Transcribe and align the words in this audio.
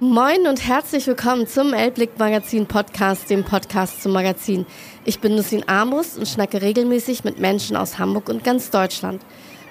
Moin 0.00 0.46
und 0.46 0.64
herzlich 0.64 1.08
willkommen 1.08 1.48
zum 1.48 1.72
Elblick 1.72 2.20
Magazin 2.20 2.66
Podcast, 2.66 3.28
dem 3.30 3.42
Podcast 3.42 4.00
zum 4.00 4.12
Magazin. 4.12 4.64
Ich 5.04 5.18
bin 5.18 5.34
Nussin 5.34 5.68
Armbrust 5.68 6.16
und 6.16 6.28
schnacke 6.28 6.62
regelmäßig 6.62 7.24
mit 7.24 7.40
Menschen 7.40 7.74
aus 7.74 7.98
Hamburg 7.98 8.28
und 8.28 8.44
ganz 8.44 8.70
Deutschland. 8.70 9.20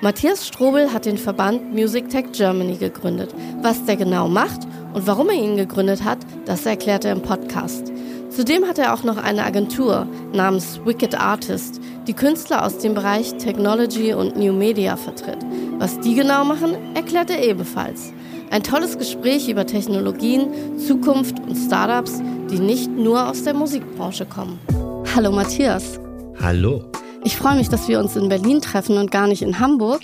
Matthias 0.01 0.45
Strobel 0.45 0.91
hat 0.91 1.05
den 1.05 1.17
Verband 1.17 1.73
Music 1.73 2.09
Tech 2.09 2.25
Germany 2.33 2.75
gegründet. 2.75 3.33
Was 3.61 3.85
der 3.85 3.95
genau 3.95 4.27
macht 4.27 4.67
und 4.93 5.07
warum 5.07 5.29
er 5.29 5.35
ihn 5.35 5.55
gegründet 5.55 6.03
hat, 6.03 6.19
das 6.43 6.65
erklärt 6.65 7.05
er 7.05 7.13
im 7.13 7.21
Podcast. 7.21 7.93
Zudem 8.29 8.65
hat 8.65 8.79
er 8.79 8.93
auch 8.93 9.03
noch 9.03 9.15
eine 9.15 9.45
Agentur 9.45 10.09
namens 10.33 10.81
Wicked 10.83 11.17
Artist, 11.17 11.79
die 12.05 12.13
Künstler 12.13 12.65
aus 12.65 12.79
dem 12.79 12.95
Bereich 12.95 13.35
Technology 13.35 14.13
und 14.13 14.35
New 14.35 14.51
Media 14.51 14.97
vertritt. 14.97 15.39
Was 15.77 16.01
die 16.01 16.15
genau 16.15 16.43
machen, 16.43 16.75
erklärt 16.95 17.29
er 17.29 17.41
ebenfalls. 17.41 18.11
Ein 18.49 18.63
tolles 18.63 18.97
Gespräch 18.97 19.49
über 19.49 19.65
Technologien, 19.65 20.79
Zukunft 20.79 21.37
und 21.39 21.55
Startups, 21.55 22.21
die 22.49 22.59
nicht 22.59 22.89
nur 22.89 23.29
aus 23.29 23.43
der 23.43 23.53
Musikbranche 23.53 24.25
kommen. 24.25 24.57
Hallo 25.13 25.31
Matthias. 25.33 25.99
Hallo. 26.41 26.89
Ich 27.25 27.35
freue 27.35 27.57
mich, 27.57 27.67
dass 27.67 27.89
wir 27.89 27.99
uns 27.99 28.15
in 28.15 28.29
Berlin 28.29 28.61
treffen 28.61 28.97
und 28.97 29.11
gar 29.11 29.27
nicht 29.27 29.41
in 29.41 29.59
Hamburg. 29.59 30.01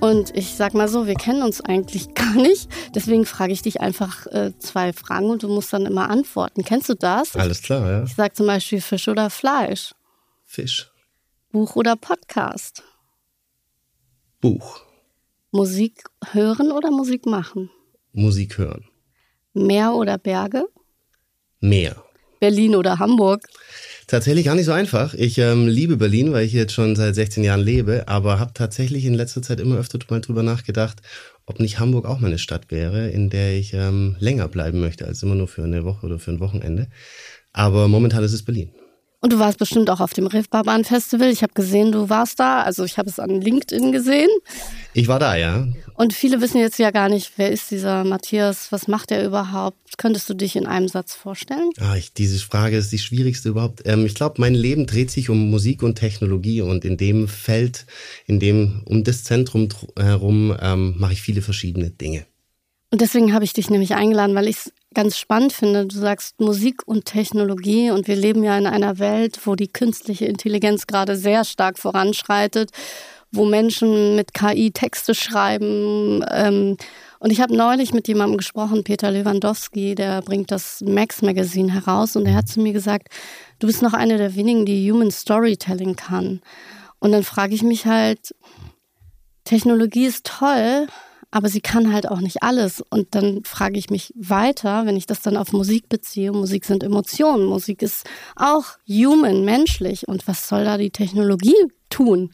Und 0.00 0.36
ich 0.36 0.54
sag 0.54 0.72
mal 0.72 0.86
so, 0.86 1.08
wir 1.08 1.16
kennen 1.16 1.42
uns 1.42 1.60
eigentlich 1.60 2.14
gar 2.14 2.34
nicht. 2.34 2.70
Deswegen 2.94 3.26
frage 3.26 3.52
ich 3.52 3.62
dich 3.62 3.80
einfach 3.80 4.26
äh, 4.28 4.52
zwei 4.58 4.92
Fragen 4.92 5.28
und 5.28 5.42
du 5.42 5.48
musst 5.48 5.72
dann 5.72 5.84
immer 5.84 6.08
antworten. 6.08 6.62
Kennst 6.62 6.88
du 6.88 6.94
das? 6.94 7.34
Alles 7.34 7.60
klar, 7.60 7.90
ja. 7.90 8.04
Ich 8.04 8.14
sag 8.14 8.36
zum 8.36 8.46
Beispiel 8.46 8.80
Fisch 8.80 9.08
oder 9.08 9.30
Fleisch. 9.30 9.94
Fisch. 10.44 10.92
Buch 11.50 11.74
oder 11.74 11.96
Podcast. 11.96 12.84
Buch. 14.40 14.80
Musik 15.50 16.04
hören 16.30 16.70
oder 16.70 16.92
Musik 16.92 17.26
machen? 17.26 17.68
Musik 18.12 18.58
hören. 18.58 18.84
Meer 19.52 19.94
oder 19.94 20.18
Berge? 20.18 20.64
Meer. 21.60 22.02
Berlin 22.40 22.74
oder 22.74 22.98
Hamburg? 22.98 23.46
Tatsächlich 24.06 24.46
gar 24.46 24.54
nicht 24.54 24.64
so 24.64 24.72
einfach. 24.72 25.14
Ich 25.14 25.38
ähm, 25.38 25.68
liebe 25.68 25.96
Berlin, 25.96 26.32
weil 26.32 26.44
ich 26.44 26.52
jetzt 26.52 26.72
schon 26.72 26.96
seit 26.96 27.14
16 27.14 27.44
Jahren 27.44 27.60
lebe, 27.60 28.08
aber 28.08 28.40
habe 28.40 28.52
tatsächlich 28.54 29.04
in 29.04 29.14
letzter 29.14 29.42
Zeit 29.42 29.60
immer 29.60 29.76
öfter 29.76 29.98
mal 30.08 30.20
drüber 30.20 30.42
nachgedacht, 30.42 31.02
ob 31.46 31.60
nicht 31.60 31.78
Hamburg 31.78 32.06
auch 32.06 32.18
mal 32.18 32.28
eine 32.28 32.38
Stadt 32.38 32.70
wäre, 32.70 33.10
in 33.10 33.30
der 33.30 33.56
ich 33.56 33.74
ähm, 33.74 34.16
länger 34.18 34.48
bleiben 34.48 34.80
möchte 34.80 35.06
als 35.06 35.22
immer 35.22 35.34
nur 35.34 35.48
für 35.48 35.62
eine 35.62 35.84
Woche 35.84 36.06
oder 36.06 36.18
für 36.18 36.32
ein 36.32 36.40
Wochenende. 36.40 36.88
Aber 37.52 37.88
momentan 37.88 38.24
ist 38.24 38.32
es 38.32 38.44
Berlin. 38.44 38.72
Und 39.22 39.34
du 39.34 39.38
warst 39.38 39.58
bestimmt 39.58 39.90
auch 39.90 40.00
auf 40.00 40.14
dem 40.14 40.26
Reeperbahn 40.26 40.84
Festival. 40.84 41.30
Ich 41.30 41.42
habe 41.42 41.52
gesehen, 41.52 41.92
du 41.92 42.08
warst 42.08 42.40
da. 42.40 42.62
Also 42.62 42.84
ich 42.84 42.96
habe 42.96 43.10
es 43.10 43.18
an 43.18 43.42
LinkedIn 43.42 43.92
gesehen. 43.92 44.30
Ich 44.94 45.08
war 45.08 45.18
da, 45.18 45.36
ja. 45.36 45.68
Und 45.94 46.14
viele 46.14 46.40
wissen 46.40 46.58
jetzt 46.58 46.78
ja 46.78 46.90
gar 46.90 47.10
nicht, 47.10 47.32
wer 47.36 47.50
ist 47.50 47.70
dieser 47.70 48.04
Matthias, 48.04 48.72
was 48.72 48.88
macht 48.88 49.10
er 49.10 49.22
überhaupt? 49.26 49.98
Könntest 49.98 50.30
du 50.30 50.34
dich 50.34 50.56
in 50.56 50.66
einem 50.66 50.88
Satz 50.88 51.14
vorstellen? 51.14 51.70
Ah, 51.78 51.96
ich, 51.96 52.14
diese 52.14 52.38
Frage 52.38 52.78
ist 52.78 52.90
die 52.92 52.98
schwierigste 52.98 53.50
überhaupt. 53.50 53.82
Ähm, 53.84 54.06
ich 54.06 54.14
glaube, 54.14 54.40
mein 54.40 54.54
Leben 54.54 54.86
dreht 54.86 55.10
sich 55.10 55.28
um 55.28 55.50
Musik 55.50 55.82
und 55.82 55.96
Technologie 55.96 56.62
und 56.62 56.86
in 56.86 56.96
dem 56.96 57.28
Feld, 57.28 57.84
in 58.26 58.40
dem 58.40 58.82
um 58.86 59.04
das 59.04 59.24
Zentrum 59.24 59.68
herum 59.98 60.56
ähm, 60.58 60.94
mache 60.96 61.12
ich 61.12 61.20
viele 61.20 61.42
verschiedene 61.42 61.90
Dinge. 61.90 62.24
Und 62.90 63.02
deswegen 63.02 63.34
habe 63.34 63.44
ich 63.44 63.52
dich 63.52 63.68
nämlich 63.68 63.94
eingeladen, 63.94 64.34
weil 64.34 64.48
ich 64.48 64.56
es 64.56 64.72
ganz 64.94 65.16
spannend 65.18 65.52
finde. 65.52 65.86
Du 65.86 65.96
sagst 65.96 66.40
Musik 66.40 66.86
und 66.86 67.04
Technologie 67.04 67.90
und 67.90 68.08
wir 68.08 68.16
leben 68.16 68.42
ja 68.42 68.56
in 68.58 68.66
einer 68.66 68.98
Welt, 68.98 69.40
wo 69.44 69.54
die 69.54 69.68
künstliche 69.68 70.26
Intelligenz 70.26 70.86
gerade 70.86 71.16
sehr 71.16 71.44
stark 71.44 71.78
voranschreitet, 71.78 72.70
wo 73.30 73.44
Menschen 73.44 74.16
mit 74.16 74.34
KI 74.34 74.72
Texte 74.72 75.14
schreiben. 75.14 76.24
Ähm, 76.30 76.76
und 77.20 77.30
ich 77.30 77.40
habe 77.40 77.54
neulich 77.54 77.92
mit 77.92 78.08
jemandem 78.08 78.38
gesprochen, 78.38 78.82
Peter 78.82 79.10
Lewandowski, 79.10 79.94
der 79.94 80.22
bringt 80.22 80.50
das 80.50 80.80
Max 80.80 81.22
Magazine 81.22 81.72
heraus 81.72 82.16
und 82.16 82.26
er 82.26 82.34
hat 82.34 82.48
zu 82.48 82.60
mir 82.60 82.72
gesagt, 82.72 83.08
du 83.58 83.66
bist 83.66 83.82
noch 83.82 83.92
eine 83.92 84.16
der 84.16 84.34
wenigen, 84.34 84.64
die 84.64 84.90
Human 84.90 85.10
Storytelling 85.10 85.96
kann. 85.96 86.40
Und 86.98 87.12
dann 87.12 87.22
frage 87.22 87.54
ich 87.54 87.62
mich 87.62 87.86
halt, 87.86 88.34
Technologie 89.44 90.06
ist 90.06 90.26
toll, 90.26 90.86
aber 91.30 91.48
sie 91.48 91.60
kann 91.60 91.92
halt 91.92 92.08
auch 92.08 92.20
nicht 92.20 92.42
alles. 92.42 92.82
Und 92.90 93.14
dann 93.14 93.42
frage 93.44 93.78
ich 93.78 93.90
mich 93.90 94.12
weiter, 94.16 94.86
wenn 94.86 94.96
ich 94.96 95.06
das 95.06 95.20
dann 95.20 95.36
auf 95.36 95.52
Musik 95.52 95.88
beziehe. 95.88 96.32
Musik 96.32 96.64
sind 96.64 96.82
Emotionen, 96.82 97.46
Musik 97.46 97.82
ist 97.82 98.04
auch 98.36 98.64
human, 98.88 99.44
menschlich. 99.44 100.08
Und 100.08 100.26
was 100.26 100.48
soll 100.48 100.64
da 100.64 100.76
die 100.76 100.90
Technologie 100.90 101.54
tun? 101.88 102.32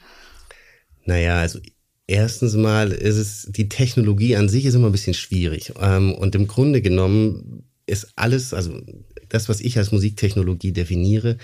Naja, 1.05 1.41
also 1.41 1.59
erstens 2.07 2.55
mal 2.55 2.91
ist 2.93 3.17
es, 3.17 3.49
die 3.51 3.69
Technologie 3.69 4.37
an 4.37 4.49
sich 4.49 4.65
ist 4.65 4.75
immer 4.75 4.89
ein 4.89 4.93
bisschen 4.93 5.15
schwierig. 5.15 5.73
Ähm, 5.81 6.15
und 6.15 6.34
im 6.34 6.47
Grunde 6.47 6.81
genommen 6.81 7.65
ist 7.87 8.09
alles, 8.17 8.55
also 8.55 8.81
das, 9.28 9.49
was 9.49 9.61
ich 9.61 9.77
als 9.78 9.93
Musiktechnologie 9.93 10.73
definiere, 10.73 11.37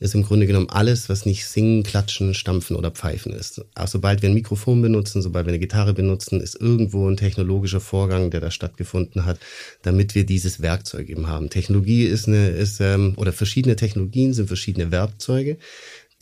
ist 0.00 0.14
im 0.14 0.22
Grunde 0.24 0.46
genommen 0.46 0.70
alles, 0.70 1.10
was 1.10 1.26
nicht 1.26 1.46
singen, 1.46 1.82
klatschen, 1.82 2.32
stampfen 2.32 2.74
oder 2.74 2.90
pfeifen 2.90 3.32
ist. 3.32 3.62
Auch 3.74 3.86
sobald 3.86 4.22
wir 4.22 4.30
ein 4.30 4.34
Mikrofon 4.34 4.80
benutzen, 4.80 5.20
sobald 5.20 5.44
wir 5.46 5.50
eine 5.50 5.58
Gitarre 5.58 5.92
benutzen, 5.92 6.40
ist 6.40 6.58
irgendwo 6.58 7.08
ein 7.08 7.18
technologischer 7.18 7.80
Vorgang, 7.80 8.30
der 8.30 8.40
da 8.40 8.50
stattgefunden 8.50 9.26
hat, 9.26 9.38
damit 9.82 10.14
wir 10.14 10.24
dieses 10.24 10.62
Werkzeug 10.62 11.10
eben 11.10 11.28
haben. 11.28 11.50
Technologie 11.50 12.04
ist 12.04 12.28
eine, 12.28 12.48
ist, 12.48 12.80
ähm, 12.80 13.12
oder 13.16 13.32
verschiedene 13.32 13.76
Technologien 13.76 14.32
sind 14.32 14.46
verschiedene 14.48 14.90
Werkzeuge, 14.90 15.58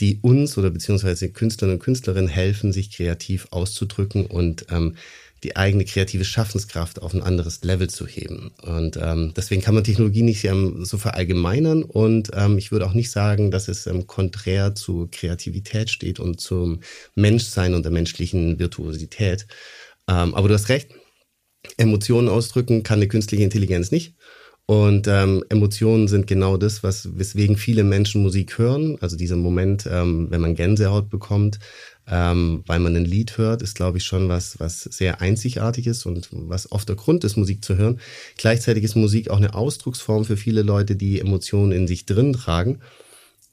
die 0.01 0.19
uns 0.23 0.59
oder 0.59 0.71
beziehungsweise 0.71 1.29
Künstlerinnen 1.31 1.79
und 1.79 1.85
Künstlerinnen 1.85 2.29
helfen, 2.29 2.73
sich 2.73 2.91
kreativ 2.91 3.47
auszudrücken 3.51 4.27
und 4.27 4.67
ähm, 4.71 4.97
die 5.45 5.57
eigene 5.57 5.85
kreative 5.85 6.25
Schaffenskraft 6.25 7.01
auf 7.01 7.15
ein 7.15 7.23
anderes 7.23 7.63
Level 7.63 7.89
zu 7.89 8.07
heben. 8.07 8.53
Und 8.63 8.99
ähm, 9.01 9.33
deswegen 9.37 9.63
kann 9.63 9.75
man 9.75 9.85
Technologie 9.85 10.23
nicht 10.23 10.45
ähm, 10.45 10.85
so 10.85 10.99
verallgemeinern. 10.99 11.83
Und 11.83 12.31
ähm, 12.35 12.59
ich 12.59 12.73
würde 12.73 12.87
auch 12.87 12.95
nicht 12.95 13.11
sagen, 13.11 13.51
dass 13.51 13.69
es 13.69 13.87
ähm, 13.87 14.07
konträr 14.07 14.75
zu 14.75 15.09
Kreativität 15.11 15.91
steht 15.91 16.21
und 16.21 16.41
zum 16.41 16.81
Menschsein 17.15 17.75
und 17.75 17.85
der 17.85 17.93
menschlichen 17.93 18.59
Virtuosität. 18.59 19.47
Ähm, 20.09 20.35
aber 20.35 20.49
du 20.49 20.55
hast 20.55 20.69
recht, 20.69 20.91
Emotionen 21.77 22.29
ausdrücken 22.29 22.83
kann 22.83 22.99
eine 22.99 23.09
künstliche 23.09 23.45
Intelligenz 23.45 23.91
nicht. 23.91 24.15
Und 24.71 25.09
ähm, 25.09 25.43
Emotionen 25.49 26.09
sind 26.09 26.27
genau 26.27 26.59
das, 26.59 26.83
was 26.83 27.19
weswegen 27.19 27.57
viele 27.57 27.85
Menschen 27.85 28.23
Musik 28.23 28.59
hören. 28.59 28.99
Also 29.01 29.17
dieser 29.17 29.37
Moment, 29.37 29.89
ähm, 29.91 30.27
wenn 30.29 30.43
man 30.43 30.55
Gänsehaut 30.55 31.09
bekommt, 31.09 31.59
ähm, 32.11 32.63
weil 32.67 32.79
man 32.79 32.97
ein 32.97 33.05
Lied 33.05 33.37
hört, 33.39 33.63
ist, 33.63 33.75
glaube 33.75 33.99
ich, 33.99 34.05
schon 34.05 34.29
was, 34.29 34.59
was 34.59 34.83
sehr 34.83 35.21
einzigartiges 35.21 36.07
und 36.07 36.29
was 36.33 36.73
oft 36.73 36.89
der 36.89 36.97
Grund 36.97 37.25
ist, 37.25 37.37
Musik 37.37 37.65
zu 37.65 37.77
hören. 37.77 38.01
Gleichzeitig 38.37 38.85
ist 38.85 38.97
Musik 38.97 39.31
auch 39.31 39.37
eine 39.37 39.55
Ausdrucksform 39.55 40.25
für 40.25 40.37
viele 40.37 40.63
Leute, 40.63 40.97
die 40.97 41.21
Emotionen 41.21 41.73
in 41.73 41.87
sich 41.87 42.07
drin 42.07 42.33
tragen. 42.33 42.81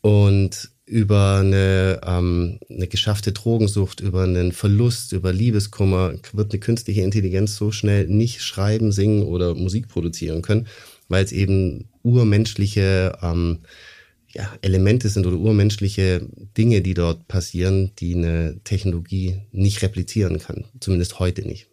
Und 0.02 0.70
über 0.86 1.38
eine, 1.40 2.00
ähm, 2.06 2.60
eine 2.70 2.88
geschaffte 2.88 3.32
Drogensucht, 3.32 4.02
über 4.02 4.24
einen 4.24 4.52
Verlust, 4.52 5.14
über 5.14 5.34
Liebeskummer 5.34 6.14
wird 6.32 6.54
eine 6.54 6.60
künstliche 6.60 7.02
Intelligenz 7.02 7.56
so 7.56 7.72
schnell 7.72 8.08
nicht 8.08 8.44
schreiben, 8.44 8.92
singen 8.92 9.24
oder 9.24 9.56
Musik 9.56 9.88
produzieren 9.88 10.44
können, 10.44 10.68
weil 11.10 11.26
es 11.26 11.32
eben 11.32 11.90
urmenschliche 12.04 13.18
ähm, 13.22 13.60
ja, 14.36 14.52
Elemente 14.62 15.08
sind 15.10 15.26
oder 15.26 15.38
urmenschliche 15.38 16.28
Dinge, 16.58 16.82
die 16.82 16.94
dort 16.94 17.28
passieren, 17.28 17.92
die 18.00 18.16
eine 18.16 18.60
Technologie 18.64 19.42
nicht 19.52 19.82
replizieren 19.82 20.40
kann. 20.40 20.66
Zumindest 20.80 21.20
heute 21.20 21.44
nicht. 21.44 21.68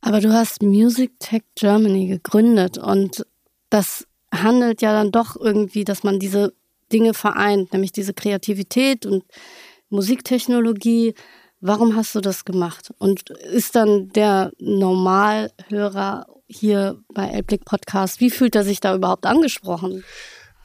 Aber 0.00 0.20
du 0.20 0.32
hast 0.32 0.62
Music 0.62 1.18
Tech 1.18 1.42
Germany 1.54 2.06
gegründet 2.06 2.78
und 2.78 3.26
das 3.70 4.06
handelt 4.32 4.82
ja 4.82 4.92
dann 4.92 5.10
doch 5.10 5.36
irgendwie, 5.36 5.84
dass 5.84 6.02
man 6.02 6.18
diese 6.18 6.52
Dinge 6.92 7.14
vereint, 7.14 7.72
nämlich 7.72 7.92
diese 7.92 8.14
Kreativität 8.14 9.06
und 9.06 9.24
Musiktechnologie. 9.88 11.14
Warum 11.60 11.96
hast 11.96 12.14
du 12.14 12.20
das 12.20 12.44
gemacht? 12.44 12.92
Und 12.98 13.30
ist 13.30 13.74
dann 13.74 14.10
der 14.10 14.52
Normalhörer 14.58 16.26
hier 16.46 17.02
bei 17.12 17.28
Elblick 17.28 17.64
Podcast, 17.64 18.20
wie 18.20 18.30
fühlt 18.30 18.54
er 18.54 18.64
sich 18.64 18.80
da 18.80 18.94
überhaupt 18.94 19.26
angesprochen? 19.26 20.04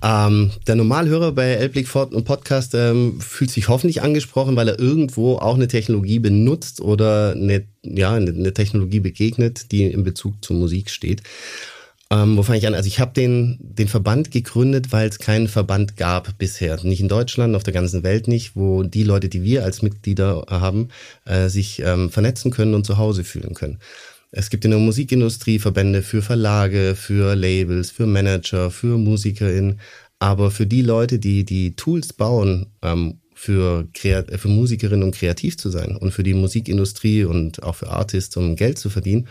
Ähm, 0.03 0.51
der 0.67 0.75
Normalhörer 0.75 1.31
bei 1.31 1.51
Elblick 1.51 1.87
und 1.95 2.25
Podcast 2.25 2.75
ähm, 2.75 3.21
fühlt 3.21 3.49
sich 3.49 3.69
hoffentlich 3.69 4.01
angesprochen, 4.01 4.57
weil 4.57 4.67
er 4.67 4.77
irgendwo 4.77 5.37
auch 5.37 5.55
eine 5.55 5.69
Technologie 5.69 6.19
benutzt 6.19 6.81
oder 6.81 7.31
eine, 7.31 7.63
ja, 7.83 8.11
eine 8.11 8.53
Technologie 8.53 8.99
begegnet, 8.99 9.71
die 9.71 9.85
in 9.85 10.03
Bezug 10.03 10.43
zur 10.43 10.57
Musik 10.57 10.89
steht. 10.89 11.23
Ähm, 12.11 12.35
wo 12.35 12.43
fange 12.43 12.57
ich 12.57 12.67
an? 12.67 12.75
Also 12.75 12.87
ich 12.87 12.99
habe 12.99 13.13
den, 13.13 13.57
den 13.61 13.87
Verband 13.87 14.29
gegründet, 14.29 14.91
weil 14.91 15.07
es 15.07 15.19
keinen 15.19 15.47
Verband 15.47 15.95
gab 15.95 16.37
bisher. 16.37 16.77
Nicht 16.83 16.99
in 16.99 17.07
Deutschland, 17.07 17.55
auf 17.55 17.63
der 17.63 17.73
ganzen 17.73 18.03
Welt 18.03 18.27
nicht, 18.27 18.57
wo 18.57 18.83
die 18.83 19.03
Leute, 19.03 19.29
die 19.29 19.43
wir 19.43 19.63
als 19.63 19.81
Mitglieder 19.81 20.45
haben, 20.49 20.89
äh, 21.23 21.47
sich 21.47 21.81
ähm, 21.81 22.09
vernetzen 22.09 22.51
können 22.51 22.73
und 22.73 22.85
zu 22.85 22.97
Hause 22.97 23.23
fühlen 23.23 23.53
können. 23.53 23.79
Es 24.35 24.49
gibt 24.49 24.65
in 24.65 24.71
der 24.71 24.79
Musikindustrie 24.79 25.59
Verbände 25.59 26.01
für 26.01 26.23
Verlage, 26.23 26.95
für 26.95 27.35
Labels, 27.35 27.91
für 27.91 28.07
Manager, 28.07 28.71
für 28.71 28.97
MusikerInnen. 28.97 29.79
Aber 30.17 30.49
für 30.49 30.65
die 30.65 30.81
Leute, 30.81 31.19
die 31.19 31.45
die 31.45 31.75
Tools 31.75 32.13
bauen, 32.13 32.65
ähm, 32.81 33.19
für, 33.35 33.87
für 33.93 34.47
Musikerinnen, 34.47 35.03
um 35.03 35.11
kreativ 35.11 35.57
zu 35.57 35.69
sein 35.69 35.95
und 35.95 36.11
für 36.13 36.23
die 36.23 36.33
Musikindustrie 36.33 37.25
und 37.25 37.61
auch 37.61 37.75
für 37.75 37.89
Artists, 37.89 38.35
um 38.35 38.55
Geld 38.55 38.79
zu 38.79 38.89
verdienen, 38.89 39.27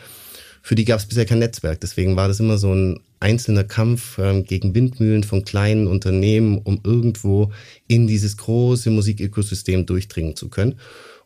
für 0.63 0.77
die 0.77 0.85
gab 0.85 1.01
es 1.01 1.07
bisher 1.07 1.25
kein 1.25 1.41
Netzwerk. 1.41 1.81
Deswegen 1.81 2.15
war 2.15 2.29
das 2.29 2.39
immer 2.39 2.57
so 2.57 2.73
ein 2.73 3.01
einzelner 3.19 3.65
Kampf 3.65 4.19
ähm, 4.19 4.45
gegen 4.45 4.75
Windmühlen 4.75 5.25
von 5.25 5.45
kleinen 5.45 5.89
Unternehmen, 5.89 6.59
um 6.59 6.81
irgendwo 6.85 7.51
in 7.89 8.07
dieses 8.07 8.37
große 8.37 8.91
Musikökosystem 8.91 9.85
durchdringen 9.85 10.37
zu 10.37 10.49
können. 10.49 10.77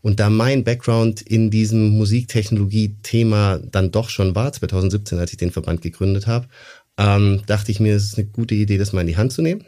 Und 0.02 0.20
da 0.20 0.30
mein 0.30 0.64
Background 0.64 1.22
in 1.22 1.50
diesem 1.50 1.90
Musiktechnologie-Thema 1.90 3.58
dann 3.58 3.90
doch 3.90 4.08
schon 4.08 4.34
war, 4.34 4.52
2017, 4.52 5.18
als 5.18 5.32
ich 5.32 5.38
den 5.38 5.50
Verband 5.50 5.82
gegründet 5.82 6.26
habe, 6.26 6.48
ähm, 6.98 7.42
dachte 7.46 7.72
ich 7.72 7.80
mir, 7.80 7.94
es 7.96 8.04
ist 8.04 8.18
eine 8.18 8.26
gute 8.26 8.54
Idee, 8.54 8.78
das 8.78 8.92
mal 8.92 9.02
in 9.02 9.06
die 9.06 9.16
Hand 9.16 9.32
zu 9.32 9.42
nehmen 9.42 9.64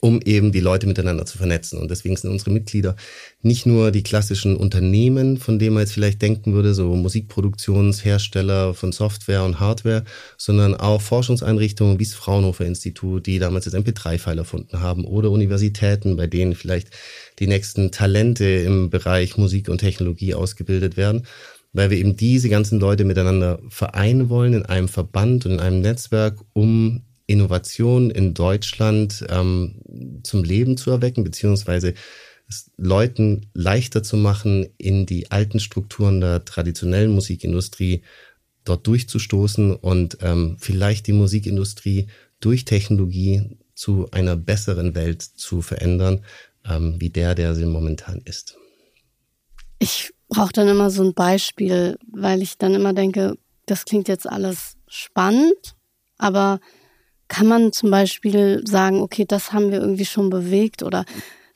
um 0.00 0.20
eben 0.22 0.52
die 0.52 0.60
Leute 0.60 0.86
miteinander 0.86 1.24
zu 1.24 1.38
vernetzen. 1.38 1.78
Und 1.78 1.90
deswegen 1.90 2.16
sind 2.16 2.30
unsere 2.30 2.50
Mitglieder 2.50 2.96
nicht 3.42 3.66
nur 3.66 3.90
die 3.90 4.02
klassischen 4.02 4.56
Unternehmen, 4.56 5.38
von 5.38 5.58
denen 5.58 5.74
man 5.74 5.82
jetzt 5.82 5.92
vielleicht 5.92 6.20
denken 6.22 6.52
würde, 6.52 6.74
so 6.74 6.94
Musikproduktionshersteller 6.94 8.74
von 8.74 8.92
Software 8.92 9.44
und 9.44 9.60
Hardware, 9.60 10.04
sondern 10.36 10.74
auch 10.74 11.00
Forschungseinrichtungen 11.00 11.98
wie 11.98 12.04
das 12.04 12.14
Fraunhofer 12.14 12.66
Institut, 12.66 13.26
die 13.26 13.38
damals 13.38 13.64
das 13.64 13.74
MP3-File 13.74 14.38
erfunden 14.38 14.80
haben, 14.80 15.04
oder 15.04 15.30
Universitäten, 15.30 16.16
bei 16.16 16.26
denen 16.26 16.54
vielleicht 16.54 16.90
die 17.38 17.46
nächsten 17.46 17.90
Talente 17.90 18.44
im 18.44 18.90
Bereich 18.90 19.36
Musik 19.36 19.68
und 19.68 19.78
Technologie 19.78 20.34
ausgebildet 20.34 20.96
werden 20.96 21.26
weil 21.74 21.90
wir 21.90 21.98
eben 21.98 22.16
diese 22.16 22.48
ganzen 22.48 22.80
Leute 22.80 23.04
miteinander 23.04 23.60
vereinen 23.68 24.30
wollen 24.30 24.54
in 24.54 24.64
einem 24.64 24.88
Verband 24.88 25.44
und 25.44 25.52
in 25.52 25.60
einem 25.60 25.82
Netzwerk, 25.82 26.38
um 26.54 27.02
Innovation 27.28 28.10
in 28.10 28.34
Deutschland 28.34 29.24
ähm, 29.28 30.20
zum 30.24 30.42
Leben 30.42 30.76
zu 30.76 30.90
erwecken, 30.90 31.22
beziehungsweise 31.22 31.94
es 32.48 32.70
Leuten 32.78 33.50
leichter 33.52 34.02
zu 34.02 34.16
machen, 34.16 34.66
in 34.78 35.04
die 35.06 35.30
alten 35.30 35.60
Strukturen 35.60 36.20
der 36.20 36.44
traditionellen 36.44 37.12
Musikindustrie 37.12 38.02
dort 38.64 38.86
durchzustoßen 38.86 39.76
und 39.76 40.18
ähm, 40.22 40.56
vielleicht 40.58 41.06
die 41.06 41.12
Musikindustrie 41.12 42.08
durch 42.40 42.64
Technologie 42.64 43.58
zu 43.74 44.10
einer 44.10 44.34
besseren 44.34 44.94
Welt 44.94 45.22
zu 45.22 45.60
verändern, 45.60 46.24
ähm, 46.68 46.96
wie 46.98 47.10
der, 47.10 47.34
der 47.34 47.54
sie 47.54 47.66
momentan 47.66 48.22
ist. 48.24 48.56
Ich 49.78 50.12
brauche 50.28 50.52
dann 50.52 50.68
immer 50.68 50.90
so 50.90 51.04
ein 51.04 51.14
Beispiel, 51.14 51.98
weil 52.10 52.42
ich 52.42 52.56
dann 52.56 52.74
immer 52.74 52.94
denke, 52.94 53.36
das 53.66 53.84
klingt 53.84 54.08
jetzt 54.08 54.28
alles 54.28 54.76
spannend, 54.88 55.76
aber 56.16 56.60
kann 57.28 57.46
man 57.46 57.72
zum 57.72 57.90
Beispiel 57.90 58.62
sagen, 58.66 59.00
okay, 59.00 59.24
das 59.26 59.52
haben 59.52 59.70
wir 59.70 59.80
irgendwie 59.80 60.06
schon 60.06 60.30
bewegt 60.30 60.82
oder 60.82 61.04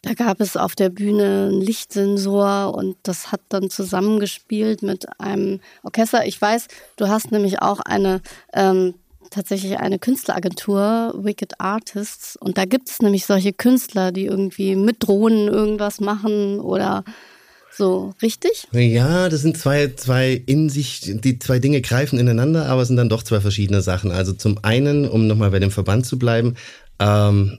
da 0.03 0.15
gab 0.15 0.41
es 0.41 0.57
auf 0.57 0.75
der 0.75 0.91
Bühne 0.91 1.49
einen 1.51 1.61
Lichtsensor 1.61 2.75
und 2.75 2.97
das 3.05 3.31
hat 3.31 3.41
dann 3.49 3.71
zusammengespielt 3.71 4.83
mit 4.83 5.21
einem 5.21 5.61
Orchester. 5.85 6.27
Ich 6.27 6.41
weiß, 6.41 6.67
du 6.97 7.09
hast 7.09 7.31
nämlich 7.31 7.63
auch 7.63 7.79
eine 7.81 8.21
ähm, 8.53 8.95
tatsächlich 9.31 9.79
eine 9.79 9.99
Künstleragentur, 9.99 11.15
Wicked 11.17 11.61
Artists, 11.61 12.37
und 12.37 12.59
da 12.59 12.65
gibt 12.65 12.91
es 12.91 13.01
nämlich 13.01 13.27
solche 13.27 13.53
Künstler, 13.53 14.13
die 14.13 14.27
irgendwie 14.27 14.77
mit 14.77 15.07
Drohnen 15.07 15.49
irgendwas 15.49 16.01
machen 16.01 16.61
oder 16.61 17.05
so, 17.75 18.15
richtig? 18.21 18.67
Ja, 18.73 19.29
das 19.29 19.41
sind 19.41 19.57
zwei, 19.57 19.89
zwei 19.97 20.33
in 20.33 20.69
sich, 20.69 21.01
die 21.03 21.39
zwei 21.39 21.59
Dinge 21.59 21.81
greifen 21.81 22.19
ineinander, 22.19 22.67
aber 22.67 22.83
es 22.83 22.89
sind 22.89 22.99
dann 22.99 23.09
doch 23.09 23.23
zwei 23.23 23.41
verschiedene 23.41 23.81
Sachen. 23.81 24.13
Also 24.13 24.33
zum 24.33 24.59
einen, 24.63 25.09
um 25.09 25.27
nochmal 25.27 25.51
bei 25.51 25.59
dem 25.59 25.71
Verband 25.71 26.05
zu 26.05 26.19
bleiben, 26.19 26.57
ähm, 26.99 27.59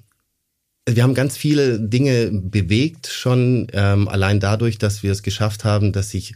wir 0.86 1.04
haben 1.04 1.14
ganz 1.14 1.38
viele 1.38 1.80
Dinge 1.80 2.30
bewegt 2.32 3.08
schon, 3.08 3.68
ähm, 3.72 4.10
allein 4.10 4.42
dadurch, 4.42 4.78
dass 4.78 5.02
wir 5.02 5.14
es 5.14 5.24
geschafft 5.24 5.64
haben, 5.64 5.94
dass 5.94 6.10
sich 6.10 6.36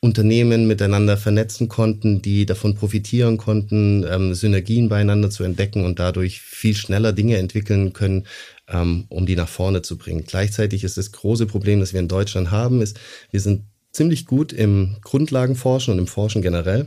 Unternehmen 0.00 0.68
miteinander 0.68 1.16
vernetzen 1.16 1.68
konnten, 1.68 2.22
die 2.22 2.46
davon 2.46 2.76
profitieren 2.76 3.36
konnten, 3.36 4.06
ähm, 4.08 4.34
Synergien 4.34 4.88
beieinander 4.88 5.30
zu 5.30 5.42
entdecken 5.42 5.84
und 5.84 5.98
dadurch 5.98 6.40
viel 6.40 6.76
schneller 6.76 7.12
Dinge 7.12 7.38
entwickeln 7.38 7.92
können, 7.92 8.24
ähm, 8.68 9.06
um 9.08 9.26
die 9.26 9.36
nach 9.36 9.48
vorne 9.48 9.82
zu 9.82 9.98
bringen. 9.98 10.24
Gleichzeitig 10.26 10.84
ist 10.84 10.96
das 10.96 11.12
große 11.12 11.46
Problem, 11.46 11.80
das 11.80 11.92
wir 11.92 12.00
in 12.00 12.08
Deutschland 12.08 12.50
haben, 12.50 12.80
ist, 12.80 12.98
wir 13.30 13.40
sind 13.40 13.64
ziemlich 13.92 14.26
gut 14.26 14.52
im 14.52 14.96
Grundlagenforschen 15.02 15.92
und 15.92 15.98
im 15.98 16.06
Forschen 16.06 16.42
generell. 16.42 16.86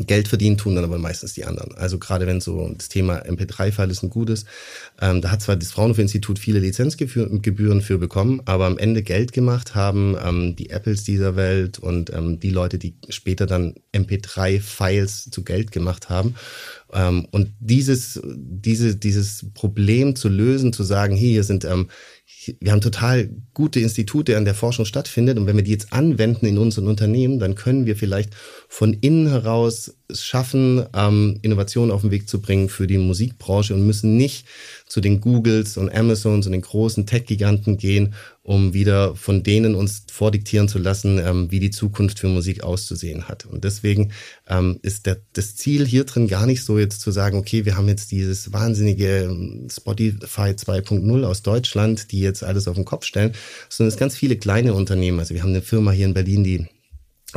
Geld 0.00 0.26
verdienen 0.26 0.58
tun 0.58 0.74
dann 0.74 0.84
aber 0.84 0.98
meistens 0.98 1.34
die 1.34 1.44
anderen. 1.44 1.74
Also 1.76 1.98
gerade 1.98 2.26
wenn 2.26 2.40
so 2.40 2.68
das 2.76 2.88
Thema 2.88 3.24
MP3-File 3.24 3.90
ist 3.90 4.02
ein 4.02 4.10
gutes, 4.10 4.44
ähm, 5.00 5.20
da 5.20 5.30
hat 5.30 5.40
zwar 5.40 5.56
das 5.56 5.70
Fraunhofer 5.70 6.02
Institut 6.02 6.38
viele 6.38 6.58
Lizenzgebühren 6.58 7.80
für 7.80 7.98
bekommen, 7.98 8.42
aber 8.44 8.66
am 8.66 8.78
Ende 8.78 9.02
Geld 9.02 9.32
gemacht 9.32 9.74
haben 9.74 10.16
ähm, 10.20 10.56
die 10.56 10.70
Apples 10.70 11.04
dieser 11.04 11.36
Welt 11.36 11.78
und 11.78 12.12
ähm, 12.12 12.40
die 12.40 12.50
Leute, 12.50 12.78
die 12.78 12.96
später 13.08 13.46
dann 13.46 13.74
MP3-Files 13.92 15.30
zu 15.30 15.44
Geld 15.44 15.70
gemacht 15.70 16.10
haben. 16.10 16.34
Ähm, 16.94 17.26
und 17.32 17.52
dieses, 17.60 18.20
diese, 18.24 18.96
dieses 18.96 19.46
Problem 19.52 20.16
zu 20.16 20.28
lösen, 20.28 20.72
zu 20.72 20.84
sagen, 20.84 21.16
hier 21.16 21.44
sind 21.44 21.64
ähm, 21.64 21.88
wir 22.60 22.72
haben 22.72 22.80
total 22.80 23.30
gute 23.52 23.80
Institute, 23.80 24.36
an 24.36 24.44
der 24.44 24.54
Forschung 24.54 24.84
stattfindet. 24.84 25.38
Und 25.38 25.46
wenn 25.46 25.56
wir 25.56 25.64
die 25.64 25.70
jetzt 25.70 25.92
anwenden 25.92 26.46
in 26.46 26.58
unseren 26.58 26.88
Unternehmen, 26.88 27.38
dann 27.38 27.54
können 27.54 27.86
wir 27.86 27.96
vielleicht 27.96 28.34
von 28.68 28.92
innen 28.92 29.28
heraus 29.28 29.94
es 30.08 30.24
schaffen, 30.24 30.84
ähm, 30.94 31.38
Innovationen 31.42 31.90
auf 31.90 32.02
den 32.02 32.10
Weg 32.10 32.28
zu 32.28 32.40
bringen 32.40 32.68
für 32.68 32.86
die 32.86 32.98
Musikbranche 32.98 33.74
und 33.74 33.86
müssen 33.86 34.16
nicht 34.16 34.46
zu 34.86 35.00
den 35.00 35.20
Googles 35.20 35.76
und 35.76 35.94
Amazons 35.94 36.46
und 36.46 36.52
den 36.52 36.60
großen 36.60 37.06
Tech-Giganten 37.06 37.78
gehen, 37.78 38.14
um 38.44 38.74
wieder 38.74 39.16
von 39.16 39.42
denen 39.42 39.74
uns 39.74 40.04
vordiktieren 40.12 40.68
zu 40.68 40.78
lassen, 40.78 41.18
ähm, 41.18 41.50
wie 41.50 41.60
die 41.60 41.70
Zukunft 41.70 42.18
für 42.18 42.28
Musik 42.28 42.62
auszusehen 42.62 43.26
hat. 43.26 43.46
Und 43.46 43.64
deswegen 43.64 44.12
ähm, 44.46 44.78
ist 44.82 45.06
der, 45.06 45.16
das 45.32 45.56
Ziel 45.56 45.86
hier 45.86 46.04
drin 46.04 46.28
gar 46.28 46.44
nicht 46.44 46.62
so 46.62 46.78
jetzt 46.78 47.00
zu 47.00 47.10
sagen, 47.10 47.38
okay, 47.38 47.64
wir 47.64 47.78
haben 47.78 47.88
jetzt 47.88 48.12
dieses 48.12 48.52
wahnsinnige 48.52 49.24
ähm, 49.24 49.66
Spotify 49.70 50.50
2.0 50.50 51.24
aus 51.24 51.42
Deutschland, 51.42 52.12
die 52.12 52.20
jetzt 52.20 52.44
alles 52.44 52.68
auf 52.68 52.76
den 52.76 52.84
Kopf 52.84 53.06
stellen, 53.06 53.32
sondern 53.70 53.88
es 53.88 53.98
ganz 53.98 54.14
viele 54.14 54.36
kleine 54.36 54.74
Unternehmen. 54.74 55.18
Also 55.18 55.34
wir 55.34 55.42
haben 55.42 55.50
eine 55.50 55.62
Firma 55.62 55.92
hier 55.92 56.06
in 56.06 56.14
Berlin, 56.14 56.44
die 56.44 56.66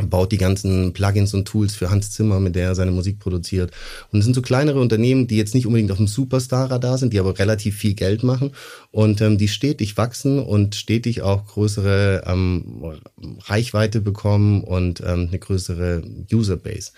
baut 0.02 0.32
die 0.32 0.38
ganzen 0.38 0.92
Plugins 0.92 1.34
und 1.34 1.46
Tools 1.46 1.74
für 1.74 1.90
Hans 1.90 2.10
Zimmer, 2.10 2.40
mit 2.40 2.54
der 2.54 2.68
er 2.68 2.74
seine 2.74 2.90
Musik 2.90 3.18
produziert. 3.18 3.72
Und 4.12 4.20
es 4.20 4.24
sind 4.24 4.34
so 4.34 4.42
kleinere 4.42 4.80
Unternehmen, 4.80 5.26
die 5.26 5.36
jetzt 5.36 5.54
nicht 5.54 5.66
unbedingt 5.66 5.90
auf 5.90 5.96
dem 5.96 6.06
Superstar-Radar 6.06 6.98
sind, 6.98 7.12
die 7.12 7.18
aber 7.18 7.38
relativ 7.38 7.76
viel 7.76 7.94
Geld 7.94 8.22
machen 8.22 8.52
und 8.90 9.20
ähm, 9.20 9.38
die 9.38 9.48
stetig 9.48 9.96
wachsen 9.96 10.38
und 10.38 10.74
stetig 10.74 11.22
auch 11.22 11.46
größere 11.46 12.22
ähm, 12.26 12.98
Reichweite 13.40 14.00
bekommen 14.00 14.62
und 14.62 15.00
ähm, 15.00 15.28
eine 15.28 15.38
größere 15.38 16.02
Userbase. 16.32 16.92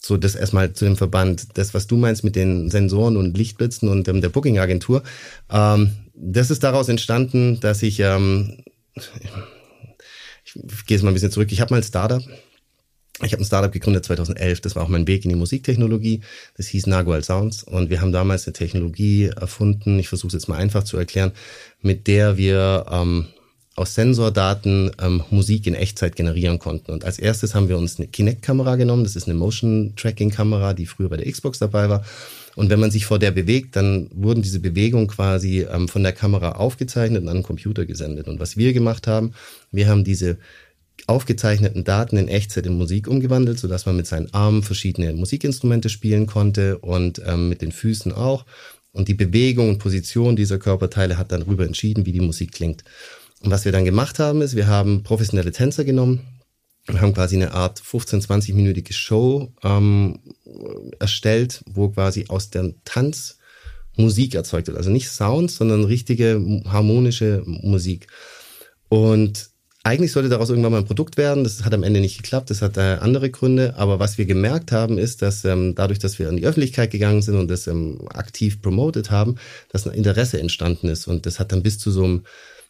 So, 0.00 0.16
das 0.16 0.36
erstmal 0.36 0.72
zu 0.72 0.84
dem 0.84 0.96
Verband. 0.96 1.58
Das, 1.58 1.74
was 1.74 1.86
du 1.88 1.96
meinst 1.96 2.22
mit 2.22 2.36
den 2.36 2.70
Sensoren 2.70 3.16
und 3.16 3.36
Lichtblitzen 3.36 3.88
und 3.88 4.06
ähm, 4.08 4.20
der 4.20 4.28
Booking-Agentur, 4.28 5.02
ähm, 5.50 5.90
das 6.14 6.50
ist 6.50 6.62
daraus 6.62 6.88
entstanden, 6.88 7.60
dass 7.60 7.82
ich 7.82 8.00
ähm, 8.00 8.62
ich 10.66 10.86
gehe 10.86 10.96
jetzt 10.96 11.02
mal 11.02 11.10
ein 11.10 11.14
bisschen 11.14 11.30
zurück. 11.30 11.52
Ich 11.52 11.60
habe 11.60 11.72
mal 11.72 11.78
ein 11.78 11.84
Startup. 11.84 12.22
Ich 13.24 13.32
habe 13.32 13.42
ein 13.42 13.46
Startup 13.46 13.72
gegründet 13.72 14.04
2011. 14.04 14.60
Das 14.60 14.76
war 14.76 14.84
auch 14.84 14.88
mein 14.88 15.06
Weg 15.08 15.24
in 15.24 15.30
die 15.30 15.36
Musiktechnologie. 15.36 16.20
Das 16.56 16.68
hieß 16.68 16.86
Nagual 16.86 17.24
Sounds. 17.24 17.64
Und 17.64 17.90
wir 17.90 18.00
haben 18.00 18.12
damals 18.12 18.46
eine 18.46 18.52
Technologie 18.52 19.26
erfunden. 19.26 19.98
Ich 19.98 20.08
versuche 20.08 20.28
es 20.28 20.34
jetzt 20.34 20.48
mal 20.48 20.56
einfach 20.56 20.84
zu 20.84 20.96
erklären, 20.96 21.32
mit 21.80 22.06
der 22.06 22.36
wir 22.36 22.86
ähm, 22.90 23.26
aus 23.74 23.94
Sensordaten 23.94 24.92
ähm, 25.00 25.24
Musik 25.30 25.66
in 25.66 25.74
Echtzeit 25.74 26.16
generieren 26.16 26.58
konnten. 26.58 26.92
Und 26.92 27.04
als 27.04 27.18
erstes 27.18 27.54
haben 27.54 27.68
wir 27.68 27.78
uns 27.78 27.98
eine 27.98 28.08
Kinect-Kamera 28.08 28.76
genommen. 28.76 29.04
Das 29.04 29.16
ist 29.16 29.26
eine 29.26 29.34
Motion-Tracking-Kamera, 29.34 30.74
die 30.74 30.86
früher 30.86 31.08
bei 31.08 31.16
der 31.16 31.30
Xbox 31.30 31.58
dabei 31.58 31.88
war. 31.88 32.04
Und 32.58 32.70
wenn 32.70 32.80
man 32.80 32.90
sich 32.90 33.06
vor 33.06 33.20
der 33.20 33.30
bewegt, 33.30 33.76
dann 33.76 34.10
wurden 34.12 34.42
diese 34.42 34.58
Bewegungen 34.58 35.06
quasi 35.06 35.60
ähm, 35.60 35.86
von 35.86 36.02
der 36.02 36.12
Kamera 36.12 36.56
aufgezeichnet 36.56 37.22
und 37.22 37.28
an 37.28 37.36
den 37.36 37.42
Computer 37.44 37.86
gesendet. 37.86 38.26
Und 38.26 38.40
was 38.40 38.56
wir 38.56 38.72
gemacht 38.72 39.06
haben, 39.06 39.30
wir 39.70 39.86
haben 39.86 40.02
diese 40.02 40.38
aufgezeichneten 41.06 41.84
Daten 41.84 42.16
in 42.16 42.26
Echtzeit 42.26 42.66
in 42.66 42.76
Musik 42.76 43.06
umgewandelt, 43.06 43.60
sodass 43.60 43.86
man 43.86 43.96
mit 43.96 44.08
seinen 44.08 44.34
Armen 44.34 44.64
verschiedene 44.64 45.12
Musikinstrumente 45.12 45.88
spielen 45.88 46.26
konnte 46.26 46.78
und 46.78 47.22
ähm, 47.24 47.48
mit 47.48 47.62
den 47.62 47.70
Füßen 47.70 48.10
auch. 48.10 48.44
Und 48.90 49.06
die 49.06 49.14
Bewegung 49.14 49.68
und 49.68 49.78
Position 49.78 50.34
dieser 50.34 50.58
Körperteile 50.58 51.16
hat 51.16 51.30
dann 51.30 51.42
darüber 51.42 51.64
entschieden, 51.64 52.06
wie 52.06 52.12
die 52.12 52.18
Musik 52.18 52.50
klingt. 52.50 52.82
Und 53.40 53.52
was 53.52 53.66
wir 53.66 53.70
dann 53.70 53.84
gemacht 53.84 54.18
haben, 54.18 54.42
ist, 54.42 54.56
wir 54.56 54.66
haben 54.66 55.04
professionelle 55.04 55.52
Tänzer 55.52 55.84
genommen, 55.84 56.22
Wir 56.88 57.00
haben 57.02 57.12
quasi 57.12 57.36
eine 57.36 57.52
Art 57.52 57.80
15, 57.80 58.22
20-minütige 58.22 58.92
Show 58.92 59.52
ähm, 59.62 60.20
erstellt, 60.98 61.62
wo 61.66 61.90
quasi 61.90 62.26
aus 62.28 62.50
dem 62.50 62.76
Tanz 62.84 63.38
Musik 63.96 64.34
erzeugt 64.34 64.68
wird. 64.68 64.76
Also 64.76 64.90
nicht 64.90 65.10
Sounds, 65.10 65.56
sondern 65.56 65.84
richtige 65.84 66.40
harmonische 66.66 67.42
Musik. 67.44 68.06
Und 68.88 69.50
eigentlich 69.84 70.12
sollte 70.12 70.28
daraus 70.28 70.50
irgendwann 70.50 70.72
mal 70.72 70.78
ein 70.78 70.86
Produkt 70.86 71.16
werden. 71.16 71.44
Das 71.44 71.64
hat 71.64 71.74
am 71.74 71.82
Ende 71.82 72.00
nicht 72.00 72.16
geklappt. 72.16 72.50
Das 72.50 72.62
hat 72.62 72.76
äh, 72.76 72.98
andere 73.00 73.30
Gründe. 73.30 73.74
Aber 73.76 73.98
was 73.98 74.18
wir 74.18 74.26
gemerkt 74.26 74.72
haben, 74.72 74.98
ist, 74.98 75.22
dass 75.22 75.44
ähm, 75.44 75.74
dadurch, 75.74 75.98
dass 75.98 76.18
wir 76.18 76.28
in 76.28 76.36
die 76.36 76.46
Öffentlichkeit 76.46 76.90
gegangen 76.90 77.22
sind 77.22 77.36
und 77.36 77.50
das 77.50 77.66
ähm, 77.66 78.00
aktiv 78.12 78.62
promoted 78.62 79.10
haben, 79.10 79.36
dass 79.70 79.86
ein 79.86 79.94
Interesse 79.94 80.40
entstanden 80.40 80.88
ist. 80.88 81.06
Und 81.06 81.26
das 81.26 81.38
hat 81.38 81.52
dann 81.52 81.62
bis 81.62 81.78
zu 81.78 81.90
so 81.90 82.04
einem 82.04 82.24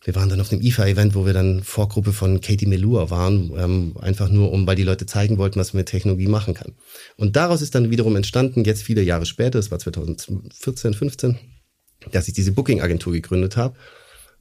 wir 0.05 0.15
waren 0.15 0.29
dann 0.29 0.41
auf 0.41 0.53
einem 0.53 0.63
IFA-Event, 0.63 1.15
wo 1.15 1.27
wir 1.27 1.33
dann 1.33 1.63
Vorgruppe 1.63 2.13
von 2.13 2.41
Katie 2.41 2.67
Melua 2.67 3.11
waren, 3.11 3.53
ähm, 3.57 3.97
einfach 4.01 4.29
nur 4.29 4.53
um, 4.53 4.67
weil 4.67 4.77
die 4.77 4.85
Leute 4.85 5.07
zeigen 5.07 5.39
wollten, 5.39 5.59
was 5.59 5.73
man 5.73 5.81
mit 5.81 5.89
Technologie 5.89 6.29
machen 6.29 6.55
kann. 6.55 6.75
Und 7.17 7.37
daraus 7.37 7.63
ist 7.63 7.75
dann 7.75 7.91
wiederum 7.91 8.17
entstanden, 8.17 8.65
jetzt 8.65 8.83
viele 8.83 9.03
Jahre 9.03 9.27
später, 9.27 9.59
das 9.59 9.71
war 9.71 9.79
2014, 9.79 10.95
15, 10.95 11.39
dass 12.13 12.29
ich 12.29 12.35
diese 12.35 12.53
Booking-Agentur 12.53 13.13
gegründet 13.13 13.57
habe 13.57 13.77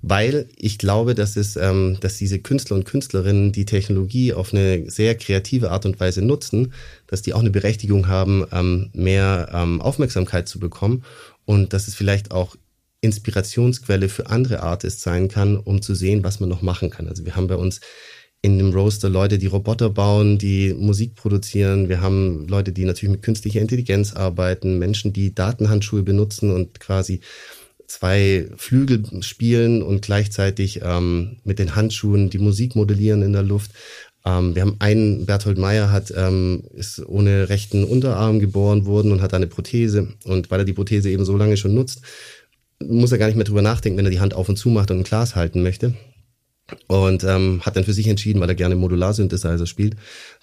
weil 0.01 0.47
ich 0.55 0.77
glaube, 0.77 1.15
dass 1.15 1.35
es, 1.35 1.55
ähm, 1.55 1.97
dass 2.01 2.17
diese 2.17 2.39
Künstler 2.39 2.75
und 2.75 2.85
Künstlerinnen 2.85 3.51
die 3.51 3.65
Technologie 3.65 4.33
auf 4.33 4.53
eine 4.53 4.89
sehr 4.89 5.15
kreative 5.15 5.71
Art 5.71 5.85
und 5.85 5.99
Weise 5.99 6.21
nutzen, 6.21 6.73
dass 7.07 7.21
die 7.21 7.33
auch 7.33 7.39
eine 7.39 7.49
Berechtigung 7.49 8.07
haben, 8.07 8.45
ähm, 8.51 8.89
mehr 8.93 9.49
ähm, 9.53 9.81
Aufmerksamkeit 9.81 10.47
zu 10.47 10.59
bekommen 10.59 11.03
und 11.45 11.73
dass 11.73 11.87
es 11.87 11.95
vielleicht 11.95 12.31
auch 12.31 12.55
Inspirationsquelle 13.01 14.09
für 14.09 14.27
andere 14.27 14.63
Artists 14.63 15.03
sein 15.03 15.27
kann, 15.27 15.57
um 15.57 15.81
zu 15.81 15.95
sehen, 15.95 16.23
was 16.23 16.39
man 16.39 16.49
noch 16.49 16.61
machen 16.61 16.89
kann. 16.89 17.07
Also 17.07 17.25
wir 17.25 17.35
haben 17.35 17.47
bei 17.47 17.55
uns 17.55 17.79
in 18.41 18.57
dem 18.57 18.71
Roaster 18.71 19.09
Leute, 19.09 19.37
die 19.37 19.47
Roboter 19.47 19.89
bauen, 19.89 20.37
die 20.37 20.73
Musik 20.73 21.15
produzieren. 21.15 21.89
Wir 21.89 22.01
haben 22.01 22.47
Leute, 22.47 22.71
die 22.71 22.85
natürlich 22.85 23.11
mit 23.11 23.23
künstlicher 23.23 23.61
Intelligenz 23.61 24.13
arbeiten, 24.13 24.77
Menschen, 24.77 25.11
die 25.11 25.33
Datenhandschuhe 25.33 26.03
benutzen 26.03 26.51
und 26.51 26.79
quasi 26.79 27.21
zwei 27.87 28.47
Flügel 28.57 29.23
spielen 29.23 29.81
und 29.81 30.01
gleichzeitig 30.01 30.81
ähm, 30.83 31.37
mit 31.43 31.57
den 31.57 31.75
Handschuhen 31.75 32.29
die 32.29 32.37
Musik 32.37 32.75
modellieren 32.75 33.21
in 33.21 33.33
der 33.33 33.43
Luft. 33.43 33.71
Ähm, 34.25 34.55
wir 34.55 34.61
haben 34.63 34.75
einen, 34.79 35.25
Berthold 35.25 35.57
Meyer 35.57 35.91
hat, 35.91 36.13
ähm, 36.15 36.63
ist 36.73 36.99
ohne 37.07 37.49
rechten 37.49 37.85
Unterarm 37.85 38.39
geboren 38.39 38.85
worden 38.85 39.11
und 39.11 39.21
hat 39.21 39.33
eine 39.33 39.47
Prothese. 39.47 40.09
Und 40.25 40.51
weil 40.51 40.59
er 40.59 40.65
die 40.65 40.73
Prothese 40.73 41.09
eben 41.09 41.25
so 41.25 41.37
lange 41.37 41.57
schon 41.57 41.73
nutzt, 41.73 42.01
muss 42.79 43.11
er 43.11 43.17
gar 43.17 43.27
nicht 43.27 43.35
mehr 43.35 43.45
drüber 43.45 43.61
nachdenken, 43.61 43.97
wenn 43.97 44.05
er 44.05 44.11
die 44.11 44.19
Hand 44.19 44.33
auf 44.33 44.49
und 44.49 44.57
zu 44.57 44.69
macht 44.69 44.91
und 44.91 44.97
ein 44.97 45.03
Glas 45.03 45.35
halten 45.35 45.63
möchte 45.63 45.93
und 46.87 47.23
ähm, 47.23 47.61
hat 47.61 47.75
dann 47.75 47.85
für 47.85 47.93
sich 47.93 48.07
entschieden, 48.07 48.41
weil 48.41 48.49
er 48.49 48.55
gerne 48.55 48.75
Modular-Synthesizer 48.75 49.65
spielt, 49.65 49.95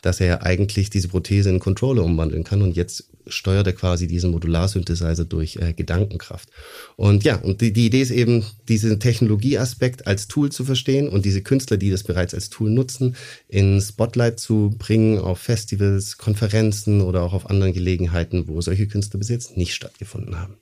dass 0.03 0.21
er 0.21 0.43
eigentlich 0.43 0.91
diese 0.91 1.09
Prothese 1.09 1.51
in 1.51 1.61
Controller 1.61 2.03
umwandeln 2.03 2.45
kann 2.45 2.63
und 2.63 2.77
jetzt 2.77 3.11
steuert 3.27 3.67
er 3.67 3.73
quasi 3.73 4.07
diesen 4.07 4.31
Modular-Synthesizer 4.31 5.25
durch 5.25 5.57
äh, 5.57 5.73
Gedankenkraft. 5.75 6.49
Und 6.97 7.25
ja, 7.25 7.37
und 7.37 7.61
die, 7.61 7.73
die 7.73 7.87
Idee 7.87 8.03
ist 8.03 8.11
eben, 8.11 8.45
diesen 8.69 9.01
Technologieaspekt 9.01 10.07
als 10.07 10.29
Tool 10.29 10.51
zu 10.51 10.65
verstehen 10.65 11.09
und 11.09 11.25
diese 11.25 11.43
Künstler, 11.43 11.77
die 11.77 11.91
das 11.91 12.05
bereits 12.05 12.35
als 12.35 12.49
Tool 12.49 12.71
nutzen, 12.71 13.17
in 13.49 13.81
Spotlight 13.81 14.41
zu 14.41 14.75
bringen 14.79 15.19
auf 15.19 15.39
Festivals, 15.39 16.19
Konferenzen 16.19 17.03
oder 17.03 17.23
auch 17.23 17.35
auf 17.35 17.51
anderen 17.51 17.73
Gelegenheiten, 17.73 18.49
wo 18.49 18.61
solche 18.61 18.87
Künstler 18.87 19.19
bis 19.19 19.29
jetzt 19.29 19.57
nicht 19.57 19.75
stattgefunden 19.75 20.39
haben. 20.39 20.57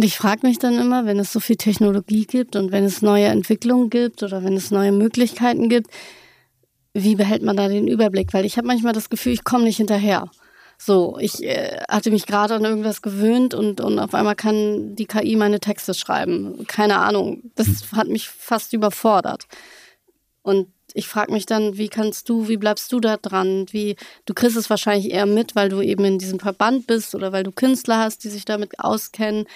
Und 0.00 0.06
ich 0.06 0.16
frage 0.16 0.46
mich 0.46 0.58
dann 0.58 0.78
immer, 0.78 1.04
wenn 1.04 1.18
es 1.18 1.30
so 1.30 1.40
viel 1.40 1.56
Technologie 1.56 2.24
gibt 2.24 2.56
und 2.56 2.72
wenn 2.72 2.84
es 2.84 3.02
neue 3.02 3.26
Entwicklungen 3.26 3.90
gibt 3.90 4.22
oder 4.22 4.42
wenn 4.42 4.54
es 4.54 4.70
neue 4.70 4.92
Möglichkeiten 4.92 5.68
gibt, 5.68 5.90
wie 6.94 7.16
behält 7.16 7.42
man 7.42 7.58
da 7.58 7.68
den 7.68 7.86
Überblick? 7.86 8.32
Weil 8.32 8.46
ich 8.46 8.56
habe 8.56 8.66
manchmal 8.66 8.94
das 8.94 9.10
Gefühl, 9.10 9.34
ich 9.34 9.44
komme 9.44 9.64
nicht 9.64 9.76
hinterher. 9.76 10.30
So, 10.78 11.18
ich 11.20 11.44
äh, 11.44 11.82
hatte 11.86 12.10
mich 12.10 12.24
gerade 12.24 12.54
an 12.54 12.64
irgendwas 12.64 13.02
gewöhnt 13.02 13.52
und, 13.52 13.82
und 13.82 13.98
auf 13.98 14.14
einmal 14.14 14.36
kann 14.36 14.96
die 14.96 15.04
KI 15.04 15.36
meine 15.36 15.60
Texte 15.60 15.92
schreiben. 15.92 16.66
Keine 16.66 16.96
Ahnung. 16.96 17.50
Das 17.54 17.92
hat 17.92 18.08
mich 18.08 18.30
fast 18.30 18.72
überfordert. 18.72 19.48
Und 20.40 20.68
ich 20.94 21.08
frage 21.08 21.32
mich 21.32 21.46
dann, 21.46 21.76
wie 21.76 21.88
kannst 21.88 22.28
du, 22.28 22.48
wie 22.48 22.56
bleibst 22.56 22.92
du 22.92 23.00
da 23.00 23.16
dran? 23.16 23.66
Wie, 23.70 23.96
du 24.26 24.34
kriegst 24.34 24.56
es 24.56 24.70
wahrscheinlich 24.70 25.12
eher 25.12 25.26
mit, 25.26 25.54
weil 25.54 25.68
du 25.68 25.80
eben 25.80 26.04
in 26.04 26.18
diesem 26.18 26.40
Verband 26.40 26.86
bist 26.86 27.14
oder 27.14 27.32
weil 27.32 27.44
du 27.44 27.52
Künstler 27.52 27.98
hast, 27.98 28.24
die 28.24 28.28
sich 28.28 28.44
damit 28.44 28.80
auskennen. 28.80 29.46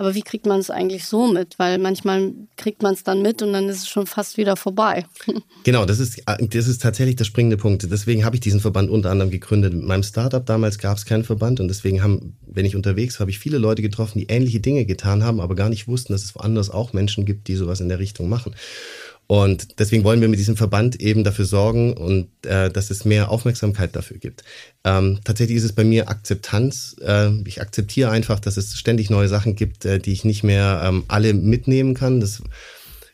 Aber 0.00 0.14
wie 0.14 0.22
kriegt 0.22 0.46
man 0.46 0.60
es 0.60 0.70
eigentlich 0.70 1.04
so 1.04 1.30
mit? 1.30 1.58
Weil 1.58 1.76
manchmal 1.76 2.32
kriegt 2.56 2.82
man 2.82 2.94
es 2.94 3.04
dann 3.04 3.20
mit 3.20 3.42
und 3.42 3.52
dann 3.52 3.68
ist 3.68 3.80
es 3.80 3.88
schon 3.88 4.06
fast 4.06 4.38
wieder 4.38 4.56
vorbei. 4.56 5.04
Genau, 5.62 5.84
das 5.84 6.00
ist, 6.00 6.22
das 6.26 6.66
ist 6.66 6.80
tatsächlich 6.80 7.16
der 7.16 7.26
springende 7.26 7.58
Punkt. 7.58 7.86
Deswegen 7.90 8.24
habe 8.24 8.34
ich 8.34 8.40
diesen 8.40 8.60
Verband 8.60 8.88
unter 8.88 9.10
anderem 9.10 9.30
gegründet. 9.30 9.74
In 9.74 9.84
meinem 9.84 10.02
Startup 10.02 10.44
damals 10.44 10.78
gab 10.78 10.96
es 10.96 11.04
keinen 11.04 11.22
Verband 11.22 11.60
und 11.60 11.68
deswegen 11.68 12.02
haben, 12.02 12.38
wenn 12.46 12.64
ich 12.64 12.76
unterwegs 12.76 13.16
war, 13.16 13.24
habe 13.24 13.30
ich 13.30 13.38
viele 13.38 13.58
Leute 13.58 13.82
getroffen, 13.82 14.18
die 14.18 14.28
ähnliche 14.28 14.60
Dinge 14.60 14.86
getan 14.86 15.22
haben, 15.22 15.38
aber 15.38 15.54
gar 15.54 15.68
nicht 15.68 15.86
wussten, 15.86 16.14
dass 16.14 16.24
es 16.24 16.34
woanders 16.34 16.70
auch 16.70 16.94
Menschen 16.94 17.26
gibt, 17.26 17.46
die 17.48 17.56
sowas 17.56 17.80
in 17.80 17.90
der 17.90 17.98
Richtung 17.98 18.30
machen. 18.30 18.54
Und 19.30 19.78
deswegen 19.78 20.02
wollen 20.02 20.20
wir 20.20 20.26
mit 20.26 20.40
diesem 20.40 20.56
Verband 20.56 21.00
eben 21.00 21.22
dafür 21.22 21.44
sorgen 21.44 21.92
und 21.92 22.26
äh, 22.44 22.68
dass 22.68 22.90
es 22.90 23.04
mehr 23.04 23.30
Aufmerksamkeit 23.30 23.94
dafür 23.94 24.18
gibt. 24.18 24.42
Ähm, 24.82 25.20
tatsächlich 25.22 25.56
ist 25.56 25.62
es 25.62 25.72
bei 25.72 25.84
mir 25.84 26.08
Akzeptanz. 26.08 26.96
Äh, 27.00 27.30
ich 27.46 27.60
akzeptiere 27.60 28.10
einfach, 28.10 28.40
dass 28.40 28.56
es 28.56 28.76
ständig 28.76 29.08
neue 29.08 29.28
Sachen 29.28 29.54
gibt, 29.54 29.84
äh, 29.84 30.00
die 30.00 30.10
ich 30.10 30.24
nicht 30.24 30.42
mehr 30.42 30.82
ähm, 30.84 31.04
alle 31.06 31.32
mitnehmen 31.32 31.94
kann. 31.94 32.18
Das, 32.18 32.42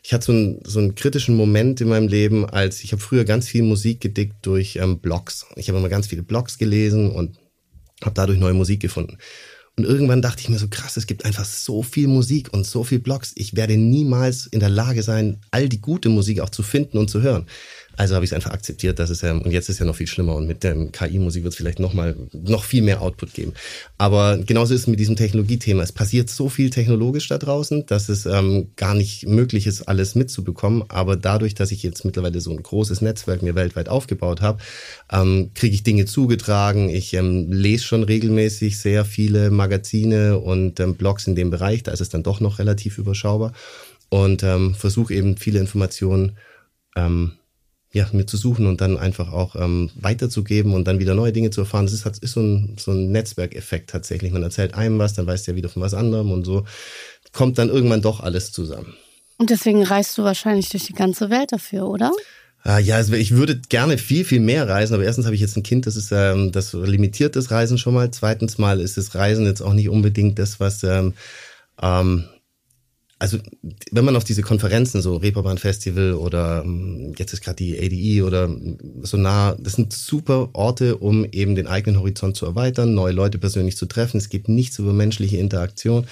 ich 0.01 0.11
hatte 0.11 0.25
so, 0.25 0.31
ein, 0.31 0.59
so 0.63 0.79
einen 0.79 0.95
kritischen 0.95 1.35
Moment 1.35 1.81
in 1.81 1.89
meinem 1.89 2.07
Leben, 2.07 2.49
als 2.49 2.83
ich 2.83 2.93
habe 2.93 3.01
früher 3.03 3.23
ganz 3.23 3.47
viel 3.47 3.61
Musik 3.61 4.01
gedickt 4.01 4.37
durch 4.41 4.77
ähm, 4.77 4.97
Blogs. 4.97 5.45
Ich 5.55 5.69
habe 5.69 5.77
immer 5.77 5.89
ganz 5.89 6.07
viele 6.07 6.23
Blogs 6.23 6.57
gelesen 6.57 7.11
und 7.11 7.37
habe 8.03 8.15
dadurch 8.15 8.39
neue 8.39 8.55
Musik 8.55 8.79
gefunden. 8.79 9.19
Und 9.77 9.85
irgendwann 9.85 10.23
dachte 10.23 10.41
ich 10.41 10.49
mir 10.49 10.57
so, 10.57 10.67
krass, 10.67 10.97
es 10.97 11.05
gibt 11.05 11.23
einfach 11.23 11.45
so 11.45 11.83
viel 11.83 12.07
Musik 12.07 12.51
und 12.51 12.65
so 12.65 12.83
viel 12.83 12.97
Blogs. 12.97 13.33
Ich 13.35 13.55
werde 13.55 13.77
niemals 13.77 14.47
in 14.47 14.59
der 14.59 14.69
Lage 14.69 15.03
sein, 15.03 15.39
all 15.51 15.69
die 15.69 15.79
gute 15.79 16.09
Musik 16.09 16.39
auch 16.39 16.49
zu 16.49 16.63
finden 16.63 16.97
und 16.97 17.11
zu 17.11 17.21
hören. 17.21 17.45
Also 17.97 18.13
habe 18.13 18.23
ich 18.23 18.31
es 18.31 18.35
einfach 18.35 18.51
akzeptiert, 18.51 18.99
dass 18.99 19.09
es 19.09 19.23
ähm, 19.23 19.41
und 19.41 19.51
jetzt 19.51 19.69
ist 19.69 19.79
ja 19.79 19.85
noch 19.85 19.95
viel 19.95 20.07
schlimmer 20.07 20.35
und 20.35 20.47
mit 20.47 20.63
der 20.63 20.75
KI-Musik 20.91 21.43
wird 21.43 21.53
es 21.53 21.57
vielleicht 21.57 21.79
noch 21.79 21.93
mal 21.93 22.15
noch 22.31 22.63
viel 22.63 22.83
mehr 22.83 23.01
Output 23.01 23.33
geben. 23.33 23.53
Aber 23.97 24.37
genauso 24.37 24.75
ist 24.75 24.81
es 24.81 24.87
mit 24.87 24.99
diesem 24.99 25.15
Technologiethema. 25.15 25.81
Es 25.81 25.91
passiert 25.91 26.29
so 26.29 26.47
viel 26.47 26.69
technologisch 26.69 27.27
da 27.27 27.39
draußen, 27.39 27.87
dass 27.87 28.07
es 28.07 28.27
ähm, 28.27 28.69
gar 28.75 28.93
nicht 28.93 29.27
möglich 29.27 29.65
ist, 29.65 29.81
alles 29.81 30.13
mitzubekommen. 30.13 30.83
Aber 30.89 31.15
dadurch, 31.15 31.55
dass 31.55 31.71
ich 31.71 31.81
jetzt 31.81 32.05
mittlerweile 32.05 32.39
so 32.39 32.51
ein 32.51 32.61
großes 32.61 33.01
Netzwerk 33.01 33.41
mir 33.41 33.55
weltweit 33.55 33.89
aufgebaut 33.89 34.41
habe, 34.41 34.61
ähm, 35.11 35.49
kriege 35.55 35.73
ich 35.73 35.81
Dinge 35.81 36.05
zugetragen. 36.05 36.89
Ich 36.89 37.15
ähm, 37.15 37.51
lese 37.51 37.83
schon 37.83 38.03
regelmäßig 38.03 38.77
sehr 38.77 39.05
viele 39.05 39.49
Magazine 39.49 40.37
und 40.37 40.79
ähm, 40.79 40.95
Blogs 40.95 41.25
in 41.25 41.35
dem 41.35 41.49
Bereich. 41.49 41.81
Da 41.81 41.91
ist 41.91 42.01
es 42.01 42.09
dann 42.09 42.23
doch 42.23 42.39
noch 42.41 42.59
relativ 42.59 42.99
überschaubar 42.99 43.53
und 44.09 44.43
ähm, 44.43 44.75
versuche 44.75 45.13
eben 45.13 45.37
viele 45.37 45.59
Informationen 45.59 46.37
ähm, 46.95 47.33
ja, 47.93 48.07
mir 48.11 48.25
zu 48.25 48.37
suchen 48.37 48.67
und 48.67 48.81
dann 48.81 48.97
einfach 48.97 49.31
auch 49.31 49.55
ähm, 49.55 49.89
weiterzugeben 49.95 50.73
und 50.73 50.87
dann 50.87 50.99
wieder 50.99 51.15
neue 51.15 51.31
Dinge 51.31 51.49
zu 51.49 51.61
erfahren. 51.61 51.85
Das 51.85 51.93
ist, 51.93 52.05
ist 52.05 52.33
so 52.33 52.41
ein, 52.41 52.75
so 52.77 52.91
ein 52.91 53.11
Netzwerkeffekt 53.11 53.89
tatsächlich. 53.89 54.31
Man 54.31 54.43
erzählt 54.43 54.73
einem 54.73 54.99
was, 54.99 55.13
dann 55.13 55.25
weiß 55.25 55.43
der 55.43 55.55
wieder 55.55 55.69
von 55.69 55.81
was 55.81 55.93
anderem 55.93 56.31
und 56.31 56.45
so 56.45 56.65
kommt 57.31 57.57
dann 57.57 57.69
irgendwann 57.69 58.01
doch 58.01 58.19
alles 58.19 58.51
zusammen. 58.51 58.95
Und 59.37 59.49
deswegen 59.49 59.83
reist 59.83 60.17
du 60.17 60.23
wahrscheinlich 60.23 60.69
durch 60.69 60.85
die 60.85 60.93
ganze 60.93 61.29
Welt 61.29 61.51
dafür, 61.51 61.87
oder? 61.87 62.11
Ah, 62.63 62.79
ja, 62.79 62.95
also 62.95 63.13
ich 63.13 63.31
würde 63.31 63.61
gerne 63.69 63.97
viel, 63.97 64.25
viel 64.25 64.39
mehr 64.39 64.67
reisen, 64.67 64.95
aber 64.95 65.03
erstens 65.03 65.25
habe 65.25 65.35
ich 65.35 65.41
jetzt 65.41 65.55
ein 65.55 65.63
Kind, 65.63 65.85
das 65.85 65.95
ist 65.95 66.11
ähm, 66.11 66.51
das 66.51 66.73
limitiert 66.73 67.35
das 67.35 67.51
Reisen 67.51 67.77
schon 67.77 67.93
mal. 67.93 68.11
Zweitens 68.11 68.57
mal 68.57 68.81
ist 68.81 68.97
das 68.97 69.15
Reisen 69.15 69.45
jetzt 69.45 69.61
auch 69.61 69.73
nicht 69.73 69.89
unbedingt 69.89 70.39
das, 70.39 70.59
was 70.59 70.83
ähm, 70.83 71.13
ähm, 71.81 72.25
also 73.19 73.39
wenn 73.91 74.05
man 74.05 74.15
auf 74.15 74.23
diese 74.23 74.43
Konferenzen, 74.43 75.01
so 75.01 75.15
Reeperbahn 75.15 75.57
Festival 75.57 76.13
oder 76.13 76.61
ähm, 76.63 77.13
jetzt 77.17 77.33
ist 77.33 77.41
gerade 77.41 77.55
die 77.55 77.77
ADE 77.77 78.25
oder 78.25 78.49
so 79.01 79.17
nah, 79.17 79.55
das 79.59 79.73
sind 79.73 79.93
super 79.93 80.49
Orte, 80.53 80.97
um 80.97 81.25
eben 81.31 81.55
den 81.55 81.67
eigenen 81.67 81.99
Horizont 81.99 82.37
zu 82.37 82.45
erweitern, 82.45 82.93
neue 82.93 83.13
Leute 83.13 83.39
persönlich 83.39 83.75
zu 83.75 83.87
treffen. 83.87 84.17
Es 84.17 84.29
geht 84.29 84.49
nichts 84.49 84.77
über 84.77 84.93
menschliche 84.93 85.37
Interaktion. 85.37 86.05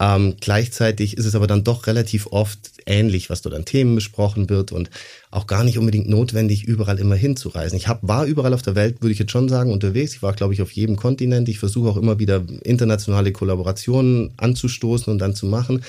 Ähm, 0.00 0.36
gleichzeitig 0.40 1.18
ist 1.18 1.26
es 1.26 1.34
aber 1.34 1.46
dann 1.46 1.62
doch 1.62 1.86
relativ 1.86 2.26
oft 2.28 2.58
ähnlich, 2.86 3.28
was 3.28 3.42
dort 3.42 3.54
an 3.54 3.66
Themen 3.66 3.94
besprochen 3.94 4.48
wird 4.48 4.72
und 4.72 4.88
auch 5.30 5.46
gar 5.46 5.62
nicht 5.62 5.76
unbedingt 5.76 6.08
notwendig, 6.08 6.64
überall 6.64 6.98
immer 6.98 7.16
hinzureisen. 7.16 7.76
Ich 7.76 7.86
hab, 7.86 7.98
war 8.02 8.24
überall 8.24 8.54
auf 8.54 8.62
der 8.62 8.74
Welt, 8.74 9.02
würde 9.02 9.12
ich 9.12 9.18
jetzt 9.18 9.30
schon 9.30 9.50
sagen, 9.50 9.70
unterwegs. 9.70 10.14
Ich 10.14 10.22
war, 10.22 10.32
glaube 10.32 10.54
ich, 10.54 10.62
auf 10.62 10.72
jedem 10.72 10.96
Kontinent. 10.96 11.50
Ich 11.50 11.58
versuche 11.58 11.90
auch 11.90 11.98
immer 11.98 12.18
wieder 12.18 12.42
internationale 12.62 13.30
Kollaborationen 13.30 14.32
anzustoßen 14.38 15.12
und 15.12 15.18
dann 15.18 15.34
zu 15.34 15.44
machen. 15.44 15.82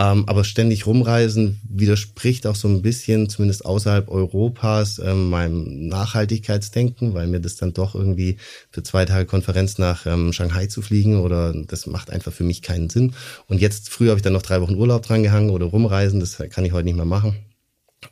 Ähm, 0.00 0.24
aber 0.28 0.44
ständig 0.44 0.86
rumreisen 0.86 1.60
widerspricht 1.68 2.46
auch 2.46 2.54
so 2.54 2.68
ein 2.68 2.82
bisschen, 2.82 3.28
zumindest 3.28 3.66
außerhalb 3.66 4.08
Europas, 4.08 5.00
ähm, 5.00 5.28
meinem 5.28 5.88
Nachhaltigkeitsdenken, 5.88 7.14
weil 7.14 7.26
mir 7.26 7.40
das 7.40 7.56
dann 7.56 7.72
doch 7.72 7.96
irgendwie 7.96 8.36
für 8.70 8.84
zwei 8.84 9.04
Tage 9.04 9.26
Konferenz 9.26 9.76
nach 9.78 10.06
ähm, 10.06 10.32
Shanghai 10.32 10.66
zu 10.66 10.82
fliegen 10.82 11.18
oder 11.20 11.52
das 11.52 11.86
macht 11.86 12.10
einfach 12.10 12.32
für 12.32 12.44
mich 12.44 12.62
keinen 12.62 12.88
Sinn. 12.88 13.14
Und 13.48 13.60
jetzt, 13.60 13.88
früher 13.88 14.10
habe 14.10 14.18
ich 14.18 14.22
dann 14.22 14.34
noch 14.34 14.42
drei 14.42 14.60
Wochen 14.60 14.76
Urlaub 14.76 15.02
dran 15.02 15.24
gehangen 15.24 15.50
oder 15.50 15.66
rumreisen, 15.66 16.20
das 16.20 16.38
kann 16.50 16.64
ich 16.64 16.72
heute 16.72 16.84
nicht 16.84 16.96
mehr 16.96 17.04
machen. 17.04 17.34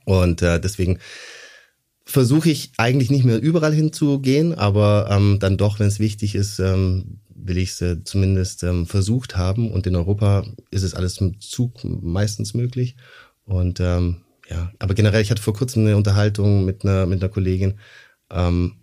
Und 0.04 0.42
äh, 0.42 0.60
deswegen 0.60 0.98
versuche 2.04 2.50
ich 2.50 2.72
eigentlich 2.78 3.10
nicht 3.10 3.24
mehr 3.24 3.40
überall 3.40 3.72
hinzugehen, 3.72 4.54
aber 4.54 5.08
ähm, 5.10 5.38
dann 5.38 5.56
doch, 5.56 5.78
wenn 5.78 5.88
es 5.88 6.00
wichtig 6.00 6.34
ist, 6.34 6.58
ähm, 6.58 7.20
will 7.46 7.58
ich 7.58 7.80
es 7.80 8.04
zumindest 8.04 8.62
ähm, 8.62 8.86
versucht 8.86 9.36
haben. 9.36 9.70
Und 9.70 9.86
in 9.86 9.96
Europa 9.96 10.44
ist 10.70 10.82
es 10.82 10.94
alles 10.94 11.18
im 11.18 11.40
Zug 11.40 11.84
meistens 11.84 12.54
möglich. 12.54 12.96
Und 13.44 13.80
ähm, 13.80 14.22
ja, 14.48 14.72
aber 14.78 14.94
generell, 14.94 15.22
ich 15.22 15.30
hatte 15.30 15.42
vor 15.42 15.54
kurzem 15.54 15.84
eine 15.84 15.96
Unterhaltung 15.96 16.64
mit 16.64 16.84
einer, 16.84 17.06
mit 17.06 17.22
einer 17.22 17.32
Kollegin. 17.32 17.74
Ähm, 18.30 18.74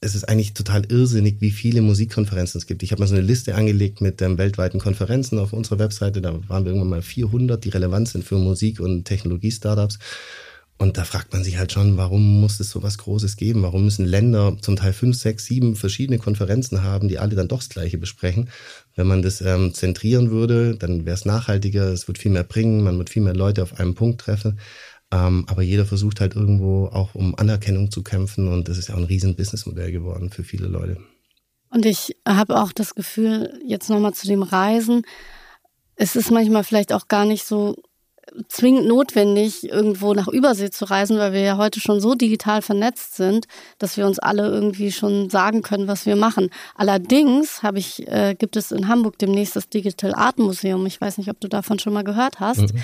es 0.00 0.16
ist 0.16 0.24
eigentlich 0.24 0.52
total 0.52 0.84
irrsinnig, 0.86 1.40
wie 1.40 1.52
viele 1.52 1.80
Musikkonferenzen 1.80 2.58
es 2.58 2.66
gibt. 2.66 2.82
Ich 2.82 2.90
habe 2.90 3.00
mal 3.00 3.06
so 3.06 3.14
eine 3.14 3.24
Liste 3.24 3.54
angelegt 3.54 4.00
mit 4.00 4.20
ähm, 4.20 4.36
weltweiten 4.36 4.80
Konferenzen 4.80 5.38
auf 5.38 5.52
unserer 5.52 5.78
Webseite. 5.78 6.20
Da 6.20 6.48
waren 6.48 6.64
wir 6.64 6.72
irgendwann 6.72 6.90
mal 6.90 7.02
400, 7.02 7.64
die 7.64 7.68
relevant 7.68 8.08
sind 8.08 8.24
für 8.24 8.36
Musik- 8.36 8.80
und 8.80 9.04
Technologie-Startups. 9.04 9.98
Und 10.78 10.98
da 10.98 11.04
fragt 11.04 11.32
man 11.32 11.44
sich 11.44 11.58
halt 11.58 11.70
schon, 11.70 11.96
warum 11.96 12.40
muss 12.40 12.58
es 12.58 12.70
so 12.70 12.82
was 12.82 12.98
Großes 12.98 13.36
geben? 13.36 13.62
Warum 13.62 13.84
müssen 13.84 14.04
Länder 14.04 14.56
zum 14.60 14.74
Teil 14.74 14.92
fünf, 14.92 15.16
sechs, 15.16 15.44
sieben 15.44 15.76
verschiedene 15.76 16.18
Konferenzen 16.18 16.82
haben, 16.82 17.08
die 17.08 17.18
alle 17.18 17.36
dann 17.36 17.46
doch 17.46 17.58
das 17.58 17.68
Gleiche 17.68 17.98
besprechen? 17.98 18.50
Wenn 18.96 19.06
man 19.06 19.22
das 19.22 19.40
ähm, 19.40 19.74
zentrieren 19.74 20.30
würde, 20.30 20.76
dann 20.76 21.06
wäre 21.06 21.14
es 21.14 21.24
nachhaltiger, 21.24 21.84
es 21.92 22.08
wird 22.08 22.18
viel 22.18 22.32
mehr 22.32 22.42
bringen, 22.42 22.82
man 22.82 22.98
wird 22.98 23.10
viel 23.10 23.22
mehr 23.22 23.34
Leute 23.34 23.62
auf 23.62 23.78
einem 23.78 23.94
Punkt 23.94 24.20
treffen. 24.20 24.58
Ähm, 25.12 25.44
aber 25.46 25.62
jeder 25.62 25.84
versucht 25.84 26.20
halt 26.20 26.34
irgendwo 26.34 26.86
auch 26.86 27.14
um 27.14 27.34
Anerkennung 27.36 27.90
zu 27.90 28.02
kämpfen 28.02 28.48
und 28.48 28.68
das 28.68 28.78
ist 28.78 28.88
ja 28.88 28.94
auch 28.94 28.98
ein 28.98 29.04
riesen 29.04 29.36
Businessmodell 29.36 29.92
geworden 29.92 30.30
für 30.30 30.42
viele 30.42 30.66
Leute. 30.66 30.96
Und 31.68 31.86
ich 31.86 32.16
habe 32.26 32.60
auch 32.60 32.72
das 32.72 32.94
Gefühl, 32.94 33.60
jetzt 33.66 33.88
nochmal 33.88 34.14
zu 34.14 34.26
dem 34.26 34.42
Reisen, 34.42 35.02
es 35.96 36.16
ist 36.16 36.30
manchmal 36.30 36.64
vielleicht 36.64 36.92
auch 36.92 37.08
gar 37.08 37.24
nicht 37.24 37.44
so 37.44 37.76
zwingend 38.48 38.86
notwendig, 38.86 39.68
irgendwo 39.68 40.14
nach 40.14 40.28
Übersee 40.28 40.70
zu 40.70 40.84
reisen, 40.84 41.18
weil 41.18 41.32
wir 41.32 41.40
ja 41.40 41.56
heute 41.56 41.80
schon 41.80 42.00
so 42.00 42.14
digital 42.14 42.62
vernetzt 42.62 43.16
sind, 43.16 43.46
dass 43.78 43.96
wir 43.96 44.06
uns 44.06 44.18
alle 44.18 44.46
irgendwie 44.46 44.92
schon 44.92 45.28
sagen 45.28 45.62
können, 45.62 45.88
was 45.88 46.06
wir 46.06 46.16
machen. 46.16 46.50
Allerdings 46.74 47.62
habe 47.62 47.78
ich, 47.78 48.06
äh, 48.08 48.34
gibt 48.38 48.56
es 48.56 48.72
in 48.72 48.88
Hamburg 48.88 49.18
demnächst 49.18 49.56
das 49.56 49.68
Digital 49.68 50.14
Art 50.14 50.38
Museum. 50.38 50.86
Ich 50.86 51.00
weiß 51.00 51.18
nicht, 51.18 51.30
ob 51.30 51.40
du 51.40 51.48
davon 51.48 51.78
schon 51.78 51.92
mal 51.92 52.04
gehört 52.04 52.40
hast. 52.40 52.72
Mhm. 52.72 52.82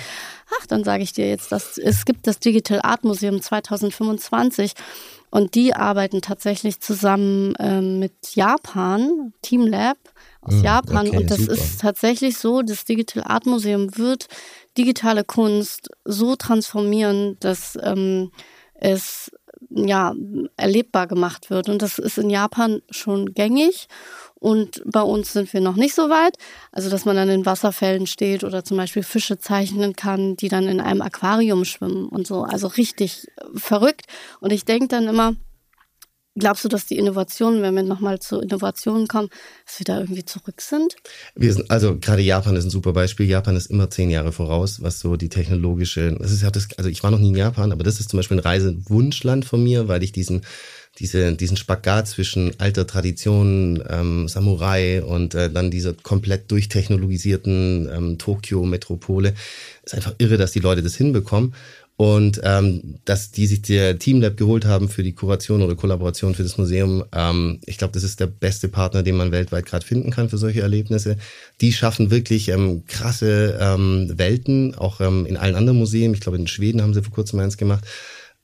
Ach, 0.59 0.65
dann 0.67 0.83
sage 0.83 1.03
ich 1.03 1.13
dir 1.13 1.27
jetzt, 1.27 1.51
dass 1.51 1.77
es 1.77 2.05
gibt 2.05 2.27
das 2.27 2.39
Digital 2.39 2.81
Art 2.83 3.03
Museum 3.03 3.41
2025 3.41 4.73
und 5.31 5.55
die 5.55 5.75
arbeiten 5.75 6.21
tatsächlich 6.21 6.79
zusammen 6.79 7.55
äh, 7.55 7.81
mit 7.81 8.13
Japan, 8.35 9.33
Team 9.41 9.67
Lab 9.67 9.97
aus 10.41 10.55
mhm, 10.55 10.63
Japan. 10.63 11.07
Okay, 11.07 11.17
und 11.17 11.31
das 11.31 11.39
super. 11.39 11.53
ist 11.53 11.81
tatsächlich 11.81 12.37
so, 12.37 12.61
das 12.61 12.85
Digital 12.85 13.23
Art 13.23 13.45
Museum 13.45 13.95
wird 13.97 14.27
digitale 14.77 15.23
Kunst 15.23 15.89
so 16.05 16.35
transformieren, 16.35 17.37
dass 17.39 17.77
ähm, 17.81 18.31
es 18.73 19.31
ja 19.69 20.13
erlebbar 20.57 21.07
gemacht 21.07 21.49
wird. 21.49 21.69
Und 21.69 21.81
das 21.81 21.99
ist 21.99 22.17
in 22.17 22.29
Japan 22.29 22.81
schon 22.89 23.33
gängig. 23.33 23.87
Und 24.35 24.81
bei 24.85 25.01
uns 25.01 25.33
sind 25.33 25.51
wir 25.51 25.59
noch 25.59 25.75
nicht 25.75 25.93
so 25.93 26.09
weit. 26.09 26.37
Also, 26.71 26.89
dass 26.89 27.05
man 27.05 27.15
dann 27.15 27.29
in 27.29 27.45
Wasserfällen 27.45 28.07
steht 28.07 28.43
oder 28.43 28.63
zum 28.63 28.77
Beispiel 28.77 29.03
Fische 29.03 29.37
zeichnen 29.37 29.95
kann, 29.95 30.37
die 30.37 30.47
dann 30.47 30.67
in 30.67 30.79
einem 30.79 31.01
Aquarium 31.01 31.65
schwimmen 31.65 32.07
und 32.07 32.25
so. 32.25 32.43
Also 32.43 32.67
richtig 32.67 33.27
verrückt. 33.53 34.05
Und 34.39 34.51
ich 34.51 34.63
denke 34.63 34.87
dann 34.87 35.07
immer, 35.07 35.35
Glaubst 36.37 36.63
du, 36.63 36.69
dass 36.69 36.85
die 36.85 36.97
Innovationen, 36.97 37.61
wenn 37.61 37.75
wir 37.75 37.83
nochmal 37.83 38.19
zu 38.19 38.39
Innovationen 38.39 39.07
kommen, 39.07 39.29
dass 39.65 39.79
wir 39.79 39.85
da 39.85 39.99
irgendwie 39.99 40.23
zurück 40.23 40.61
sind? 40.61 40.95
Wir 41.35 41.53
sind, 41.53 41.69
also 41.71 41.97
gerade 41.99 42.21
Japan 42.21 42.55
ist 42.55 42.65
ein 42.65 42.69
super 42.69 42.93
Beispiel. 42.93 43.27
Japan 43.27 43.55
ist 43.55 43.65
immer 43.65 43.89
zehn 43.89 44.09
Jahre 44.09 44.31
voraus, 44.31 44.81
was 44.81 44.99
so 44.99 45.15
die 45.15 45.29
technologische, 45.29 46.15
das 46.19 46.31
ist 46.31 46.43
also 46.77 46.89
ich 46.89 47.03
war 47.03 47.11
noch 47.11 47.19
nie 47.19 47.29
in 47.29 47.35
Japan, 47.35 47.71
aber 47.71 47.83
das 47.83 47.99
ist 47.99 48.09
zum 48.09 48.17
Beispiel 48.17 48.37
ein 48.37 48.43
Reisewunschland 48.43 49.43
von 49.43 49.63
mir, 49.63 49.87
weil 49.87 50.03
ich 50.03 50.11
diesen, 50.11 50.43
diese, 50.99 51.33
diesen 51.33 51.57
Spagat 51.57 52.07
zwischen 52.07 52.59
alter 52.59 52.85
Tradition, 52.85 53.83
ähm, 53.89 54.27
Samurai 54.27 55.03
und 55.03 55.33
äh, 55.33 55.49
dann 55.49 55.71
dieser 55.71 55.93
komplett 55.93 56.51
durchtechnologisierten 56.51 57.89
ähm, 57.91 58.17
Tokio-Metropole, 58.17 59.33
ist 59.83 59.95
einfach 59.95 60.15
irre, 60.19 60.37
dass 60.37 60.51
die 60.51 60.59
Leute 60.59 60.83
das 60.83 60.95
hinbekommen. 60.95 61.53
Und 61.99 62.39
ähm, 62.45 62.95
dass 63.03 63.31
die 63.31 63.45
sich 63.45 63.61
der 63.61 63.99
Teamlab 63.99 64.37
geholt 64.37 64.63
haben 64.63 64.87
für 64.87 65.03
die 65.03 65.11
Kuration 65.11 65.61
oder 65.61 65.75
Kollaboration 65.75 66.33
für 66.33 66.43
das 66.43 66.57
Museum, 66.57 67.03
ähm, 67.11 67.59
ich 67.65 67.77
glaube, 67.77 67.91
das 67.91 68.03
ist 68.03 68.21
der 68.21 68.27
beste 68.27 68.69
Partner, 68.69 69.03
den 69.03 69.17
man 69.17 69.33
weltweit 69.33 69.65
gerade 69.65 69.85
finden 69.85 70.09
kann 70.09 70.29
für 70.29 70.37
solche 70.37 70.61
Erlebnisse. 70.61 71.17
Die 71.59 71.73
schaffen 71.73 72.09
wirklich 72.09 72.47
ähm, 72.47 72.85
krasse 72.85 73.59
ähm, 73.59 74.13
Welten, 74.17 74.75
auch 74.75 75.01
ähm, 75.01 75.25
in 75.25 75.35
allen 75.35 75.55
anderen 75.55 75.77
Museen. 75.77 76.13
Ich 76.13 76.21
glaube, 76.21 76.37
in 76.37 76.47
Schweden 76.47 76.81
haben 76.81 76.93
sie 76.93 77.03
vor 77.03 77.11
kurzem 77.11 77.39
eins 77.39 77.57
gemacht. 77.57 77.83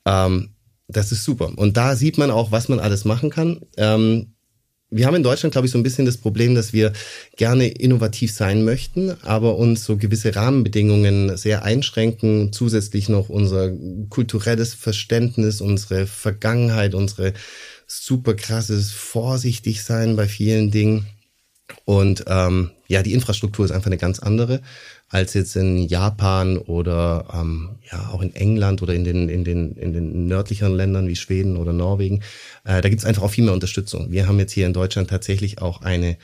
Ähm, 0.04 0.50
das 0.90 1.14
ist 1.14 1.24
super. 1.24 1.58
Und 1.58 1.78
da 1.78 1.96
sieht 1.96 2.18
man 2.18 2.32
auch, 2.32 2.52
was 2.52 2.68
man 2.68 2.82
alles 2.82 3.06
machen 3.06 3.30
kann. 3.30 3.62
Ähm, 3.78 4.35
wir 4.96 5.08
haben 5.08 5.16
in 5.16 5.24
Deutschland, 5.24 5.52
glaube 5.52 5.66
ich, 5.66 5.72
so 5.72 5.78
ein 5.78 5.84
bisschen 5.84 6.06
das 6.06 6.18
Problem, 6.18 6.56
dass 6.56 6.72
wir 6.72 6.94
gerne 7.36 7.68
innovativ 7.68 8.32
sein 8.32 8.64
möchten, 8.64 9.16
aber 9.24 9.58
uns 9.58 9.84
so 9.84 9.98
gewisse 9.98 10.36
Rahmenbedingungen 10.36 11.36
sehr 11.36 11.64
einschränken, 11.64 12.54
zusätzlich 12.54 13.10
noch 13.10 13.28
unser 13.28 13.72
kulturelles 14.10 14.74
Verständnis, 14.74 15.60
unsere 15.60 16.08
Vergangenheit, 16.08 16.96
unsere 16.96 17.34
super 17.88 18.36
krasses 18.36 18.92
vorsichtig 18.92 19.84
sein 19.84 20.16
bei 20.16 20.28
vielen 20.28 20.72
Dingen. 20.72 21.08
Und 21.84 22.24
ähm, 22.28 22.72
ja, 22.88 23.04
die 23.04 23.14
Infrastruktur 23.14 23.66
ist 23.66 23.72
einfach 23.72 23.88
eine 23.88 23.98
ganz 23.98 24.20
andere 24.20 24.62
als 25.10 25.34
jetzt 25.34 25.56
in 25.56 25.88
Japan 25.88 26.58
oder 26.58 27.28
ähm, 27.34 27.78
ja 27.92 28.10
auch 28.10 28.22
in 28.22 28.36
England 28.36 28.82
oder 28.82 28.94
in 28.94 29.04
den 29.04 29.30
in 29.30 29.44
den 29.44 29.76
in 29.76 29.94
den 29.94 30.28
nördlicheren 30.28 30.76
Ländern 30.76 31.08
wie 31.08 31.16
Schweden 31.16 31.58
oder 31.58 31.74
Norwegen. 31.74 32.22
Äh, 32.64 32.82
da 32.82 32.90
gibt 32.90 33.00
es 33.00 33.06
einfach 33.06 33.24
auch 33.24 33.32
viel 33.32 33.44
mehr 33.44 33.54
Unterstützung. 33.54 34.12
Wir 34.12 34.28
haben 34.28 34.40
jetzt 34.40 34.52
hier 34.52 34.66
in 34.66 34.74
Deutschland 34.74 35.10
tatsächlich 35.10 35.62
auch 35.62 35.82
eine 35.82 36.18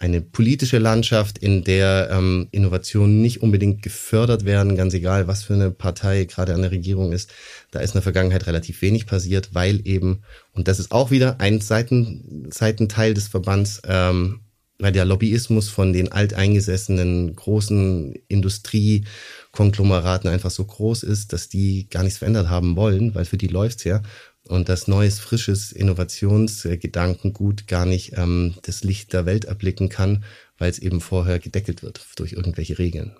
eine 0.00 0.20
politische 0.20 0.78
Landschaft, 0.78 1.38
in 1.38 1.64
der 1.64 2.08
ähm, 2.12 2.46
Innovationen 2.52 3.20
nicht 3.20 3.42
unbedingt 3.42 3.82
gefördert 3.82 4.44
werden, 4.44 4.76
ganz 4.76 4.94
egal, 4.94 5.26
was 5.26 5.42
für 5.42 5.54
eine 5.54 5.72
Partei 5.72 6.24
gerade 6.24 6.54
an 6.54 6.62
der 6.62 6.70
Regierung 6.70 7.10
ist. 7.10 7.32
Da 7.72 7.80
ist 7.80 7.90
in 7.90 7.94
der 7.94 8.02
Vergangenheit 8.02 8.46
relativ 8.46 8.80
wenig 8.80 9.06
passiert, 9.06 9.54
weil 9.54 9.80
eben, 9.84 10.22
und 10.52 10.68
das 10.68 10.78
ist 10.78 10.92
auch 10.92 11.10
wieder 11.10 11.40
ein 11.40 11.60
Seiten, 11.60 12.46
Seitenteil 12.52 13.12
des 13.12 13.26
Verbands, 13.26 13.82
ähm, 13.88 14.40
der 14.80 15.04
Lobbyismus 15.04 15.68
von 15.68 15.92
den 15.92 16.12
alteingesessenen 16.12 17.34
großen 17.34 18.14
Industriekonglomeraten 18.28 20.30
einfach 20.30 20.50
so 20.50 20.64
groß 20.64 21.02
ist, 21.02 21.32
dass 21.32 21.48
die 21.48 21.88
gar 21.90 22.04
nichts 22.04 22.18
verändert 22.18 22.48
haben 22.48 22.76
wollen, 22.76 23.14
weil 23.14 23.24
für 23.24 23.38
die 23.38 23.48
läuft's 23.48 23.84
ja. 23.84 24.02
Und 24.46 24.68
das 24.68 24.88
neues, 24.88 25.18
frisches 25.18 25.72
Innovationsgedankengut 25.72 27.66
gar 27.66 27.86
nicht 27.86 28.12
ähm, 28.16 28.54
das 28.62 28.84
Licht 28.84 29.12
der 29.12 29.26
Welt 29.26 29.44
erblicken 29.44 29.88
kann, 29.88 30.24
weil 30.56 30.70
es 30.70 30.78
eben 30.78 31.00
vorher 31.00 31.38
gedeckelt 31.38 31.82
wird 31.82 32.06
durch 32.16 32.32
irgendwelche 32.32 32.78
Regeln. 32.78 33.12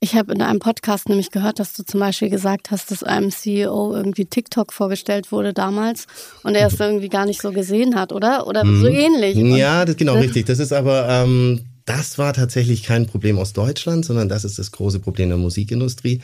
Ich 0.00 0.14
habe 0.14 0.32
in 0.32 0.42
einem 0.42 0.60
Podcast 0.60 1.08
nämlich 1.08 1.32
gehört, 1.32 1.58
dass 1.58 1.72
du 1.72 1.82
zum 1.82 1.98
Beispiel 1.98 2.30
gesagt 2.30 2.70
hast, 2.70 2.92
dass 2.92 3.02
einem 3.02 3.32
CEO 3.32 3.94
irgendwie 3.94 4.26
TikTok 4.26 4.72
vorgestellt 4.72 5.32
wurde 5.32 5.52
damals 5.52 6.06
und 6.44 6.54
er 6.54 6.68
es 6.68 6.78
irgendwie 6.78 7.08
gar 7.08 7.26
nicht 7.26 7.42
so 7.42 7.50
gesehen 7.50 7.96
hat, 7.96 8.12
oder? 8.12 8.46
Oder 8.46 8.64
mhm. 8.64 8.80
so 8.80 8.86
ähnlich. 8.86 9.34
Ja, 9.36 9.84
das 9.84 9.96
genau 9.96 10.14
richtig. 10.14 10.46
Das 10.46 10.60
ist 10.60 10.72
aber, 10.72 11.08
ähm, 11.08 11.62
das 11.84 12.16
war 12.16 12.32
tatsächlich 12.32 12.84
kein 12.84 13.06
Problem 13.06 13.38
aus 13.38 13.54
Deutschland, 13.54 14.04
sondern 14.04 14.28
das 14.28 14.44
ist 14.44 14.60
das 14.60 14.70
große 14.70 15.00
Problem 15.00 15.30
der 15.30 15.38
Musikindustrie 15.38 16.20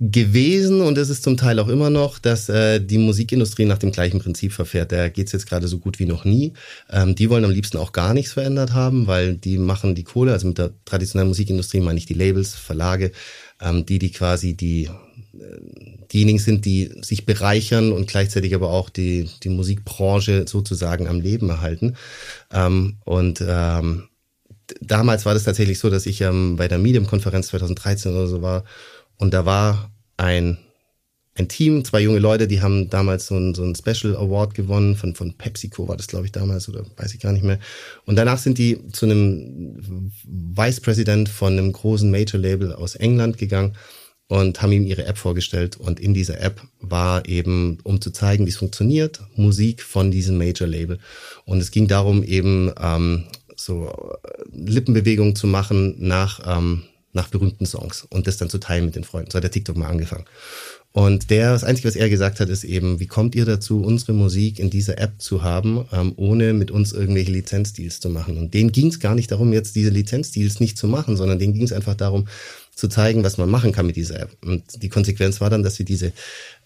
gewesen 0.00 0.80
und 0.80 0.96
es 0.96 1.10
ist 1.10 1.24
zum 1.24 1.36
Teil 1.36 1.58
auch 1.58 1.66
immer 1.66 1.90
noch, 1.90 2.20
dass 2.20 2.48
äh, 2.48 2.78
die 2.78 2.98
Musikindustrie 2.98 3.64
nach 3.64 3.78
dem 3.78 3.90
gleichen 3.90 4.20
Prinzip 4.20 4.52
verfährt. 4.52 4.92
Da 4.92 5.08
geht's 5.08 5.32
jetzt 5.32 5.48
gerade 5.48 5.66
so 5.66 5.78
gut 5.78 5.98
wie 5.98 6.06
noch 6.06 6.24
nie. 6.24 6.52
Ähm, 6.88 7.16
die 7.16 7.28
wollen 7.30 7.44
am 7.44 7.50
liebsten 7.50 7.78
auch 7.78 7.90
gar 7.90 8.14
nichts 8.14 8.32
verändert 8.32 8.72
haben, 8.72 9.08
weil 9.08 9.34
die 9.34 9.58
machen 9.58 9.96
die 9.96 10.04
Kohle, 10.04 10.32
also 10.32 10.46
mit 10.46 10.58
der 10.58 10.70
traditionellen 10.84 11.28
Musikindustrie 11.28 11.80
meine 11.80 11.98
ich 11.98 12.06
die 12.06 12.14
Labels, 12.14 12.54
Verlage, 12.54 13.10
ähm, 13.60 13.86
die, 13.86 13.98
die 13.98 14.12
quasi 14.12 14.54
die 14.54 14.84
äh, 14.84 14.90
diejenigen 16.12 16.38
sind, 16.38 16.64
die 16.64 16.92
sich 17.02 17.26
bereichern 17.26 17.90
und 17.90 18.06
gleichzeitig 18.06 18.54
aber 18.54 18.70
auch 18.70 18.90
die, 18.90 19.28
die 19.42 19.48
Musikbranche 19.48 20.46
sozusagen 20.46 21.08
am 21.08 21.20
Leben 21.20 21.50
erhalten. 21.50 21.96
Ähm, 22.52 22.98
und 23.04 23.44
ähm, 23.44 24.04
damals 24.80 25.26
war 25.26 25.34
das 25.34 25.44
tatsächlich 25.44 25.80
so, 25.80 25.90
dass 25.90 26.06
ich 26.06 26.20
ähm, 26.20 26.54
bei 26.54 26.68
der 26.68 26.78
Medium-Konferenz 26.78 27.48
2013 27.48 28.12
oder 28.12 28.28
so 28.28 28.42
war 28.42 28.64
und 29.18 29.34
da 29.34 29.44
war 29.44 29.92
ein, 30.16 30.58
ein 31.34 31.48
Team, 31.48 31.84
zwei 31.84 32.00
junge 32.00 32.18
Leute, 32.18 32.48
die 32.48 32.62
haben 32.62 32.90
damals 32.90 33.26
so 33.26 33.36
ein, 33.36 33.54
so 33.54 33.62
ein 33.62 33.74
Special 33.74 34.16
Award 34.16 34.54
gewonnen, 34.54 34.96
von, 34.96 35.14
von 35.14 35.34
PepsiCo 35.34 35.86
war 35.86 35.96
das, 35.96 36.08
glaube 36.08 36.26
ich, 36.26 36.32
damals, 36.32 36.68
oder 36.68 36.84
weiß 36.96 37.14
ich 37.14 37.20
gar 37.20 37.32
nicht 37.32 37.44
mehr. 37.44 37.58
Und 38.06 38.16
danach 38.16 38.38
sind 38.38 38.58
die 38.58 38.88
zu 38.88 39.06
einem 39.06 40.10
Vice 40.24 40.80
President 40.80 41.28
von 41.28 41.52
einem 41.52 41.72
großen 41.72 42.10
Major-Label 42.10 42.74
aus 42.74 42.96
England 42.96 43.38
gegangen 43.38 43.76
und 44.28 44.60
haben 44.60 44.72
ihm 44.72 44.86
ihre 44.86 45.06
App 45.06 45.18
vorgestellt. 45.18 45.76
Und 45.76 46.00
in 46.00 46.14
dieser 46.14 46.40
App 46.40 46.60
war 46.80 47.26
eben, 47.26 47.78
um 47.82 48.00
zu 48.00 48.10
zeigen, 48.10 48.46
wie 48.46 48.50
es 48.50 48.56
funktioniert, 48.56 49.20
Musik 49.36 49.82
von 49.82 50.10
diesem 50.10 50.38
Major-Label. 50.38 50.98
Und 51.44 51.58
es 51.58 51.70
ging 51.70 51.88
darum, 51.88 52.22
eben 52.22 52.72
ähm, 52.80 53.24
so 53.56 53.90
Lippenbewegungen 54.52 55.34
zu 55.34 55.46
machen 55.46 55.96
nach 55.98 56.40
ähm, 56.46 56.84
nach 57.12 57.28
berühmten 57.28 57.66
Songs 57.66 58.06
und 58.10 58.26
das 58.26 58.36
dann 58.36 58.50
zu 58.50 58.58
teilen 58.58 58.84
mit 58.84 58.96
den 58.96 59.04
Freunden. 59.04 59.30
So 59.30 59.36
hat 59.36 59.44
der 59.44 59.50
TikTok 59.50 59.76
mal 59.76 59.88
angefangen. 59.88 60.26
Und 60.92 61.30
der, 61.30 61.52
das 61.52 61.64
Einzige, 61.64 61.88
was 61.88 61.96
er 61.96 62.08
gesagt 62.08 62.40
hat, 62.40 62.48
ist 62.48 62.64
eben, 62.64 62.98
wie 62.98 63.06
kommt 63.06 63.34
ihr 63.34 63.44
dazu, 63.44 63.82
unsere 63.82 64.14
Musik 64.14 64.58
in 64.58 64.70
dieser 64.70 64.98
App 64.98 65.20
zu 65.20 65.42
haben, 65.42 65.86
ähm, 65.92 66.12
ohne 66.16 66.52
mit 66.54 66.70
uns 66.70 66.92
irgendwelche 66.92 67.30
Lizenzdeals 67.30 68.00
zu 68.00 68.08
machen? 68.08 68.38
Und 68.38 68.54
denen 68.54 68.72
ging 68.72 68.88
es 68.88 68.98
gar 68.98 69.14
nicht 69.14 69.30
darum, 69.30 69.52
jetzt 69.52 69.76
diese 69.76 69.90
Lizenzdeals 69.90 70.60
nicht 70.60 70.78
zu 70.78 70.88
machen, 70.88 71.16
sondern 71.16 71.38
denen 71.38 71.52
ging 71.52 71.62
es 71.62 71.72
einfach 71.72 71.94
darum, 71.94 72.26
zu 72.74 72.88
zeigen, 72.88 73.22
was 73.22 73.38
man 73.38 73.50
machen 73.50 73.72
kann 73.72 73.86
mit 73.86 73.96
dieser 73.96 74.20
App. 74.20 74.36
Und 74.42 74.82
die 74.82 74.88
Konsequenz 74.88 75.40
war 75.40 75.50
dann, 75.50 75.62
dass 75.62 75.78
wir 75.78 75.86
diese 75.86 76.12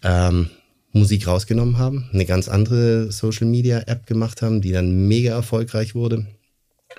ähm, 0.03 0.51
Musik 0.93 1.27
rausgenommen 1.27 1.79
haben, 1.79 2.09
eine 2.13 2.27
ganz 2.27 2.49
andere 2.49 3.11
Social 3.11 3.47
Media 3.47 3.81
App 3.87 4.07
gemacht 4.07 4.43
haben, 4.43 4.61
die 4.61 4.73
dann 4.73 5.09
mega 5.09 5.33
erfolgreich 5.33 5.95
wurde. 5.95 6.27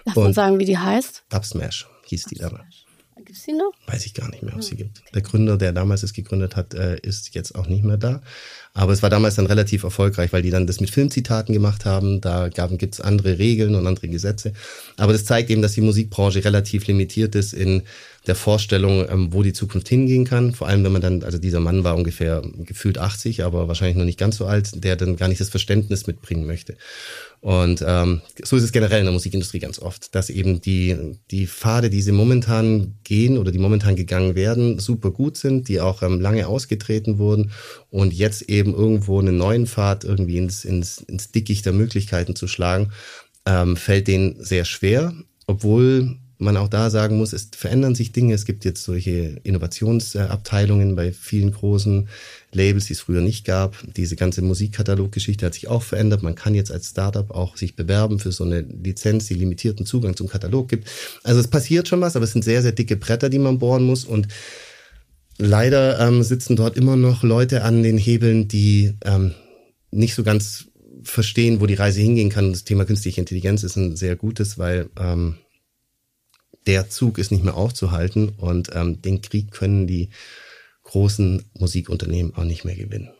Darf 0.05 0.15
man 0.15 0.33
sagen, 0.33 0.59
wie 0.59 0.65
die 0.65 0.77
heißt? 0.77 1.23
Dubsmash 1.29 1.87
hieß 2.05 2.25
die 2.25 2.35
damals. 2.35 2.82
Gibt 3.33 3.39
es 3.39 3.45
die 3.45 3.53
noch? 3.53 3.73
Weiß 3.87 4.05
ich 4.05 4.13
gar 4.13 4.29
nicht 4.29 4.43
mehr, 4.43 4.53
ob 4.53 4.59
es 4.59 4.67
sie 4.67 4.75
gibt. 4.75 5.01
Der 5.15 5.23
Gründer, 5.23 5.57
der 5.57 5.73
damals 5.73 6.03
es 6.03 6.13
gegründet 6.13 6.55
hat, 6.55 6.75
äh, 6.75 6.99
ist 6.99 7.33
jetzt 7.33 7.55
auch 7.55 7.65
nicht 7.65 7.83
mehr 7.83 7.97
da. 7.97 8.21
Aber 8.75 8.93
es 8.93 9.01
war 9.01 9.09
damals 9.09 9.33
dann 9.33 9.47
relativ 9.47 9.81
erfolgreich, 9.81 10.31
weil 10.33 10.43
die 10.43 10.51
dann 10.51 10.67
das 10.67 10.79
mit 10.79 10.91
Filmzitaten 10.91 11.51
gemacht 11.51 11.83
haben. 11.83 12.21
Da 12.21 12.49
gibt 12.49 12.93
es 12.93 13.01
andere 13.01 13.39
Regeln 13.39 13.73
und 13.73 13.87
andere 13.87 14.07
Gesetze. 14.07 14.53
Aber 14.97 15.13
das 15.13 15.25
zeigt 15.25 15.49
eben, 15.49 15.63
dass 15.63 15.73
die 15.73 15.81
Musikbranche 15.81 16.45
relativ 16.45 16.85
limitiert 16.85 17.33
ist 17.33 17.53
in 17.53 17.81
der 18.27 18.35
Vorstellung, 18.35 19.09
ähm, 19.09 19.33
wo 19.33 19.41
die 19.41 19.53
Zukunft 19.53 19.89
hingehen 19.89 20.25
kann. 20.25 20.53
Vor 20.53 20.67
allem, 20.67 20.83
wenn 20.83 20.91
man 20.91 21.01
dann, 21.01 21.23
also 21.23 21.39
dieser 21.39 21.59
Mann 21.59 21.83
war 21.83 21.95
ungefähr 21.95 22.43
gefühlt 22.59 22.99
80, 22.99 23.43
aber 23.43 23.67
wahrscheinlich 23.67 23.97
noch 23.97 24.05
nicht 24.05 24.19
ganz 24.19 24.37
so 24.37 24.45
alt, 24.45 24.83
der 24.83 24.95
dann 24.95 25.17
gar 25.17 25.27
nicht 25.27 25.41
das 25.41 25.49
Verständnis 25.49 26.05
mitbringen 26.05 26.45
möchte. 26.45 26.77
Und 27.43 27.83
ähm, 27.85 28.21
so 28.41 28.55
ist 28.55 28.63
es 28.63 28.71
generell 28.71 28.99
in 28.99 29.05
der 29.05 29.11
Musikindustrie 29.11 29.59
ganz 29.59 29.77
oft, 29.77 30.15
dass 30.15 30.29
eben 30.29 30.61
die, 30.61 31.17
die 31.29 31.45
Pfade, 31.45 31.89
die 31.89 32.01
sie 32.01 32.13
momentan 32.13 32.95
gehen 33.03 33.37
oder 33.37 33.51
die 33.51 33.59
momentan 33.59 33.97
gegangen 33.97 34.35
werden, 34.35 34.79
super 34.79 35.11
gut 35.11 35.35
sind, 35.35 35.67
die 35.67 35.81
auch 35.81 36.03
ähm, 36.03 36.21
lange 36.21 36.47
ausgetreten 36.47 37.17
wurden 37.17 37.51
und 37.89 38.13
jetzt 38.13 38.43
eben 38.43 38.73
irgendwo 38.73 39.19
einen 39.19 39.35
neuen 39.35 39.67
Pfad 39.67 40.05
irgendwie 40.05 40.37
ins, 40.37 40.63
ins, 40.63 40.99
ins 41.01 41.33
Dickicht 41.33 41.65
der 41.65 41.73
Möglichkeiten 41.73 42.37
zu 42.37 42.47
schlagen, 42.47 42.93
ähm, 43.45 43.75
fällt 43.75 44.07
denen 44.07 44.41
sehr 44.41 44.63
schwer, 44.63 45.13
obwohl 45.45 46.15
man 46.43 46.57
auch 46.57 46.67
da 46.67 46.89
sagen 46.89 47.17
muss, 47.17 47.33
es 47.33 47.49
verändern 47.55 47.95
sich 47.95 48.11
Dinge. 48.11 48.33
Es 48.33 48.45
gibt 48.45 48.65
jetzt 48.65 48.83
solche 48.83 49.39
Innovationsabteilungen 49.43 50.95
bei 50.95 51.11
vielen 51.11 51.51
großen 51.51 52.07
Labels, 52.51 52.85
die 52.85 52.93
es 52.93 52.99
früher 52.99 53.21
nicht 53.21 53.45
gab. 53.45 53.75
Diese 53.95 54.15
ganze 54.15 54.41
Musikkataloggeschichte 54.41 55.45
hat 55.45 55.53
sich 55.53 55.67
auch 55.67 55.83
verändert. 55.83 56.23
Man 56.23 56.35
kann 56.35 56.55
jetzt 56.55 56.71
als 56.71 56.89
Startup 56.89 57.31
auch 57.31 57.57
sich 57.57 57.75
bewerben 57.75 58.19
für 58.19 58.31
so 58.31 58.43
eine 58.43 58.61
Lizenz, 58.61 59.27
die 59.27 59.33
limitierten 59.33 59.85
Zugang 59.85 60.15
zum 60.15 60.27
Katalog 60.27 60.69
gibt. 60.69 60.87
Also 61.23 61.39
es 61.39 61.47
passiert 61.47 61.87
schon 61.87 62.01
was, 62.01 62.15
aber 62.15 62.25
es 62.25 62.33
sind 62.33 62.43
sehr, 62.43 62.61
sehr 62.61 62.73
dicke 62.73 62.95
Bretter, 62.97 63.29
die 63.29 63.39
man 63.39 63.59
bohren 63.59 63.83
muss 63.83 64.05
und 64.05 64.27
Leider 65.39 65.99
ähm, 65.99 66.21
sitzen 66.21 66.55
dort 66.55 66.77
immer 66.77 66.95
noch 66.95 67.23
Leute 67.23 67.63
an 67.63 67.81
den 67.81 67.97
Hebeln, 67.97 68.47
die 68.47 68.93
ähm, 69.03 69.33
nicht 69.91 70.13
so 70.13 70.23
ganz 70.23 70.65
verstehen, 71.03 71.59
wo 71.59 71.65
die 71.65 71.73
Reise 71.73 72.01
hingehen 72.01 72.29
kann. 72.29 72.51
Das 72.51 72.63
Thema 72.63 72.85
künstliche 72.85 73.19
Intelligenz 73.19 73.63
ist 73.63 73.75
ein 73.75 73.95
sehr 73.95 74.15
gutes, 74.15 74.57
weil 74.57 74.89
ähm, 74.97 75.35
der 76.67 76.89
Zug 76.89 77.17
ist 77.17 77.31
nicht 77.31 77.43
mehr 77.43 77.55
aufzuhalten 77.55 78.29
und 78.37 78.69
ähm, 78.73 79.01
den 79.01 79.21
Krieg 79.21 79.51
können 79.51 79.87
die 79.87 80.09
großen 80.83 81.43
Musikunternehmen 81.57 82.35
auch 82.35 82.43
nicht 82.43 82.65
mehr 82.65 82.75
gewinnen. 82.75 83.11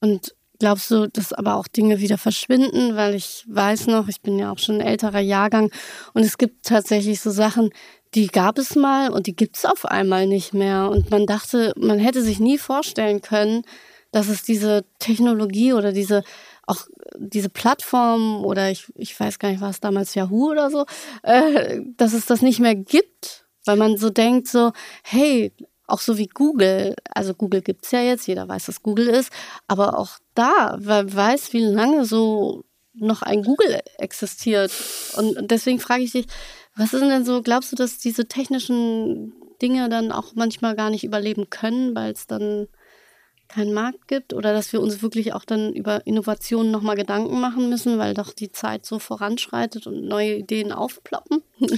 Und 0.00 0.34
glaubst 0.58 0.90
du, 0.90 1.08
dass 1.08 1.32
aber 1.32 1.56
auch 1.56 1.66
Dinge 1.66 2.00
wieder 2.00 2.18
verschwinden? 2.18 2.96
Weil 2.96 3.14
ich 3.14 3.44
weiß 3.48 3.86
noch, 3.86 4.08
ich 4.08 4.20
bin 4.20 4.38
ja 4.38 4.52
auch 4.52 4.58
schon 4.58 4.76
ein 4.76 4.86
älterer 4.86 5.20
Jahrgang 5.20 5.70
und 6.14 6.22
es 6.22 6.38
gibt 6.38 6.66
tatsächlich 6.66 7.20
so 7.20 7.30
Sachen, 7.30 7.70
die 8.14 8.26
gab 8.26 8.58
es 8.58 8.74
mal 8.74 9.10
und 9.10 9.26
die 9.26 9.36
gibt 9.36 9.56
es 9.56 9.64
auf 9.64 9.84
einmal 9.84 10.26
nicht 10.26 10.52
mehr. 10.52 10.90
Und 10.90 11.10
man 11.10 11.26
dachte, 11.26 11.72
man 11.76 11.98
hätte 11.98 12.22
sich 12.22 12.40
nie 12.40 12.58
vorstellen 12.58 13.20
können, 13.20 13.62
dass 14.10 14.28
es 14.28 14.42
diese 14.42 14.84
Technologie 14.98 15.72
oder 15.72 15.92
diese 15.92 16.24
auch 16.70 16.86
diese 17.18 17.48
Plattform 17.48 18.44
oder 18.44 18.70
ich, 18.70 18.86
ich 18.94 19.18
weiß 19.18 19.38
gar 19.38 19.50
nicht, 19.50 19.60
was 19.60 19.80
damals 19.80 20.14
Yahoo 20.14 20.50
oder 20.50 20.70
so, 20.70 20.86
äh, 21.22 21.80
dass 21.96 22.12
es 22.12 22.26
das 22.26 22.42
nicht 22.42 22.60
mehr 22.60 22.76
gibt, 22.76 23.44
weil 23.64 23.76
man 23.76 23.96
so 23.96 24.08
denkt, 24.08 24.46
so, 24.46 24.72
hey, 25.02 25.52
auch 25.88 26.00
so 26.00 26.16
wie 26.16 26.28
Google, 26.28 26.94
also 27.12 27.34
Google 27.34 27.62
gibt's 27.62 27.90
ja 27.90 28.00
jetzt, 28.00 28.28
jeder 28.28 28.48
weiß, 28.48 28.68
was 28.68 28.82
Google 28.82 29.08
ist, 29.08 29.32
aber 29.66 29.98
auch 29.98 30.18
da, 30.34 30.76
wer 30.78 31.12
weiß, 31.12 31.52
wie 31.52 31.64
lange 31.64 32.04
so 32.04 32.64
noch 32.94 33.22
ein 33.22 33.42
Google 33.42 33.80
existiert. 33.98 34.70
Und 35.16 35.50
deswegen 35.50 35.80
frage 35.80 36.04
ich 36.04 36.12
dich, 36.12 36.26
was 36.76 36.92
ist 36.92 37.00
denn 37.00 37.24
so, 37.24 37.42
glaubst 37.42 37.72
du, 37.72 37.76
dass 37.76 37.98
diese 37.98 38.26
technischen 38.26 39.32
Dinge 39.60 39.88
dann 39.88 40.12
auch 40.12 40.34
manchmal 40.34 40.76
gar 40.76 40.90
nicht 40.90 41.02
überleben 41.02 41.50
können, 41.50 41.96
weil 41.96 42.12
es 42.12 42.28
dann 42.28 42.68
keinen 43.50 43.74
Markt 43.74 44.08
gibt 44.08 44.32
oder 44.32 44.52
dass 44.52 44.72
wir 44.72 44.80
uns 44.80 45.02
wirklich 45.02 45.32
auch 45.32 45.44
dann 45.44 45.72
über 45.72 46.06
Innovationen 46.06 46.70
nochmal 46.70 46.96
Gedanken 46.96 47.40
machen 47.40 47.68
müssen, 47.68 47.98
weil 47.98 48.14
doch 48.14 48.32
die 48.32 48.52
Zeit 48.52 48.86
so 48.86 48.98
voranschreitet 48.98 49.86
und 49.86 50.04
neue 50.04 50.36
Ideen 50.36 50.72
aufploppen? 50.72 51.42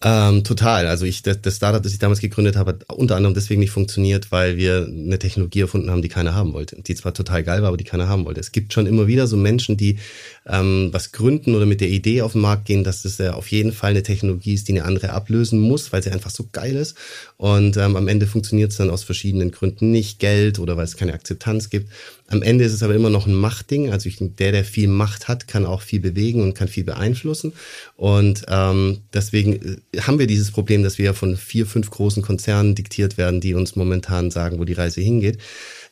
Ähm, 0.00 0.44
total. 0.44 0.86
Also 0.86 1.06
ich, 1.06 1.22
das, 1.22 1.40
das 1.42 1.56
Startup, 1.56 1.82
das 1.82 1.92
ich 1.92 1.98
damals 1.98 2.20
gegründet 2.20 2.54
habe, 2.54 2.70
hat 2.70 2.84
unter 2.88 3.16
anderem 3.16 3.34
deswegen 3.34 3.58
nicht 3.58 3.72
funktioniert, 3.72 4.30
weil 4.30 4.56
wir 4.56 4.86
eine 4.86 5.18
Technologie 5.18 5.62
erfunden 5.62 5.90
haben, 5.90 6.02
die 6.02 6.08
keiner 6.08 6.36
haben 6.36 6.52
wollte. 6.52 6.80
Die 6.80 6.94
zwar 6.94 7.14
total 7.14 7.42
geil 7.42 7.62
war, 7.62 7.68
aber 7.68 7.76
die 7.76 7.84
keiner 7.84 8.08
haben 8.08 8.24
wollte. 8.24 8.38
Es 8.38 8.52
gibt 8.52 8.72
schon 8.72 8.86
immer 8.86 9.08
wieder 9.08 9.26
so 9.26 9.36
Menschen, 9.36 9.76
die 9.76 9.98
ähm, 10.46 10.90
was 10.92 11.10
gründen 11.10 11.56
oder 11.56 11.66
mit 11.66 11.80
der 11.80 11.88
Idee 11.88 12.22
auf 12.22 12.32
den 12.32 12.42
Markt 12.42 12.66
gehen, 12.66 12.84
dass 12.84 13.02
das 13.02 13.18
äh, 13.18 13.30
auf 13.30 13.48
jeden 13.50 13.72
Fall 13.72 13.90
eine 13.90 14.04
Technologie 14.04 14.54
ist, 14.54 14.68
die 14.68 14.72
eine 14.72 14.84
andere 14.84 15.10
ablösen 15.10 15.58
muss, 15.58 15.92
weil 15.92 16.00
sie 16.00 16.12
einfach 16.12 16.30
so 16.30 16.48
geil 16.52 16.76
ist. 16.76 16.96
Und 17.36 17.76
ähm, 17.76 17.96
am 17.96 18.06
Ende 18.06 18.28
funktioniert 18.28 18.70
es 18.70 18.76
dann 18.76 18.90
aus 18.90 19.02
verschiedenen 19.02 19.50
Gründen 19.50 19.90
nicht, 19.90 20.20
Geld 20.20 20.60
oder 20.60 20.76
weil 20.76 20.84
es 20.84 20.96
keine 20.96 21.12
Akzeptanz 21.12 21.70
gibt. 21.70 21.90
Am 22.30 22.42
Ende 22.42 22.64
ist 22.64 22.74
es 22.74 22.82
aber 22.82 22.94
immer 22.94 23.08
noch 23.08 23.26
ein 23.26 23.34
Machtding. 23.34 23.90
Also 23.90 24.08
ich, 24.08 24.18
der, 24.20 24.52
der 24.52 24.64
viel 24.64 24.88
Macht 24.88 25.28
hat, 25.28 25.48
kann 25.48 25.64
auch 25.64 25.80
viel 25.80 26.00
bewegen 26.00 26.42
und 26.42 26.54
kann 26.54 26.68
viel 26.68 26.84
beeinflussen. 26.84 27.54
Und 27.96 28.44
ähm, 28.48 28.98
deswegen 29.14 29.80
äh, 29.94 30.00
haben 30.00 30.18
wir 30.18 30.26
dieses 30.26 30.50
Problem, 30.50 30.82
dass 30.82 30.98
wir 30.98 31.14
von 31.14 31.36
vier, 31.38 31.64
fünf 31.64 31.90
großen 31.90 32.22
Konzernen 32.22 32.74
diktiert 32.74 33.16
werden, 33.16 33.40
die 33.40 33.54
uns 33.54 33.76
momentan 33.76 34.30
sagen, 34.30 34.58
wo 34.58 34.64
die 34.64 34.74
Reise 34.74 35.00
hingeht. 35.00 35.38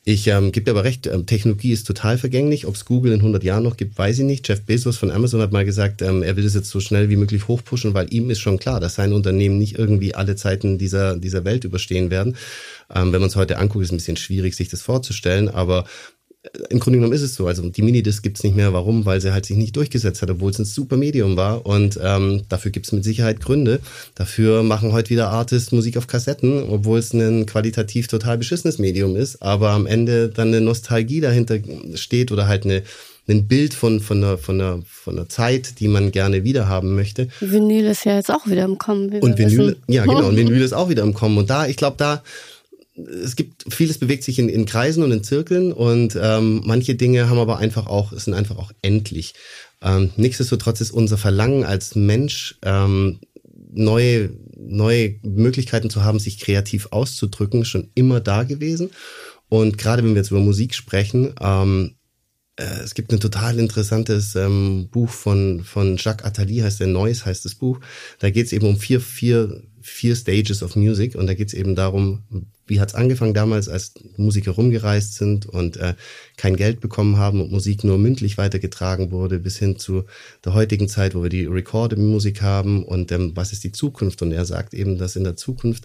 Ich 0.09 0.29
ähm, 0.29 0.53
gebe 0.53 0.71
aber 0.71 0.85
recht, 0.85 1.09
ähm, 1.09 1.27
Technologie 1.27 1.73
ist 1.73 1.85
total 1.85 2.17
vergänglich. 2.17 2.67
Ob 2.67 2.77
es 2.77 2.85
Google 2.85 3.11
in 3.11 3.19
100 3.19 3.43
Jahren 3.43 3.65
noch 3.65 3.77
gibt, 3.77 3.99
weiß 3.99 4.21
ich 4.21 4.25
nicht. 4.25 4.47
Jeff 4.47 4.63
Bezos 4.63 4.99
von 4.99 5.11
Amazon 5.11 5.41
hat 5.41 5.51
mal 5.51 5.65
gesagt, 5.65 6.01
ähm, 6.01 6.23
er 6.23 6.37
will 6.37 6.45
das 6.45 6.55
jetzt 6.55 6.71
so 6.71 6.79
schnell 6.79 7.09
wie 7.09 7.17
möglich 7.17 7.49
hochpushen, 7.49 7.93
weil 7.93 8.13
ihm 8.15 8.31
ist 8.31 8.39
schon 8.39 8.61
klar, 8.61 8.79
dass 8.79 8.95
sein 8.95 9.13
Unternehmen 9.13 9.59
nicht 9.59 9.77
irgendwie 9.77 10.15
alle 10.15 10.37
Zeiten 10.37 10.79
dieser, 10.79 11.17
dieser 11.17 11.45
Welt 11.45 11.65
überstehen 11.65 12.11
werden. 12.11 12.37
Ähm, 12.95 13.13
wenn 13.13 13.21
man 13.21 13.31
es 13.31 13.35
heute 13.35 13.59
anguckt, 13.59 13.83
ist 13.83 13.89
es 13.89 13.95
ein 13.95 13.97
bisschen 13.97 14.17
schwierig, 14.17 14.55
sich 14.55 14.69
das 14.69 14.81
vorzustellen, 14.81 15.49
aber 15.49 15.87
im 16.71 16.81
Grunde 16.81 16.99
genommen 16.99 17.15
ist 17.15 17.23
es 17.23 17.35
so. 17.35 17.47
Also 17.47 17.69
die 17.69 17.83
Minidisc 17.83 18.23
gibt's 18.23 18.43
nicht 18.43 18.57
mehr. 18.57 18.73
Warum? 18.73 19.05
Weil 19.05 19.21
sie 19.21 19.33
halt 19.33 19.47
sich 19.47 19.57
nicht 19.57 19.77
durchgesetzt 19.77 20.23
hat, 20.23 20.31
obwohl 20.31 20.51
es 20.51 20.59
ein 20.59 20.65
super 20.65 20.97
Medium 20.97 21.37
war. 21.37 21.67
Und 21.67 21.99
ähm, 22.03 22.43
dafür 22.49 22.71
gibt's 22.71 22.93
mit 22.93 23.05
Sicherheit 23.05 23.41
Gründe. 23.41 23.81
Dafür 24.15 24.63
machen 24.63 24.93
heute 24.93 25.11
wieder 25.11 25.29
Artists 25.29 25.73
Musik 25.73 25.97
auf 25.97 26.07
Kassetten, 26.07 26.65
obwohl 26.69 26.99
es 26.99 27.13
ein 27.13 27.47
qualitativ 27.47 28.09
total 28.09 28.39
beschissenes 28.39 28.79
Medium 28.79 29.17
ist. 29.17 29.43
Aber 29.43 29.71
am 29.71 29.87
Ende 29.87 30.29
dann 30.29 30.49
eine 30.49 30.61
Nostalgie 30.61 31.21
dahinter 31.21 31.59
steht 31.95 32.33
oder 32.33 32.49
halt 32.49 32.65
eine 32.65 32.83
ein 33.29 33.49
Bild 33.49 33.75
von, 33.75 34.01
von, 34.01 34.19
einer, 34.19 34.39
von, 34.39 34.61
einer, 34.61 34.83
von 34.87 35.19
einer 35.19 35.29
Zeit, 35.29 35.81
die 35.81 35.89
man 35.89 36.13
gerne 36.13 36.45
wieder 36.45 36.69
haben 36.69 36.95
möchte. 36.95 37.29
Vinyl 37.41 37.87
ist 37.87 38.05
ja 38.05 38.17
jetzt 38.17 38.31
auch 38.31 38.47
wieder 38.47 38.65
im 38.65 38.79
Kommen. 38.79 39.11
und 39.21 39.37
Vinyl, 39.37 39.59
wissen. 39.59 39.83
ja 39.89 40.05
genau, 40.05 40.29
und 40.29 40.37
Vinyl 40.37 40.63
ist 40.63 40.73
auch 40.73 40.89
wieder 40.89 41.03
im 41.03 41.15
Kommen. 41.15 41.37
Und 41.39 41.51
da, 41.51 41.67
ich 41.67 41.77
glaube, 41.77 41.97
da 41.99 42.23
es 42.97 43.37
gibt 43.37 43.73
vieles 43.73 43.99
bewegt 43.99 44.25
sich 44.25 44.39
in, 44.39 44.49
in 44.49 44.67
Kreisen 44.67 45.03
und 45.03 45.13
in 45.13 45.23
Zirkeln 45.23 45.73
und 45.73 46.19
ähm, 46.21 46.63
manche 46.65 46.95
Dinge 46.95 47.29
haben 47.29 47.39
aber 47.39 47.59
einfach 47.59 47.87
auch 47.87 48.13
sind 48.13 48.35
einfach 48.35 48.57
auch 48.57 48.73
endlich. 48.83 49.35
Ähm, 49.83 50.11
nichtsdestotrotz 50.17 50.81
ist 50.81 50.91
unser 50.91 51.19
Verlangen 51.19 51.65
als 51.65 51.95
Mensch 51.95 52.59
ähm, 52.63 53.21
neue 53.71 54.31
neue 54.57 55.17
Möglichkeiten 55.23 55.91
zu 55.91 56.03
haben, 56.03 56.19
sich 56.19 56.41
kreativ 56.41 56.89
auszudrücken, 56.91 57.65
schon 57.65 57.91
immer 57.95 58.21
da 58.21 58.45
gewesen. 58.45 58.91
Und 59.49 59.79
gerade 59.79 60.03
wenn 60.03 60.11
wir 60.11 60.23
jetzt 60.23 60.31
über 60.31 60.41
Musik 60.41 60.75
sprechen, 60.75 61.35
ähm, 61.41 61.97
äh, 62.57 62.81
es 62.83 62.95
gibt 62.95 63.13
ein 63.13 63.21
total 63.21 63.59
interessantes 63.59 64.35
ähm, 64.35 64.89
Buch 64.91 65.11
von, 65.11 65.63
von 65.63 65.97
Jacques 65.99 66.25
Attali, 66.25 66.59
heißt 66.59 66.81
der 66.81 66.89
Noise, 66.89 67.27
heißt 67.27 67.45
das 67.45 67.55
Buch. 67.55 67.81
Da 68.19 68.31
geht 68.31 68.47
es 68.47 68.53
eben 68.53 68.67
um 68.67 68.79
vier, 68.79 69.01
vier, 69.01 69.63
vier 69.87 70.17
Stages 70.17 70.63
of 70.63 70.75
Music 70.75 71.15
und 71.15 71.27
da 71.27 71.35
geht 71.35 71.49
es 71.49 71.55
eben 71.55 71.75
darum, 71.77 72.25
wie 72.67 72.81
hat's 72.81 72.95
angefangen 72.95 73.35
damals, 73.35 73.69
als 73.69 73.95
Musiker 74.17 74.51
rumgereist 74.51 75.15
sind 75.15 75.47
und 75.47 75.77
äh, 75.77 75.95
kein 76.37 76.57
Geld 76.57 76.81
bekommen 76.81 77.17
haben 77.19 77.41
und 77.41 77.53
Musik 77.53 77.85
nur 77.85 77.97
mündlich 77.97 78.37
weitergetragen 78.37 79.13
wurde, 79.13 79.39
bis 79.39 79.59
hin 79.59 79.79
zu 79.79 80.05
der 80.45 80.55
heutigen 80.55 80.89
Zeit, 80.89 81.15
wo 81.15 81.23
wir 81.23 81.31
die 81.31 81.45
Recorded-Musik 81.45 82.43
haben 82.43 82.85
und 82.85 83.13
ähm, 83.13 83.33
was 83.37 83.53
ist 83.53 83.63
die 83.63 83.73
Zukunft? 83.73 84.21
Und 84.23 84.33
er 84.33 84.45
sagt 84.45 84.75
eben, 84.75 84.99
dass 84.99 85.15
in 85.15 85.23
der 85.23 85.37
Zukunft, 85.37 85.85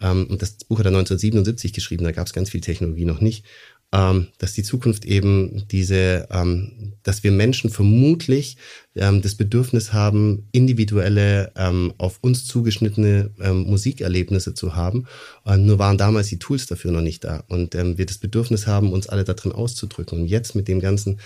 ähm, 0.00 0.26
und 0.28 0.40
das 0.40 0.54
Buch 0.54 0.78
hat 0.78 0.86
er 0.86 0.92
1977 0.96 1.74
geschrieben, 1.74 2.04
da 2.04 2.12
gab's 2.12 2.32
ganz 2.32 2.48
viel 2.48 2.62
Technologie 2.62 3.04
noch 3.04 3.20
nicht, 3.20 3.44
ähm, 3.92 4.28
dass 4.38 4.54
die 4.54 4.62
Zukunft 4.62 5.04
eben 5.04 5.64
diese, 5.70 6.26
ähm, 6.30 6.94
dass 7.02 7.22
wir 7.22 7.30
Menschen 7.30 7.70
vermutlich 7.70 8.56
ähm, 8.96 9.20
das 9.20 9.34
Bedürfnis 9.34 9.92
haben, 9.92 10.48
individuelle, 10.52 11.52
ähm, 11.56 11.92
auf 11.98 12.18
uns 12.22 12.46
zugeschnittene 12.46 13.30
ähm, 13.40 13.64
Musikerlebnisse 13.64 14.54
zu 14.54 14.74
haben. 14.74 15.06
Ähm, 15.46 15.66
nur 15.66 15.78
waren 15.78 15.98
damals 15.98 16.28
die 16.28 16.38
Tools 16.38 16.66
dafür 16.66 16.90
noch 16.90 17.02
nicht 17.02 17.24
da. 17.24 17.44
Und 17.48 17.74
ähm, 17.74 17.98
wir 17.98 18.06
das 18.06 18.18
Bedürfnis 18.18 18.66
haben, 18.66 18.92
uns 18.92 19.08
alle 19.08 19.24
darin 19.24 19.52
auszudrücken. 19.52 20.20
Und 20.20 20.26
jetzt 20.26 20.54
mit 20.54 20.68
dem 20.68 20.80
ganzen 20.80 21.18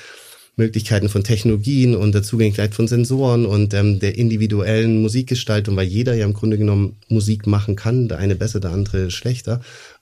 Möglichkeiten 0.56 1.08
von 1.08 1.22
Technologien 1.22 1.94
und 1.94 2.14
der 2.14 2.22
Zugänglichkeit 2.22 2.74
von 2.74 2.88
Sensoren 2.88 3.46
und 3.46 3.74
ähm, 3.74 4.00
der 4.00 4.16
individuellen 4.16 5.02
Musikgestaltung, 5.02 5.76
weil 5.76 5.86
jeder 5.86 6.14
ja 6.14 6.24
im 6.24 6.32
Grunde 6.32 6.58
genommen 6.58 6.96
Musik 7.08 7.46
machen 7.46 7.76
kann, 7.76 8.08
der 8.08 8.18
eine 8.18 8.36
besser, 8.36 8.58
der 8.58 8.72
andere 8.72 9.10
schlechter, 9.10 9.60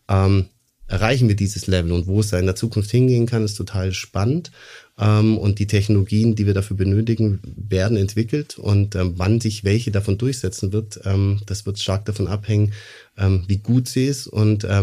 ähm, 0.09 0.47
erreichen 0.87 1.29
wir 1.29 1.37
dieses 1.37 1.67
Level. 1.67 1.93
Und 1.93 2.07
wo 2.07 2.21
es 2.21 2.31
da 2.31 2.39
in 2.39 2.47
der 2.47 2.57
Zukunft 2.57 2.91
hingehen 2.91 3.27
kann, 3.27 3.45
ist 3.45 3.55
total 3.55 3.93
spannend. 3.93 4.51
Ähm, 4.99 5.39
und 5.39 5.59
die 5.59 5.67
Technologien, 5.67 6.35
die 6.35 6.47
wir 6.47 6.55
dafür 6.55 6.77
benötigen, 6.77 7.41
werden 7.57 7.97
entwickelt. 7.97 8.59
Und 8.59 8.95
ähm, 8.95 9.15
wann 9.17 9.41
sich 9.41 9.65
welche 9.65 9.91
davon 9.91 10.19
durchsetzen 10.19 10.73
wird, 10.73 11.01
ähm, 11.05 11.41
das 11.47 11.67
wird 11.67 11.79
stark 11.79 12.05
davon 12.05 12.29
abhängen, 12.29 12.73
wie 13.17 13.59
gut 13.59 13.87
sie 13.87 14.07
ist 14.07 14.27
und 14.27 14.65
äh, 14.65 14.77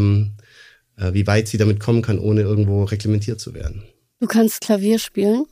wie 1.11 1.27
weit 1.27 1.49
sie 1.49 1.57
damit 1.57 1.81
kommen 1.81 2.01
kann, 2.01 2.17
ohne 2.17 2.41
irgendwo 2.41 2.85
reglementiert 2.85 3.41
zu 3.41 3.53
werden. 3.53 3.83
Du 4.21 4.27
kannst 4.27 4.61
Klavier 4.61 4.99
spielen? 4.99 5.45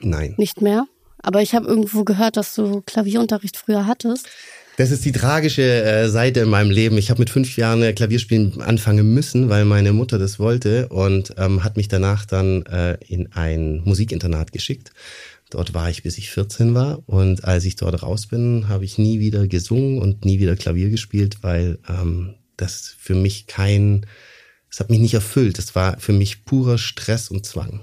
Nein. 0.00 0.34
Nicht 0.36 0.60
mehr? 0.60 0.86
Aber 1.18 1.42
ich 1.42 1.54
habe 1.54 1.66
irgendwo 1.66 2.04
gehört, 2.04 2.36
dass 2.36 2.54
du 2.54 2.82
Klavierunterricht 2.82 3.56
früher 3.56 3.86
hattest. 3.86 4.28
Das 4.76 4.90
ist 4.90 5.04
die 5.04 5.12
tragische 5.12 5.62
äh, 5.62 6.08
Seite 6.08 6.40
in 6.40 6.48
meinem 6.48 6.70
Leben. 6.70 6.98
Ich 6.98 7.10
habe 7.10 7.20
mit 7.20 7.30
fünf 7.30 7.56
Jahren 7.56 7.82
äh, 7.82 7.92
Klavierspielen 7.92 8.60
anfangen 8.60 9.14
müssen, 9.14 9.48
weil 9.48 9.64
meine 9.64 9.92
Mutter 9.92 10.18
das 10.18 10.40
wollte 10.40 10.88
und 10.88 11.32
ähm, 11.38 11.62
hat 11.62 11.76
mich 11.76 11.86
danach 11.86 12.24
dann 12.24 12.66
äh, 12.66 12.98
in 13.06 13.32
ein 13.32 13.82
Musikinternat 13.84 14.50
geschickt. 14.50 14.90
Dort 15.50 15.74
war 15.74 15.88
ich, 15.90 16.02
bis 16.02 16.18
ich 16.18 16.30
14 16.30 16.74
war. 16.74 17.04
Und 17.06 17.44
als 17.44 17.64
ich 17.64 17.76
dort 17.76 18.02
raus 18.02 18.26
bin, 18.26 18.68
habe 18.68 18.84
ich 18.84 18.98
nie 18.98 19.20
wieder 19.20 19.46
gesungen 19.46 20.00
und 20.00 20.24
nie 20.24 20.40
wieder 20.40 20.56
Klavier 20.56 20.90
gespielt, 20.90 21.38
weil 21.42 21.78
ähm, 21.88 22.34
das 22.56 22.96
für 22.98 23.14
mich 23.14 23.46
kein, 23.46 24.06
es 24.68 24.80
hat 24.80 24.90
mich 24.90 24.98
nicht 24.98 25.14
erfüllt. 25.14 25.58
Das 25.58 25.76
war 25.76 26.00
für 26.00 26.12
mich 26.12 26.44
purer 26.44 26.78
Stress 26.78 27.30
und 27.30 27.46
Zwang. 27.46 27.78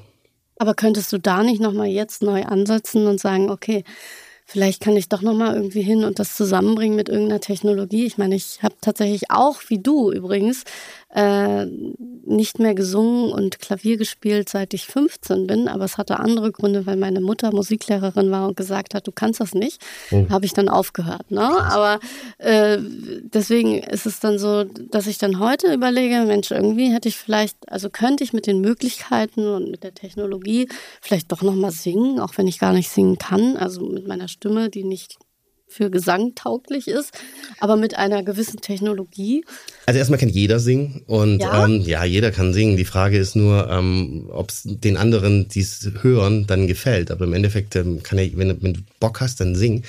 Aber 0.57 0.73
könntest 0.73 1.13
du 1.13 1.19
da 1.19 1.41
nicht 1.41 1.61
nochmal 1.61 1.87
jetzt 1.87 2.21
neu 2.21 2.43
ansetzen 2.43 3.07
und 3.07 3.21
sagen, 3.21 3.49
okay, 3.49 3.85
vielleicht 4.51 4.81
kann 4.81 4.97
ich 4.97 5.07
doch 5.07 5.21
nochmal 5.21 5.55
irgendwie 5.55 5.81
hin 5.81 6.03
und 6.03 6.19
das 6.19 6.35
zusammenbringen 6.35 6.97
mit 6.97 7.07
irgendeiner 7.07 7.39
Technologie. 7.39 8.05
Ich 8.05 8.17
meine, 8.17 8.35
ich 8.35 8.61
habe 8.61 8.75
tatsächlich 8.81 9.31
auch, 9.31 9.61
wie 9.69 9.79
du 9.79 10.11
übrigens, 10.11 10.65
äh, 11.13 11.65
nicht 11.65 12.59
mehr 12.59 12.73
gesungen 12.73 13.31
und 13.31 13.59
Klavier 13.59 13.97
gespielt, 13.97 14.49
seit 14.49 14.73
ich 14.73 14.85
15 14.85 15.47
bin, 15.47 15.67
aber 15.67 15.85
es 15.85 15.97
hatte 15.97 16.19
andere 16.19 16.51
Gründe, 16.51 16.85
weil 16.85 16.95
meine 16.95 17.19
Mutter 17.19 17.51
Musiklehrerin 17.51 18.31
war 18.31 18.47
und 18.47 18.55
gesagt 18.55 18.93
hat, 18.93 19.07
du 19.07 19.11
kannst 19.11 19.39
das 19.39 19.53
nicht, 19.53 19.81
oh. 20.11 20.27
habe 20.29 20.45
ich 20.45 20.53
dann 20.53 20.69
aufgehört. 20.69 21.29
Ne? 21.29 21.41
Aber 21.41 21.99
äh, 22.37 22.77
deswegen 22.79 23.79
ist 23.79 24.05
es 24.05 24.19
dann 24.19 24.39
so, 24.39 24.63
dass 24.63 25.07
ich 25.07 25.17
dann 25.17 25.39
heute 25.39 25.73
überlege, 25.73 26.23
Mensch, 26.25 26.51
irgendwie 26.51 26.93
hätte 26.93 27.09
ich 27.09 27.17
vielleicht, 27.17 27.57
also 27.69 27.89
könnte 27.89 28.23
ich 28.23 28.33
mit 28.33 28.47
den 28.47 28.61
Möglichkeiten 28.61 29.47
und 29.47 29.69
mit 29.69 29.83
der 29.83 29.93
Technologie 29.93 30.69
vielleicht 31.01 31.31
doch 31.31 31.41
nochmal 31.41 31.71
singen, 31.71 32.19
auch 32.19 32.37
wenn 32.37 32.47
ich 32.47 32.59
gar 32.59 32.73
nicht 32.73 32.89
singen 32.89 33.17
kann, 33.17 33.57
also 33.57 33.81
mit 33.81 34.07
meiner 34.07 34.27
Stimme, 34.27 34.69
die 34.69 34.83
nicht 34.83 35.17
für 35.71 35.89
Gesang 35.89 36.35
tauglich 36.35 36.87
ist, 36.87 37.11
aber 37.59 37.75
mit 37.75 37.97
einer 37.97 38.23
gewissen 38.23 38.61
Technologie. 38.61 39.43
Also 39.85 39.97
erstmal 39.97 40.19
kann 40.19 40.29
jeder 40.29 40.59
singen 40.59 41.03
und 41.07 41.39
ja, 41.39 41.65
ähm, 41.65 41.81
ja 41.81 42.03
jeder 42.03 42.31
kann 42.31 42.53
singen. 42.53 42.77
Die 42.77 42.85
Frage 42.85 43.17
ist 43.17 43.35
nur, 43.35 43.69
ähm, 43.69 44.29
ob 44.31 44.49
es 44.49 44.63
den 44.65 44.97
anderen, 44.97 45.47
die 45.47 45.61
es 45.61 45.89
hören, 46.01 46.45
dann 46.47 46.67
gefällt. 46.67 47.11
Aber 47.11 47.25
im 47.25 47.33
Endeffekt 47.33 47.75
ähm, 47.75 48.03
kann 48.03 48.19
er, 48.19 48.27
wenn, 48.35 48.61
wenn 48.61 48.73
du 48.73 48.81
Bock 48.99 49.21
hast, 49.21 49.39
dann 49.39 49.55
singen. 49.55 49.83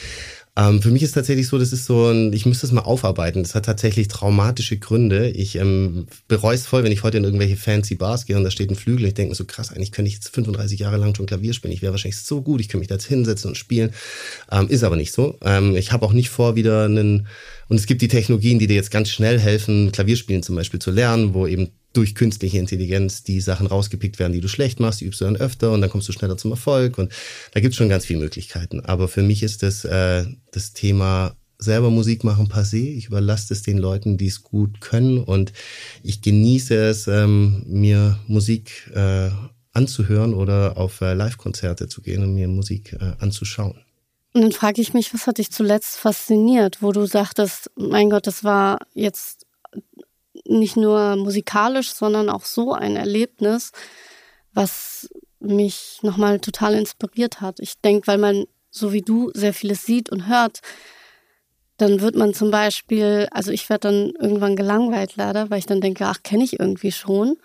Ähm, 0.55 0.83
für 0.83 0.91
mich 0.91 1.03
ist 1.03 1.13
tatsächlich 1.13 1.49
so, 1.49 1.59
das 1.59 1.73
ist 1.73 1.87
so 1.87 2.09
ein, 2.09 2.31
ich 2.35 2.45
müsste 2.45 2.67
es 2.67 2.73
mal 2.73 2.83
aufarbeiten. 2.83 3.43
Das 3.43 3.55
hat 3.55 3.65
tatsächlich 3.65 4.09
traumatische 4.09 4.77
Gründe. 4.77 5.31
Ich 5.31 5.57
ähm, 5.57 6.07
bereue 6.29 6.55
es 6.55 6.67
voll, 6.67 6.85
wenn 6.85 6.93
ich 6.93 7.03
heute 7.03 7.17
in 7.17 7.25
irgendwelche 7.25 7.57
fancy 7.57 7.95
Bars 7.95 8.27
gehe 8.27 8.37
und 8.37 8.45
da 8.45 8.51
steht 8.51 8.71
ein 8.71 8.77
Flügel. 8.77 9.07
Ich 9.07 9.15
denke 9.15 9.35
so 9.35 9.47
krass, 9.47 9.71
eigentlich 9.73 9.93
könnte 9.93 10.11
ich 10.11 10.15
jetzt 10.15 10.29
35 10.29 10.79
Jahre 10.79 10.99
lang 10.99 11.15
schon 11.15 11.25
Klavier 11.25 11.55
spielen. 11.55 11.73
Ich 11.73 11.81
wäre 11.81 11.93
wahrscheinlich 11.93 12.21
so 12.21 12.43
gut, 12.43 12.61
ich 12.61 12.69
könnte 12.69 12.81
mich 12.81 12.89
da 12.89 12.97
jetzt 12.97 13.07
hinsetzen 13.07 13.49
und 13.49 13.57
spielen. 13.57 13.93
Ähm, 14.51 14.69
ist 14.69 14.85
aber 14.85 14.97
nicht 14.97 15.13
so. 15.13 15.39
Ähm, 15.43 15.75
ich 15.75 15.91
habe 15.91 16.05
auch 16.05 16.13
nicht 16.13 16.29
vor, 16.29 16.55
wieder 16.55 16.85
einen, 16.85 17.29
und 17.69 17.77
es 17.77 17.87
gibt 17.87 18.03
die 18.03 18.09
Technologien, 18.09 18.59
die 18.59 18.67
dir 18.67 18.77
jetzt 18.77 18.91
ganz 18.91 19.09
schnell 19.09 19.41
helfen, 19.41 19.91
Klavierspielen 19.91 20.43
zum 20.43 20.57
Beispiel 20.57 20.81
zu 20.81 20.91
lernen, 20.91 21.33
wo 21.33 21.47
eben 21.47 21.71
durch 21.93 22.15
künstliche 22.15 22.59
Intelligenz 22.59 23.23
die 23.23 23.41
Sachen 23.41 23.67
rausgepickt 23.67 24.19
werden, 24.19 24.33
die 24.33 24.41
du 24.41 24.49
schlecht 24.49 24.81
machst, 24.81 25.01
die 25.01 25.07
übst 25.07 25.21
du 25.21 25.25
dann 25.25 25.37
öfter 25.37 25.73
und 25.73 25.81
dann 25.81 25.91
kommst 25.91 26.09
du 26.09 26.13
schneller 26.13 26.37
zum 26.37 26.51
Erfolg 26.51 26.99
und 26.99 27.13
da 27.53 27.61
gibt's 27.61 27.77
schon 27.77 27.89
ganz 27.89 28.07
viele 28.07 28.21
Möglichkeiten. 28.21 28.81
Aber 28.81 29.09
für 29.09 29.23
mich 29.23 29.43
ist 29.43 29.63
das 29.63 29.85
äh, 29.85 30.25
das 30.51 30.73
Thema 30.73 31.37
selber 31.59 31.91
Musik 31.91 32.25
machen 32.25 32.49
passé. 32.49 32.97
Ich 32.97 33.07
überlasse 33.07 33.55
es 33.55 33.63
den 33.63 33.79
Leuten, 33.79 34.17
die 34.17 34.27
es 34.27 34.43
gut 34.43 34.81
können 34.81 35.19
und 35.19 35.53
ich 36.03 36.23
genieße 36.23 36.75
es, 36.75 37.07
ähm, 37.07 37.63
mir 37.67 38.19
Musik 38.27 38.91
äh, 38.95 39.31
anzuhören 39.73 40.35
oder 40.35 40.77
auf 40.77 41.01
äh, 41.01 41.15
Live-Konzerte 41.15 41.89
zu 41.89 42.03
gehen 42.03 42.23
und 42.23 42.35
mir 42.35 42.49
Musik 42.49 42.93
äh, 42.95 43.13
anzuschauen. 43.19 43.79
Und 44.35 44.43
dann 44.43 44.53
frage 44.53 44.81
ich 44.81 44.95
mich, 44.95 45.13
was 45.13 45.27
hat 45.27 45.39
dich 45.39 45.51
zuletzt 45.51 45.97
fasziniert, 45.97 46.81
wo 46.81 46.93
du 46.93 47.07
sagtest, 47.07 47.71
mein 47.77 48.09
Gott, 48.09 48.27
das 48.27 48.45
war 48.45 48.79
jetzt 48.95 49.42
nicht 50.47 50.77
nur 50.77 51.17
musikalisch, 51.17 51.93
sondern 51.93 52.29
auch 52.29 52.45
so 52.45 52.73
ein 52.73 52.97
Erlebnis, 52.97 53.73
was 54.53 55.09
mich 55.41 55.99
nochmal 56.03 56.41
total 56.41 56.75
inspiriert 56.75 57.41
hat. 57.41 57.61
Ich 57.61 57.81
denke, 57.81 58.07
weil 58.07 58.19
man, 58.19 58.45
so 58.71 58.93
wie 58.93 59.03
du, 59.03 59.31
sehr 59.35 59.55
vieles 59.55 59.85
sieht 59.85 60.11
und 60.11 60.29
hört, 60.29 60.61
dann 61.79 62.01
wird 62.01 62.15
man 62.15 62.35
zum 62.35 62.51
Beispiel, 62.51 63.29
also 63.31 63.51
ich 63.51 63.69
werde 63.69 63.89
dann 63.89 64.13
irgendwann 64.21 64.57
gelangweilt 64.57 65.17
leider, 65.17 65.51
weil 65.51 65.59
ich 65.59 65.67
dann 65.67 65.81
denke, 65.81 66.07
ach, 66.07 66.23
kenne 66.23 66.45
ich 66.45 66.61
irgendwie 66.61 66.93
schon 66.93 67.39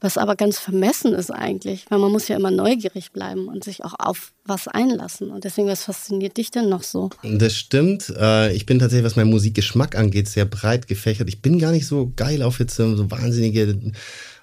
was 0.00 0.16
aber 0.16 0.36
ganz 0.36 0.58
vermessen 0.58 1.12
ist 1.14 1.30
eigentlich, 1.30 1.86
weil 1.90 1.98
man 1.98 2.10
muss 2.10 2.28
ja 2.28 2.36
immer 2.36 2.50
neugierig 2.50 3.12
bleiben 3.12 3.48
und 3.48 3.64
sich 3.64 3.84
auch 3.84 3.94
auf 3.98 4.32
was 4.44 4.66
einlassen. 4.66 5.30
Und 5.30 5.44
deswegen, 5.44 5.68
was 5.68 5.84
fasziniert 5.84 6.36
dich 6.36 6.50
denn 6.50 6.68
noch 6.68 6.82
so? 6.82 7.10
Das 7.22 7.56
stimmt. 7.56 8.12
Äh, 8.18 8.52
ich 8.54 8.66
bin 8.66 8.78
tatsächlich, 8.78 9.04
was 9.04 9.16
meinen 9.16 9.30
Musikgeschmack 9.30 9.96
angeht, 9.96 10.28
sehr 10.28 10.46
breit 10.46 10.86
gefächert. 10.86 11.28
Ich 11.28 11.42
bin 11.42 11.58
gar 11.58 11.72
nicht 11.72 11.86
so 11.86 12.12
geil 12.16 12.42
auf 12.42 12.58
jetzt 12.58 12.76
so 12.76 13.10
wahnsinnige 13.10 13.92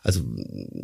also 0.03 0.21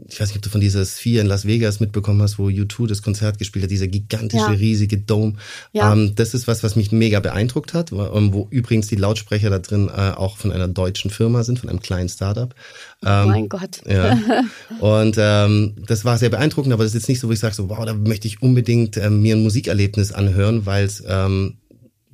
ich 0.08 0.19
weiß 0.19 0.30
nicht, 0.30 0.38
ob 0.38 0.41
du 0.41 0.49
von 0.49 0.62
dieser 0.62 0.86
Sphere 0.86 1.21
in 1.21 1.28
Las 1.28 1.45
Vegas 1.45 1.80
mitbekommen 1.80 2.21
hast, 2.21 2.39
wo 2.39 2.47
U2 2.47 2.88
das 2.88 3.02
Konzert 3.02 3.38
gespielt 3.38 3.63
hat, 3.63 3.71
dieser 3.71 3.88
gigantische, 3.88 4.43
ja. 4.43 4.49
riesige 4.49 4.97
Dome. 4.97 5.34
Ja. 5.71 5.93
Ähm, 5.93 6.13
das 6.15 6.34
ist 6.34 6.47
was, 6.47 6.63
was 6.63 6.76
mich 6.76 6.91
mega 6.91 7.19
beeindruckt 7.19 7.73
hat, 7.73 7.91
ähm, 7.91 8.34
wo 8.34 8.47
übrigens 8.49 8.88
die 8.88 8.95
Lautsprecher 8.95 9.49
da 9.49 9.60
drin 9.60 9.89
äh, 9.89 10.12
auch 10.12 10.38
von 10.38 10.52
einer 10.52 10.67
deutschen 10.67 11.12
Firma 11.12 11.43
sind, 11.43 11.60
von 11.60 11.69
einem 11.69 11.80
kleinen 11.80 12.10
Startup. 12.10 12.54
Ähm, 13.06 13.26
oh 13.26 13.30
mein 13.30 13.49
Gott. 13.49 13.82
Ja. 13.88 14.17
Und 14.80 15.15
ähm, 15.17 15.76
das 15.88 16.06
war 16.06 16.17
sehr 16.17 16.30
beeindruckend, 16.30 16.73
aber 16.73 16.84
das 16.84 16.93
ist 16.93 17.02
jetzt 17.02 17.10
nicht 17.10 17.19
so, 17.19 17.28
wo 17.28 17.32
ich 17.32 17.39
sage, 17.39 17.56
so, 17.56 17.69
wow, 17.69 17.86
da 17.86 17.93
möchte 17.93 18.28
ich 18.28 18.41
unbedingt 18.41 18.97
ähm, 18.97 19.21
mir 19.21 19.36
ein 19.36 19.43
Musikerlebnis 19.43 20.12
anhören, 20.12 20.65
weil 20.65 20.86
es 20.86 21.04
ähm, 21.08 21.56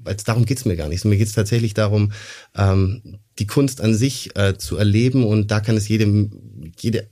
weil 0.10 0.18
darum 0.24 0.46
geht's 0.46 0.66
mir 0.66 0.76
gar 0.76 0.90
nicht. 0.90 1.06
Mir 1.06 1.18
geht's 1.18 1.34
tatsächlich 1.34 1.74
darum, 1.74 2.12
ähm, 2.58 3.20
die 3.38 3.48
Kunst 3.48 3.80
an 3.82 3.94
sich 3.94 4.36
äh, 4.36 4.58
zu 4.58 4.78
erleben 4.78 5.24
und 5.24 5.52
da 5.52 5.60
kann 5.60 5.78
es 5.78 5.88
jedem, 5.88 6.74
jede 6.80 7.08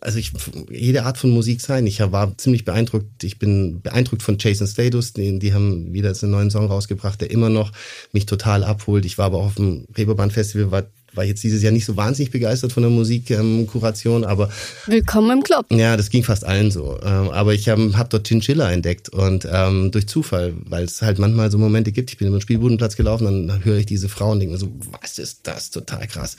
also 0.00 0.18
ich, 0.18 0.32
jede 0.70 1.04
Art 1.04 1.16
von 1.16 1.30
Musik 1.30 1.62
sein. 1.62 1.86
Ich 1.86 2.00
war 2.00 2.36
ziemlich 2.36 2.66
beeindruckt. 2.66 3.24
Ich 3.24 3.38
bin 3.38 3.80
beeindruckt 3.80 4.22
von 4.22 4.36
Jason 4.38 4.66
Status. 4.66 5.14
Die, 5.14 5.38
die 5.38 5.54
haben 5.54 5.94
wieder 5.94 6.14
einen 6.20 6.30
neuen 6.30 6.50
Song 6.50 6.66
rausgebracht, 6.66 7.22
der 7.22 7.30
immer 7.30 7.48
noch 7.48 7.72
mich 8.12 8.26
total 8.26 8.62
abholt. 8.62 9.06
Ich 9.06 9.16
war 9.16 9.24
aber 9.26 9.38
auch 9.38 9.46
auf 9.46 9.54
dem 9.54 9.86
Reeperbahn 9.96 10.30
Festival, 10.30 10.70
war 10.70 10.84
war 11.16 11.24
jetzt 11.24 11.42
dieses 11.42 11.62
Jahr 11.62 11.72
nicht 11.72 11.84
so 11.84 11.96
wahnsinnig 11.96 12.30
begeistert 12.30 12.72
von 12.72 12.82
der 12.82 12.90
Musikkuration, 12.90 14.22
ähm, 14.22 14.28
aber 14.28 14.48
willkommen 14.86 15.38
im 15.38 15.42
Club. 15.42 15.66
Ja, 15.70 15.96
das 15.96 16.10
ging 16.10 16.24
fast 16.24 16.44
allen 16.44 16.70
so. 16.70 16.98
Ähm, 17.02 17.30
aber 17.30 17.54
ich 17.54 17.68
habe 17.68 17.96
hab 17.96 18.10
dort 18.10 18.26
Chinchilla 18.26 18.70
entdeckt 18.70 19.08
und 19.08 19.46
ähm, 19.50 19.90
durch 19.90 20.06
Zufall, 20.06 20.54
weil 20.68 20.84
es 20.84 21.02
halt 21.02 21.18
manchmal 21.18 21.50
so 21.50 21.58
Momente 21.58 21.92
gibt. 21.92 22.10
Ich 22.10 22.18
bin 22.18 22.28
über 22.28 22.38
den 22.38 22.42
Spielbudenplatz 22.42 22.96
gelaufen, 22.96 23.48
dann 23.48 23.64
höre 23.64 23.78
ich 23.78 23.86
diese 23.86 24.08
Frau 24.08 24.32
und 24.32 24.40
denke 24.40 24.52
mir 24.52 24.58
so, 24.58 24.72
was 25.00 25.18
ist 25.18 25.40
das? 25.46 25.70
Total 25.70 26.06
krass. 26.06 26.36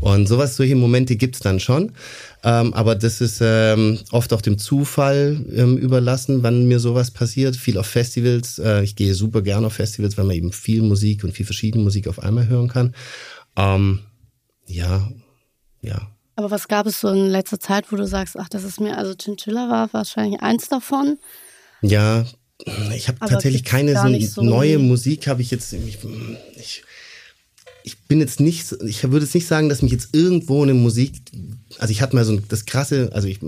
Und 0.00 0.28
sowas, 0.28 0.56
solche 0.56 0.76
Momente 0.76 1.16
gibt's 1.16 1.40
dann 1.40 1.60
schon. 1.60 1.92
Ähm, 2.42 2.74
aber 2.74 2.94
das 2.94 3.20
ist 3.22 3.40
ähm, 3.42 3.98
oft 4.10 4.32
auch 4.32 4.42
dem 4.42 4.58
Zufall 4.58 5.44
ähm, 5.54 5.78
überlassen, 5.78 6.42
wann 6.42 6.66
mir 6.68 6.78
sowas 6.78 7.10
passiert. 7.10 7.56
Viel 7.56 7.78
auf 7.78 7.86
Festivals. 7.86 8.58
Äh, 8.58 8.84
ich 8.84 8.96
gehe 8.96 9.14
super 9.14 9.40
gerne 9.40 9.66
auf 9.66 9.72
Festivals, 9.72 10.18
weil 10.18 10.26
man 10.26 10.36
eben 10.36 10.52
viel 10.52 10.82
Musik 10.82 11.24
und 11.24 11.32
viel 11.32 11.46
verschiedene 11.46 11.82
Musik 11.82 12.06
auf 12.06 12.22
einmal 12.22 12.46
hören 12.46 12.68
kann. 12.68 12.94
Ähm, 13.56 14.00
ja, 14.66 15.08
ja. 15.82 16.10
Aber 16.36 16.50
was 16.50 16.66
gab 16.68 16.86
es 16.86 17.00
so 17.00 17.08
in 17.08 17.28
letzter 17.28 17.60
Zeit, 17.60 17.92
wo 17.92 17.96
du 17.96 18.06
sagst, 18.06 18.36
ach, 18.38 18.48
das 18.48 18.64
ist 18.64 18.80
mir, 18.80 18.98
also 18.98 19.14
Chinchilla 19.14 19.70
war 19.70 19.92
wahrscheinlich 19.92 20.40
eins 20.40 20.68
davon? 20.68 21.18
Ja, 21.80 22.24
ich 22.94 23.08
habe 23.08 23.18
tatsächlich 23.20 23.64
keine 23.64 23.94
so, 23.94 24.26
so 24.26 24.42
neue 24.42 24.78
Musik, 24.78 25.26
habe 25.26 25.42
ich 25.42 25.50
jetzt, 25.50 25.72
ich, 25.72 25.98
ich, 26.56 26.82
ich, 27.84 27.98
bin 28.08 28.20
jetzt 28.20 28.40
nicht, 28.40 28.72
ich 28.84 29.02
würde 29.04 29.26
jetzt 29.26 29.34
nicht 29.34 29.46
sagen, 29.46 29.68
dass 29.68 29.82
mich 29.82 29.92
jetzt 29.92 30.08
irgendwo 30.12 30.62
eine 30.62 30.74
Musik, 30.74 31.20
also 31.78 31.90
ich 31.90 32.02
hatte 32.02 32.16
mal 32.16 32.24
so 32.24 32.38
das 32.48 32.64
krasse, 32.64 33.10
also 33.12 33.28
ich 33.28 33.40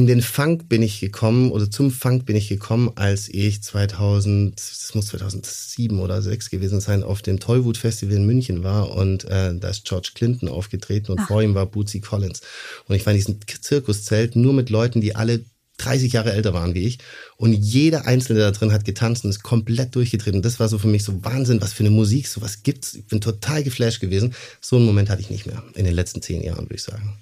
in 0.00 0.06
den 0.06 0.22
Funk 0.22 0.66
bin 0.70 0.82
ich 0.82 0.98
gekommen 0.98 1.50
oder 1.50 1.70
zum 1.70 1.90
Funk 1.90 2.24
bin 2.24 2.34
ich 2.34 2.48
gekommen, 2.48 2.90
als 2.94 3.28
ich 3.28 3.62
2000, 3.62 4.58
das 4.58 4.94
muss 4.94 5.08
2007 5.08 5.98
oder 5.98 6.14
2006 6.14 6.48
gewesen 6.48 6.80
sein, 6.80 7.02
auf 7.02 7.20
dem 7.20 7.38
Tollwood 7.38 7.76
Festival 7.76 8.16
in 8.16 8.24
München 8.24 8.64
war 8.64 8.96
und 8.96 9.24
äh, 9.24 9.54
da 9.54 9.68
ist 9.68 9.84
George 9.84 10.12
Clinton 10.14 10.48
aufgetreten 10.48 11.12
und 11.12 11.20
Ach. 11.20 11.28
vor 11.28 11.42
ihm 11.42 11.54
war 11.54 11.66
Bootsy 11.66 12.00
Collins. 12.00 12.40
Und 12.88 12.96
ich 12.96 13.04
war 13.04 13.12
in 13.12 13.18
diesem 13.18 13.40
Zirkuszelt 13.46 14.36
nur 14.36 14.54
mit 14.54 14.70
Leuten, 14.70 15.02
die 15.02 15.16
alle 15.16 15.44
30 15.76 16.14
Jahre 16.14 16.32
älter 16.32 16.54
waren 16.54 16.74
wie 16.74 16.86
ich. 16.86 16.98
Und 17.36 17.52
jeder 17.52 18.06
Einzelne 18.06 18.40
da 18.40 18.52
drin 18.52 18.72
hat 18.72 18.86
getanzt 18.86 19.24
und 19.24 19.30
ist 19.30 19.42
komplett 19.42 19.94
durchgetreten. 19.94 20.38
Und 20.38 20.46
das 20.46 20.58
war 20.60 20.68
so 20.68 20.78
für 20.78 20.88
mich 20.88 21.04
so 21.04 21.22
Wahnsinn, 21.24 21.60
was 21.60 21.74
für 21.74 21.82
eine 21.82 21.90
Musik, 21.90 22.26
so 22.26 22.40
was 22.40 22.62
gibt's. 22.62 22.94
Ich 22.94 23.06
bin 23.06 23.20
total 23.20 23.62
geflasht 23.62 24.00
gewesen. 24.00 24.34
So 24.62 24.76
einen 24.76 24.86
Moment 24.86 25.10
hatte 25.10 25.20
ich 25.20 25.28
nicht 25.28 25.44
mehr 25.44 25.62
in 25.74 25.84
den 25.84 25.94
letzten 25.94 26.22
zehn 26.22 26.42
Jahren, 26.42 26.64
würde 26.64 26.76
ich 26.76 26.82
sagen. 26.82 27.18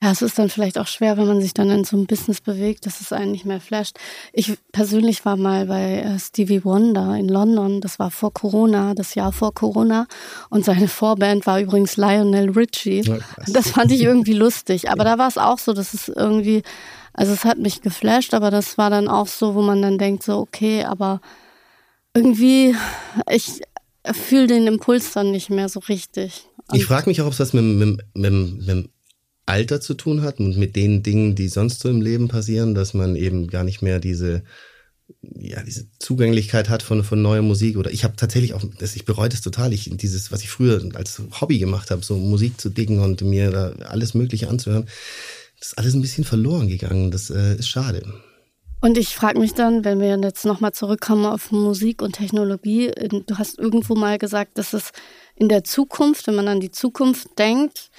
Ja, 0.00 0.12
es 0.12 0.22
ist 0.22 0.38
dann 0.38 0.48
vielleicht 0.48 0.78
auch 0.78 0.86
schwer, 0.86 1.16
wenn 1.16 1.26
man 1.26 1.40
sich 1.40 1.54
dann 1.54 1.70
in 1.70 1.82
so 1.82 1.96
einem 1.96 2.06
Business 2.06 2.40
bewegt, 2.40 2.86
dass 2.86 3.00
es 3.00 3.12
einen 3.12 3.32
nicht 3.32 3.44
mehr 3.44 3.60
flasht. 3.60 3.98
Ich 4.32 4.56
persönlich 4.70 5.24
war 5.24 5.36
mal 5.36 5.66
bei 5.66 5.96
äh, 5.96 6.18
Stevie 6.20 6.64
Wonder 6.64 7.16
in 7.16 7.28
London. 7.28 7.80
Das 7.80 7.98
war 7.98 8.12
vor 8.12 8.32
Corona, 8.32 8.94
das 8.94 9.16
Jahr 9.16 9.32
vor 9.32 9.52
Corona. 9.52 10.06
Und 10.50 10.64
seine 10.64 10.86
Vorband 10.86 11.46
war 11.46 11.60
übrigens 11.60 11.96
Lionel 11.96 12.50
Richie. 12.50 13.00
Ja, 13.00 13.18
das 13.48 13.70
fand 13.70 13.90
ich 13.90 14.02
irgendwie 14.02 14.34
lustig. 14.34 14.88
Aber 14.88 15.04
ja. 15.04 15.16
da 15.16 15.18
war 15.18 15.26
es 15.26 15.36
auch 15.36 15.58
so, 15.58 15.72
dass 15.72 15.94
es 15.94 16.06
irgendwie, 16.06 16.62
also 17.12 17.32
es 17.32 17.44
hat 17.44 17.58
mich 17.58 17.82
geflasht, 17.82 18.34
aber 18.34 18.52
das 18.52 18.78
war 18.78 18.90
dann 18.90 19.08
auch 19.08 19.26
so, 19.26 19.56
wo 19.56 19.62
man 19.62 19.82
dann 19.82 19.98
denkt, 19.98 20.22
so, 20.22 20.38
okay, 20.38 20.84
aber 20.84 21.20
irgendwie, 22.14 22.76
ich 23.28 23.62
fühle 24.12 24.46
den 24.46 24.68
Impuls 24.68 25.12
dann 25.12 25.32
nicht 25.32 25.50
mehr 25.50 25.68
so 25.68 25.80
richtig. 25.80 26.46
Und 26.70 26.78
ich 26.78 26.86
frage 26.86 27.10
mich 27.10 27.20
auch, 27.20 27.26
ob 27.26 27.32
es 27.32 27.40
was 27.40 27.52
mit, 27.52 27.64
mit, 27.64 28.00
mit, 28.14 28.66
mit 28.66 28.90
Alter 29.48 29.80
zu 29.80 29.94
tun 29.94 30.22
hat 30.22 30.40
und 30.40 30.56
mit 30.56 30.76
den 30.76 31.02
Dingen, 31.02 31.34
die 31.34 31.48
sonst 31.48 31.80
so 31.80 31.88
im 31.88 32.00
Leben 32.00 32.28
passieren, 32.28 32.74
dass 32.74 32.94
man 32.94 33.16
eben 33.16 33.48
gar 33.48 33.64
nicht 33.64 33.82
mehr 33.82 33.98
diese 33.98 34.42
ja, 35.22 35.62
diese 35.62 35.86
Zugänglichkeit 35.98 36.68
hat 36.68 36.82
von, 36.82 37.02
von 37.02 37.22
neuer 37.22 37.42
Musik 37.42 37.76
oder 37.76 37.90
ich 37.90 38.04
habe 38.04 38.16
tatsächlich 38.16 38.54
auch, 38.54 38.62
das, 38.78 38.94
ich 38.94 39.04
bereue 39.04 39.28
das 39.28 39.40
total, 39.40 39.72
ich, 39.72 39.90
dieses, 39.96 40.30
was 40.30 40.42
ich 40.42 40.50
früher 40.50 40.82
als 40.94 41.22
Hobby 41.40 41.58
gemacht 41.58 41.90
habe, 41.90 42.04
so 42.04 42.16
Musik 42.16 42.60
zu 42.60 42.68
dicken 42.68 43.00
und 43.00 43.22
mir 43.22 43.50
da 43.50 43.72
alles 43.86 44.14
Mögliche 44.14 44.48
anzuhören, 44.48 44.86
das 45.58 45.68
ist 45.68 45.78
alles 45.78 45.94
ein 45.94 46.02
bisschen 46.02 46.24
verloren 46.24 46.68
gegangen, 46.68 47.10
das 47.10 47.30
äh, 47.30 47.56
ist 47.56 47.68
schade. 47.68 48.02
Und 48.80 48.96
ich 48.96 49.16
frage 49.16 49.40
mich 49.40 49.54
dann, 49.54 49.84
wenn 49.84 49.98
wir 49.98 50.16
jetzt 50.20 50.44
nochmal 50.44 50.72
zurückkommen 50.72 51.26
auf 51.26 51.50
Musik 51.50 52.00
und 52.00 52.12
Technologie, 52.12 52.92
du 53.26 53.38
hast 53.38 53.58
irgendwo 53.58 53.96
mal 53.96 54.18
gesagt, 54.18 54.56
dass 54.56 54.72
es 54.72 54.92
in 55.34 55.48
der 55.48 55.64
Zukunft, 55.64 56.28
wenn 56.28 56.36
man 56.36 56.46
an 56.46 56.60
die 56.60 56.70
Zukunft 56.70 57.38
denkt, 57.38 57.90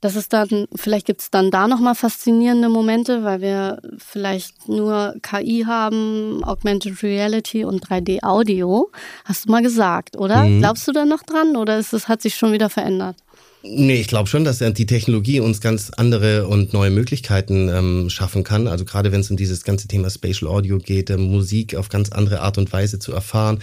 das 0.00 0.14
ist 0.14 0.32
dann, 0.32 0.66
vielleicht 0.74 1.06
gibt 1.06 1.20
es 1.22 1.30
dann 1.30 1.50
da 1.50 1.66
nochmal 1.66 1.94
faszinierende 1.94 2.68
Momente, 2.68 3.24
weil 3.24 3.40
wir 3.40 3.80
vielleicht 3.98 4.68
nur 4.68 5.14
KI 5.22 5.64
haben, 5.66 6.44
Augmented 6.44 7.02
Reality 7.02 7.64
und 7.64 7.86
3D-Audio. 7.86 8.90
Hast 9.24 9.46
du 9.46 9.50
mal 9.50 9.62
gesagt, 9.62 10.16
oder? 10.16 10.44
Mhm. 10.44 10.60
Glaubst 10.60 10.86
du 10.86 10.92
da 10.92 11.04
noch 11.04 11.22
dran 11.22 11.56
oder 11.56 11.78
ist 11.78 11.92
es, 11.92 12.08
hat 12.08 12.22
sich 12.22 12.36
schon 12.36 12.52
wieder 12.52 12.68
verändert? 12.68 13.16
Nee, 13.62 14.00
ich 14.00 14.06
glaube 14.06 14.28
schon, 14.28 14.44
dass 14.44 14.58
die 14.58 14.86
Technologie 14.86 15.40
uns 15.40 15.60
ganz 15.60 15.90
andere 15.90 16.46
und 16.46 16.72
neue 16.72 16.90
Möglichkeiten 16.90 17.68
ähm, 17.68 18.10
schaffen 18.10 18.44
kann. 18.44 18.68
Also 18.68 18.84
gerade 18.84 19.10
wenn 19.10 19.20
es 19.20 19.30
um 19.30 19.36
dieses 19.36 19.64
ganze 19.64 19.88
Thema 19.88 20.08
Spatial 20.08 20.50
Audio 20.50 20.78
geht, 20.78 21.10
äh, 21.10 21.16
Musik 21.16 21.74
auf 21.74 21.88
ganz 21.88 22.10
andere 22.10 22.42
Art 22.42 22.58
und 22.58 22.72
Weise 22.72 22.98
zu 22.98 23.12
erfahren. 23.12 23.60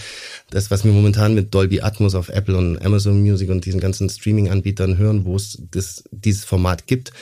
Das, 0.49 0.71
was 0.71 0.83
wir 0.83 0.91
momentan 0.91 1.35
mit 1.35 1.53
Dolby 1.53 1.81
Atmos 1.81 2.15
auf 2.15 2.29
Apple 2.29 2.57
und 2.57 2.83
Amazon 2.83 3.21
Music 3.21 3.49
und 3.49 3.65
diesen 3.65 3.79
ganzen 3.79 4.09
Streaming-Anbietern 4.09 4.97
hören, 4.97 5.25
wo 5.25 5.35
es 5.35 5.61
das, 5.71 6.03
dieses 6.11 6.43
Format 6.43 6.85
gibt, 6.85 7.13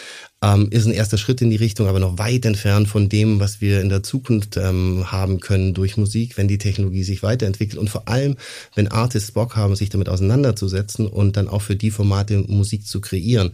ähm, 0.44 0.68
ist 0.72 0.86
ein 0.86 0.94
erster 0.94 1.18
Schritt 1.18 1.42
in 1.42 1.50
die 1.50 1.56
Richtung, 1.56 1.88
aber 1.88 2.00
noch 2.00 2.18
weit 2.18 2.46
entfernt 2.46 2.88
von 2.88 3.10
dem, 3.10 3.40
was 3.40 3.62
wir 3.62 3.82
in 3.82 3.90
der 3.90 4.02
Zukunft 4.02 4.58
ähm, 4.58 5.12
haben 5.12 5.40
können 5.40 5.74
durch 5.74 5.98
Musik, 5.98 6.38
wenn 6.38 6.48
die 6.48 6.58
Technologie 6.58 7.04
sich 7.04 7.22
weiterentwickelt 7.22 7.80
und 7.80 7.90
vor 7.90 8.08
allem, 8.08 8.38
wenn 8.74 8.88
Artists 8.88 9.32
Bock 9.32 9.56
haben, 9.56 9.76
sich 9.76 9.90
damit 9.90 10.10
auseinanderzusetzen 10.10 11.08
und 11.08 11.38
dann 11.38 11.48
auch 11.48 11.62
für 11.62 11.76
die 11.76 11.92
Formate 11.92 12.40
Musik 12.40 12.88
zu 12.88 13.02
kreieren. 13.02 13.54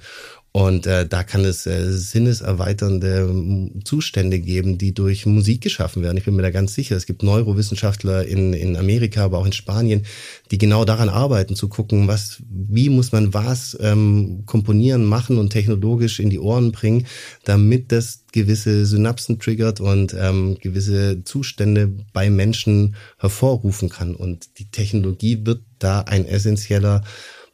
Und 0.58 0.88
äh, 0.88 1.08
da 1.08 1.24
kann 1.24 1.46
es 1.46 1.68
äh, 1.68 1.92
sinneserweiternde 1.92 3.70
Zustände 3.84 4.40
geben, 4.40 4.80
die 4.80 4.92
durch 4.92 5.28
Musik 5.28 5.62
geschaffen 5.62 6.02
werden. 6.02 6.18
Ich 6.18 6.26
bin 6.26 6.36
mir 6.36 6.42
da 6.42 6.50
ganz 6.50 6.74
sicher. 6.74 6.96
Es 6.96 7.06
gibt 7.06 7.22
Neurowissenschaftler 7.22 8.26
in, 8.26 8.54
in 8.54 8.76
Amerika, 8.76 9.24
aber 9.24 9.38
auch 9.38 9.46
in 9.46 9.54
Spanien, 9.54 10.08
die 10.50 10.58
genau 10.58 10.84
daran 10.84 11.10
arbeiten, 11.10 11.56
zu 11.56 11.70
gucken, 11.70 12.08
was, 12.08 12.42
wie 12.50 12.90
muss 12.90 13.12
man 13.12 13.36
was 13.36 13.78
ähm, 13.80 14.48
komponieren, 14.48 15.06
machen 15.06 15.38
und 15.38 15.52
technologisch 15.52 16.20
in 16.20 16.32
die 16.32 16.40
Ohren 16.40 16.72
bringen, 16.72 17.06
damit 17.44 17.92
das 17.92 18.24
gewisse 18.32 18.88
Synapsen 18.88 19.38
triggert 19.38 19.80
und 19.80 20.16
ähm, 20.20 20.58
gewisse 20.60 21.24
Zustände 21.24 21.88
bei 22.14 22.32
Menschen 22.32 22.96
hervorrufen 23.20 23.90
kann. 23.90 24.16
Und 24.16 24.58
die 24.58 24.72
Technologie 24.72 25.46
wird 25.46 25.62
da 25.78 26.02
ein 26.02 26.26
essentieller 26.26 27.04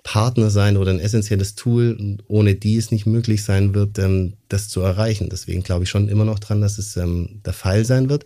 Partner 0.04 0.50
sein 0.50 0.78
oder 0.78 0.92
ein 0.92 1.00
essentielles 1.00 1.56
Tool, 1.56 2.18
ohne 2.28 2.56
die 2.56 2.76
es 2.76 2.92
nicht 2.92 3.06
möglich 3.06 3.44
sein 3.44 3.74
wird, 3.74 3.98
ähm, 4.00 4.34
das 4.50 4.68
zu 4.70 4.82
erreichen. 4.82 5.30
Deswegen 5.30 5.64
glaube 5.64 5.86
ich 5.86 5.90
schon 5.90 6.10
immer 6.10 6.26
noch 6.26 6.40
dran, 6.40 6.62
dass 6.62 6.78
es 6.78 6.98
ähm, 6.98 7.42
der 7.46 7.54
Fall 7.54 7.86
sein 7.86 8.10
wird. 8.10 8.26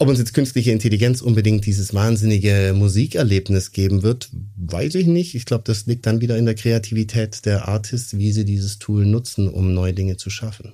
Ob 0.00 0.08
uns 0.08 0.20
jetzt 0.20 0.34
künstliche 0.34 0.70
Intelligenz 0.70 1.22
unbedingt 1.22 1.66
dieses 1.66 1.92
wahnsinnige 1.92 2.72
Musikerlebnis 2.76 3.72
geben 3.72 4.02
wird, 4.04 4.30
weiß 4.56 4.94
ich 4.94 5.08
nicht. 5.08 5.34
Ich 5.34 5.44
glaube, 5.44 5.64
das 5.64 5.86
liegt 5.86 6.06
dann 6.06 6.20
wieder 6.20 6.36
in 6.36 6.44
der 6.44 6.54
Kreativität 6.54 7.44
der 7.46 7.66
Artists, 7.66 8.16
wie 8.16 8.30
sie 8.30 8.44
dieses 8.44 8.78
Tool 8.78 9.04
nutzen, 9.06 9.48
um 9.48 9.74
neue 9.74 9.94
Dinge 9.94 10.16
zu 10.16 10.30
schaffen. 10.30 10.72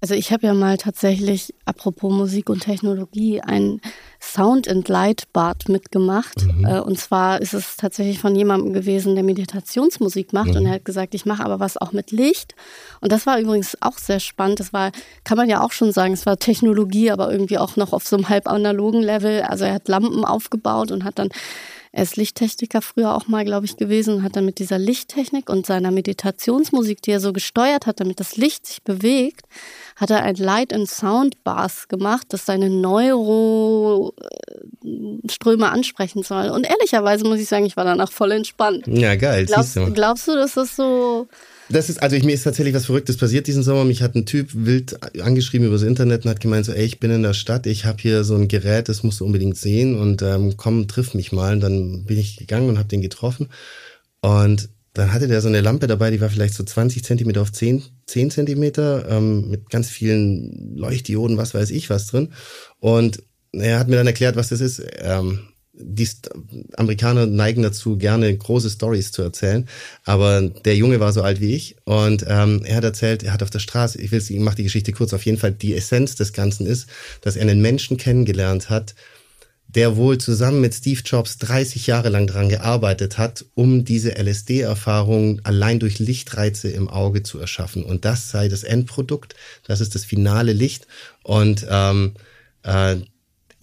Also 0.00 0.14
ich 0.14 0.32
habe 0.32 0.46
ja 0.46 0.52
mal 0.52 0.76
tatsächlich, 0.76 1.54
apropos 1.64 2.12
Musik 2.12 2.50
und 2.50 2.60
Technologie, 2.60 3.40
ein 3.40 3.80
Sound 4.20 4.68
and 4.68 4.86
Light 4.88 5.24
Bad 5.32 5.68
mitgemacht. 5.70 6.44
Mhm. 6.44 6.64
Äh, 6.66 6.80
und 6.80 6.98
zwar 6.98 7.40
ist 7.40 7.54
es 7.54 7.76
tatsächlich 7.76 8.18
von 8.18 8.36
jemandem 8.36 8.74
gewesen, 8.74 9.14
der 9.14 9.24
Meditationsmusik 9.24 10.32
macht. 10.34 10.50
Mhm. 10.50 10.56
Und 10.56 10.66
er 10.66 10.72
hat 10.72 10.84
gesagt, 10.84 11.14
ich 11.14 11.24
mache 11.24 11.44
aber 11.44 11.58
was 11.58 11.78
auch 11.78 11.92
mit 11.92 12.10
Licht. 12.10 12.54
Und 13.00 13.12
das 13.12 13.24
war 13.26 13.38
übrigens 13.38 13.78
auch 13.80 13.96
sehr 13.96 14.20
spannend. 14.20 14.60
Das 14.60 14.74
war, 14.74 14.92
kann 15.24 15.38
man 15.38 15.48
ja 15.48 15.62
auch 15.62 15.72
schon 15.72 15.90
sagen, 15.90 16.12
es 16.12 16.26
war 16.26 16.38
Technologie, 16.38 17.10
aber 17.10 17.32
irgendwie 17.32 17.58
auch 17.58 17.76
noch 17.76 17.94
auf 17.94 18.06
so 18.06 18.16
einem 18.16 18.28
halb 18.28 18.46
analogen 18.46 19.02
Level. 19.02 19.42
Also 19.42 19.64
er 19.64 19.74
hat 19.74 19.88
Lampen 19.88 20.24
aufgebaut 20.24 20.92
und 20.92 21.04
hat 21.04 21.18
dann 21.18 21.30
er 21.96 22.02
ist 22.02 22.16
Lichttechniker 22.16 22.82
früher 22.82 23.14
auch 23.14 23.28
mal, 23.28 23.44
glaube 23.44 23.66
ich, 23.66 23.76
gewesen 23.76 24.14
und 24.14 24.22
hat 24.24 24.34
dann 24.34 24.44
mit 24.44 24.58
dieser 24.58 24.80
Lichttechnik 24.80 25.48
und 25.48 25.64
seiner 25.64 25.92
Meditationsmusik, 25.92 27.00
die 27.02 27.12
er 27.12 27.20
so 27.20 27.32
gesteuert 27.32 27.86
hat, 27.86 28.00
damit 28.00 28.18
das 28.18 28.36
Licht 28.36 28.66
sich 28.66 28.82
bewegt, 28.82 29.46
hat 29.96 30.10
er 30.10 30.22
ein 30.22 30.36
Light 30.36 30.72
and 30.72 30.88
Sound 30.88 31.42
Bars 31.44 31.88
gemacht, 31.88 32.26
das 32.30 32.46
seine 32.46 32.70
Neuroströme 32.70 34.12
ansprechen 35.70 36.22
soll. 36.22 36.48
Und 36.48 36.64
ehrlicherweise 36.66 37.24
muss 37.24 37.40
ich 37.40 37.48
sagen, 37.48 37.66
ich 37.66 37.76
war 37.76 37.84
danach 37.84 38.12
voll 38.12 38.32
entspannt. 38.32 38.86
Ja, 38.86 39.14
geil. 39.14 39.46
Glaubst, 39.46 39.76
du. 39.76 39.92
glaubst 39.92 40.28
du, 40.28 40.34
dass 40.34 40.54
das 40.54 40.76
so 40.76 41.28
das 41.70 41.88
ist, 41.88 42.02
also 42.02 42.14
ich, 42.14 42.24
mir 42.24 42.34
ist 42.34 42.42
tatsächlich 42.42 42.74
was 42.74 42.86
Verrücktes 42.86 43.16
passiert 43.16 43.46
diesen 43.46 43.62
Sommer. 43.62 43.84
Mich 43.84 44.02
hat 44.02 44.14
ein 44.14 44.26
Typ 44.26 44.50
wild 44.52 44.98
angeschrieben 45.20 45.66
übers 45.66 45.82
Internet 45.82 46.24
und 46.24 46.30
hat 46.30 46.40
gemeint 46.40 46.66
so, 46.66 46.72
ey, 46.72 46.84
ich 46.84 47.00
bin 47.00 47.10
in 47.10 47.22
der 47.22 47.32
Stadt, 47.32 47.66
ich 47.66 47.86
habe 47.86 48.02
hier 48.02 48.22
so 48.22 48.34
ein 48.34 48.48
Gerät, 48.48 48.88
das 48.88 49.02
musst 49.02 49.20
du 49.20 49.24
unbedingt 49.24 49.56
sehen 49.56 49.98
und 49.98 50.20
ähm, 50.22 50.56
komm, 50.56 50.88
triff 50.88 51.14
mich 51.14 51.32
mal. 51.32 51.54
Und 51.54 51.60
dann 51.60 52.04
bin 52.04 52.18
ich 52.18 52.36
gegangen 52.36 52.68
und 52.68 52.78
habe 52.78 52.88
den 52.88 53.00
getroffen 53.00 53.48
und 54.20 54.68
dann 54.94 55.12
hatte 55.12 55.28
der 55.28 55.40
so 55.40 55.48
eine 55.48 55.60
Lampe 55.60 55.86
dabei, 55.88 56.10
die 56.10 56.20
war 56.20 56.30
vielleicht 56.30 56.54
so 56.54 56.62
20 56.64 57.04
Zentimeter 57.04 57.42
auf 57.42 57.52
10, 57.52 57.82
10 58.06 58.30
Zentimeter 58.30 59.08
ähm, 59.08 59.50
mit 59.50 59.68
ganz 59.68 59.90
vielen 59.90 60.76
Leuchtdioden, 60.76 61.36
was 61.36 61.52
weiß 61.52 61.70
ich 61.70 61.90
was 61.90 62.06
drin. 62.06 62.32
Und 62.78 63.22
er 63.52 63.78
hat 63.78 63.88
mir 63.88 63.96
dann 63.96 64.06
erklärt, 64.06 64.36
was 64.36 64.48
das 64.48 64.60
ist. 64.60 64.82
Ähm, 64.98 65.48
die 65.76 66.08
Amerikaner 66.76 67.26
neigen 67.26 67.62
dazu, 67.62 67.98
gerne 67.98 68.36
große 68.36 68.70
Stories 68.70 69.10
zu 69.10 69.22
erzählen. 69.22 69.68
Aber 70.04 70.40
der 70.40 70.76
Junge 70.76 71.00
war 71.00 71.12
so 71.12 71.22
alt 71.22 71.40
wie 71.40 71.54
ich 71.54 71.76
und 71.84 72.24
ähm, 72.28 72.62
er 72.64 72.76
hat 72.76 72.84
erzählt, 72.84 73.24
er 73.24 73.32
hat 73.32 73.42
auf 73.42 73.50
der 73.50 73.58
Straße, 73.58 74.00
ich 74.00 74.12
will, 74.12 74.22
ich 74.22 74.38
mache 74.38 74.56
die 74.56 74.62
Geschichte 74.62 74.92
kurz, 74.92 75.12
auf 75.12 75.26
jeden 75.26 75.38
Fall 75.38 75.52
die 75.52 75.74
Essenz 75.74 76.14
des 76.14 76.32
Ganzen 76.32 76.66
ist, 76.66 76.88
dass 77.22 77.34
er 77.34 77.42
einen 77.42 77.60
Menschen 77.60 77.96
kennengelernt 77.96 78.70
hat, 78.70 78.94
der 79.74 79.96
wohl 79.96 80.18
zusammen 80.18 80.60
mit 80.60 80.74
Steve 80.74 81.00
Jobs 81.04 81.38
30 81.38 81.86
Jahre 81.86 82.08
lang 82.08 82.26
dran 82.26 82.48
gearbeitet 82.48 83.18
hat, 83.18 83.44
um 83.54 83.84
diese 83.84 84.16
LSD-Erfahrung 84.16 85.40
allein 85.44 85.80
durch 85.80 85.98
Lichtreize 85.98 86.68
im 86.68 86.88
Auge 86.88 87.22
zu 87.22 87.38
erschaffen. 87.38 87.84
Und 87.84 88.04
das 88.04 88.30
sei 88.30 88.48
das 88.48 88.62
Endprodukt, 88.62 89.34
das 89.66 89.80
ist 89.80 89.94
das 89.94 90.04
finale 90.04 90.52
Licht. 90.52 90.86
Und 91.22 91.66
ähm, 91.68 92.14
äh, 92.62 92.96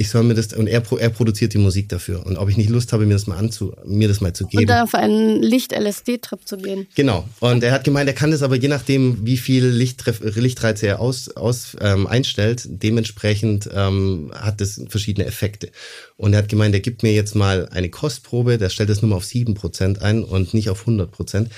ich 0.02 0.10
soll 0.10 0.24
mir 0.24 0.34
das 0.34 0.54
und 0.54 0.68
er, 0.68 0.84
er 1.00 1.10
produziert 1.10 1.54
die 1.54 1.58
Musik 1.58 1.90
dafür. 1.90 2.26
Und 2.26 2.38
ob 2.38 2.50
ich 2.50 2.58
nicht 2.58 2.70
Lust 2.70 2.92
habe 2.94 3.06
mir 3.06 3.14
das 3.14 3.28
mal 3.28 3.38
anzu 3.38 3.74
mir 3.86 4.08
das 4.08 4.22
mal 4.22 4.34
zu 4.34 4.46
geben. 4.46 4.64
und 4.64 4.72
auf 4.72 4.96
einen 4.96 5.42
Licht 5.42 5.72
LSD 5.72 6.18
Trip 6.18 6.40
zu 6.46 6.58
gehen. 6.58 6.88
Genau. 6.96 7.28
Und 7.40 7.64
er 7.64 7.72
hat 7.72 7.84
gemeint 7.84 8.10
er 8.10 8.14
kann 8.14 8.32
das 8.32 8.44
aber 8.44 8.56
je 8.56 8.68
nachdem 8.68 9.26
wie 9.26 9.38
viel 9.38 9.66
Lichttreff, 9.66 10.20
Lichtreize 10.36 10.88
er 10.88 11.00
aus, 11.00 11.30
aus 11.30 11.78
ähm, 11.80 12.08
einstellt 12.08 12.64
dementsprechend 12.68 13.70
ähm, 13.74 14.32
hat 14.34 14.60
das 14.60 14.82
verschiedene 14.90 15.26
Effekte. 15.26 15.70
Und 16.18 16.34
er 16.34 16.40
hat 16.40 16.50
gemeint 16.50 16.74
er 16.74 16.82
gibt 16.82 17.04
mir 17.04 17.14
jetzt 17.14 17.36
mal 17.36 17.70
eine 17.70 17.90
Kostprobe 17.90 18.58
der 18.58 18.70
stellt 18.70 18.90
das 18.90 19.02
nur 19.02 19.10
mal 19.10 19.16
auf 19.16 19.26
sieben 19.26 19.54
Prozent 19.54 20.02
ein 20.02 20.24
und 20.24 20.54
nicht 20.54 20.70
auf 20.70 20.82
100 20.82 21.12
Prozent. 21.12 21.50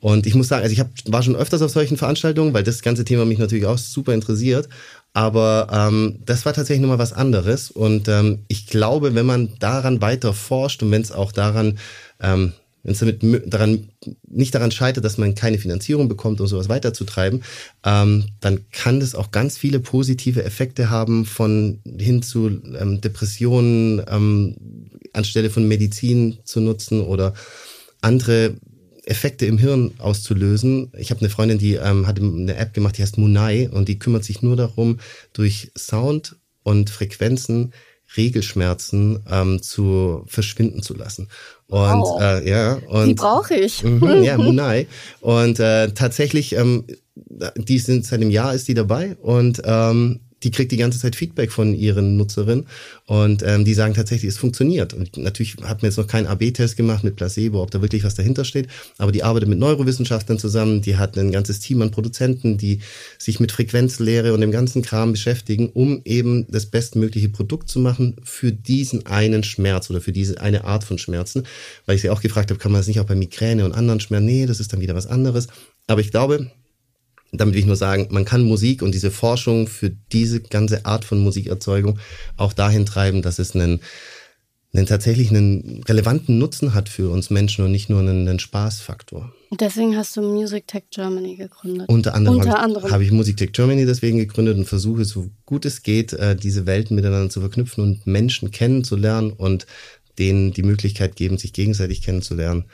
Und 0.00 0.26
ich 0.26 0.34
muss 0.34 0.48
sagen, 0.48 0.64
also 0.64 0.72
ich 0.72 0.80
hab, 0.80 0.90
war 1.06 1.22
schon 1.22 1.36
öfters 1.36 1.62
auf 1.62 1.70
solchen 1.70 1.96
Veranstaltungen, 1.96 2.52
weil 2.52 2.64
das 2.64 2.82
ganze 2.82 3.04
Thema 3.04 3.24
mich 3.24 3.38
natürlich 3.38 3.66
auch 3.66 3.78
super 3.78 4.12
interessiert. 4.12 4.68
Aber 5.14 5.68
ähm, 5.70 6.20
das 6.24 6.46
war 6.46 6.54
tatsächlich 6.54 6.80
nochmal 6.80 6.98
was 6.98 7.12
anderes. 7.12 7.70
Und 7.70 8.08
ähm, 8.08 8.40
ich 8.48 8.66
glaube, 8.66 9.14
wenn 9.14 9.26
man 9.26 9.50
daran 9.58 10.00
weiter 10.00 10.32
forscht 10.32 10.82
und 10.82 10.90
wenn 10.90 11.02
es 11.02 11.12
auch 11.12 11.32
daran, 11.32 11.78
ähm, 12.20 12.52
wenn 12.82 12.92
es 12.92 12.98
damit 12.98 13.52
daran 13.52 13.90
nicht 14.28 14.54
daran 14.54 14.72
scheitert, 14.72 15.04
dass 15.04 15.18
man 15.18 15.34
keine 15.34 15.58
Finanzierung 15.58 16.08
bekommt, 16.08 16.40
um 16.40 16.46
sowas 16.46 16.68
weiterzutreiben, 16.68 17.44
ähm, 17.84 18.24
dann 18.40 18.60
kann 18.72 19.00
das 19.00 19.14
auch 19.14 19.30
ganz 19.30 19.58
viele 19.58 19.80
positive 19.80 20.44
Effekte 20.44 20.90
haben, 20.90 21.26
von 21.26 21.80
hin 21.98 22.22
zu 22.22 22.48
ähm, 22.78 23.00
Depressionen 23.00 24.02
ähm, 24.08 24.56
anstelle 25.12 25.50
von 25.50 25.68
Medizin 25.68 26.38
zu 26.44 26.60
nutzen 26.60 27.02
oder 27.02 27.34
andere 28.00 28.54
Effekte 29.04 29.46
im 29.46 29.58
Hirn 29.58 29.92
auszulösen. 29.98 30.92
Ich 30.96 31.10
habe 31.10 31.20
eine 31.20 31.30
Freundin, 31.30 31.58
die 31.58 31.74
ähm, 31.74 32.06
hat 32.06 32.20
eine 32.20 32.54
App 32.56 32.72
gemacht, 32.72 32.98
die 32.98 33.02
heißt 33.02 33.18
Munai 33.18 33.68
und 33.70 33.88
die 33.88 33.98
kümmert 33.98 34.24
sich 34.24 34.42
nur 34.42 34.56
darum, 34.56 34.98
durch 35.32 35.72
Sound 35.76 36.36
und 36.62 36.90
Frequenzen 36.90 37.72
Regelschmerzen 38.16 39.24
ähm, 39.30 39.62
zu 39.62 40.24
verschwinden 40.26 40.82
zu 40.82 40.94
lassen. 40.94 41.28
Und 41.66 42.00
wow. 42.00 42.20
äh, 42.20 42.48
ja, 42.48 42.74
und 42.88 43.08
die 43.08 43.14
brauche 43.14 43.54
ich. 43.54 43.82
Mh, 43.82 44.16
ja, 44.22 44.36
Munai. 44.36 44.86
Und 45.20 45.58
äh, 45.60 45.92
tatsächlich, 45.92 46.54
ähm, 46.54 46.84
die 47.56 47.78
sind 47.78 48.04
seit 48.04 48.20
einem 48.20 48.30
Jahr 48.30 48.54
ist 48.54 48.68
die 48.68 48.74
dabei 48.74 49.16
und 49.16 49.62
ähm, 49.64 50.20
die 50.42 50.50
kriegt 50.50 50.72
die 50.72 50.76
ganze 50.76 50.98
Zeit 50.98 51.16
Feedback 51.16 51.52
von 51.52 51.74
ihren 51.74 52.16
Nutzerinnen 52.16 52.66
und 53.06 53.42
ähm, 53.42 53.64
die 53.64 53.74
sagen 53.74 53.94
tatsächlich, 53.94 54.30
es 54.30 54.38
funktioniert. 54.38 54.94
Und 54.94 55.16
natürlich 55.16 55.56
hat 55.62 55.82
man 55.82 55.90
jetzt 55.90 55.98
noch 55.98 56.06
keinen 56.06 56.26
AB-Test 56.26 56.76
gemacht 56.76 57.04
mit 57.04 57.16
Placebo, 57.16 57.62
ob 57.62 57.70
da 57.70 57.82
wirklich 57.82 58.04
was 58.04 58.14
dahinter 58.14 58.44
steht, 58.44 58.68
aber 58.98 59.12
die 59.12 59.22
arbeitet 59.22 59.48
mit 59.48 59.58
Neurowissenschaftlern 59.58 60.38
zusammen, 60.38 60.82
die 60.82 60.96
hat 60.96 61.16
ein 61.18 61.32
ganzes 61.32 61.60
Team 61.60 61.82
an 61.82 61.90
Produzenten, 61.90 62.58
die 62.58 62.80
sich 63.18 63.40
mit 63.40 63.52
Frequenzlehre 63.52 64.32
und 64.32 64.40
dem 64.40 64.50
ganzen 64.50 64.82
Kram 64.82 65.12
beschäftigen, 65.12 65.68
um 65.68 66.02
eben 66.04 66.46
das 66.50 66.66
bestmögliche 66.66 67.28
Produkt 67.28 67.68
zu 67.68 67.80
machen 67.80 68.16
für 68.24 68.52
diesen 68.52 69.06
einen 69.06 69.44
Schmerz 69.44 69.90
oder 69.90 70.00
für 70.00 70.12
diese 70.12 70.40
eine 70.40 70.64
Art 70.64 70.84
von 70.84 70.98
Schmerzen. 70.98 71.44
Weil 71.86 71.96
ich 71.96 72.02
sie 72.02 72.10
auch 72.10 72.20
gefragt 72.20 72.50
habe, 72.50 72.58
kann 72.58 72.72
man 72.72 72.80
das 72.80 72.88
nicht 72.88 73.00
auch 73.00 73.06
bei 73.06 73.14
Migräne 73.14 73.64
und 73.64 73.72
anderen 73.72 74.00
Schmerzen? 74.00 74.26
Nee, 74.26 74.46
das 74.46 74.60
ist 74.60 74.72
dann 74.72 74.80
wieder 74.80 74.94
was 74.94 75.06
anderes. 75.06 75.48
Aber 75.86 76.00
ich 76.00 76.10
glaube, 76.10 76.50
damit 77.32 77.54
will 77.54 77.60
ich 77.60 77.66
nur 77.66 77.76
sagen, 77.76 78.08
man 78.10 78.26
kann 78.26 78.42
Musik 78.42 78.82
und 78.82 78.94
diese 78.94 79.10
Forschung 79.10 79.66
für 79.66 79.90
diese 80.12 80.40
ganze 80.40 80.84
Art 80.84 81.04
von 81.04 81.18
Musikerzeugung 81.18 81.98
auch 82.36 82.52
dahin 82.52 82.84
treiben, 82.84 83.22
dass 83.22 83.38
es 83.38 83.54
einen, 83.54 83.80
einen 84.74 84.84
tatsächlich 84.84 85.30
einen 85.30 85.82
relevanten 85.88 86.38
Nutzen 86.38 86.74
hat 86.74 86.90
für 86.90 87.10
uns 87.10 87.30
Menschen 87.30 87.64
und 87.64 87.72
nicht 87.72 87.88
nur 87.88 88.00
einen, 88.00 88.28
einen 88.28 88.38
Spaßfaktor. 88.38 89.32
Deswegen 89.58 89.96
hast 89.96 90.14
du 90.16 90.20
Music 90.20 90.66
Tech 90.66 90.84
Germany 90.90 91.36
gegründet. 91.36 91.88
Unter 91.88 92.14
anderem, 92.14 92.38
Unter 92.38 92.50
habe, 92.50 92.60
anderem. 92.60 92.90
habe 92.90 93.04
ich 93.04 93.10
Music 93.10 93.38
Tech 93.38 93.52
Germany 93.52 93.86
deswegen 93.86 94.18
gegründet 94.18 94.58
und 94.58 94.66
versuche, 94.66 95.06
so 95.06 95.30
gut 95.46 95.64
es 95.64 95.82
geht, 95.82 96.12
äh, 96.12 96.36
diese 96.36 96.66
Welten 96.66 96.94
miteinander 96.94 97.30
zu 97.30 97.40
verknüpfen 97.40 97.82
und 97.82 98.06
Menschen 98.06 98.50
kennenzulernen 98.50 99.32
und 99.32 99.66
denen 100.18 100.52
die 100.52 100.62
Möglichkeit 100.62 101.16
geben, 101.16 101.38
sich 101.38 101.54
gegenseitig 101.54 102.02
kennenzulernen 102.02 102.66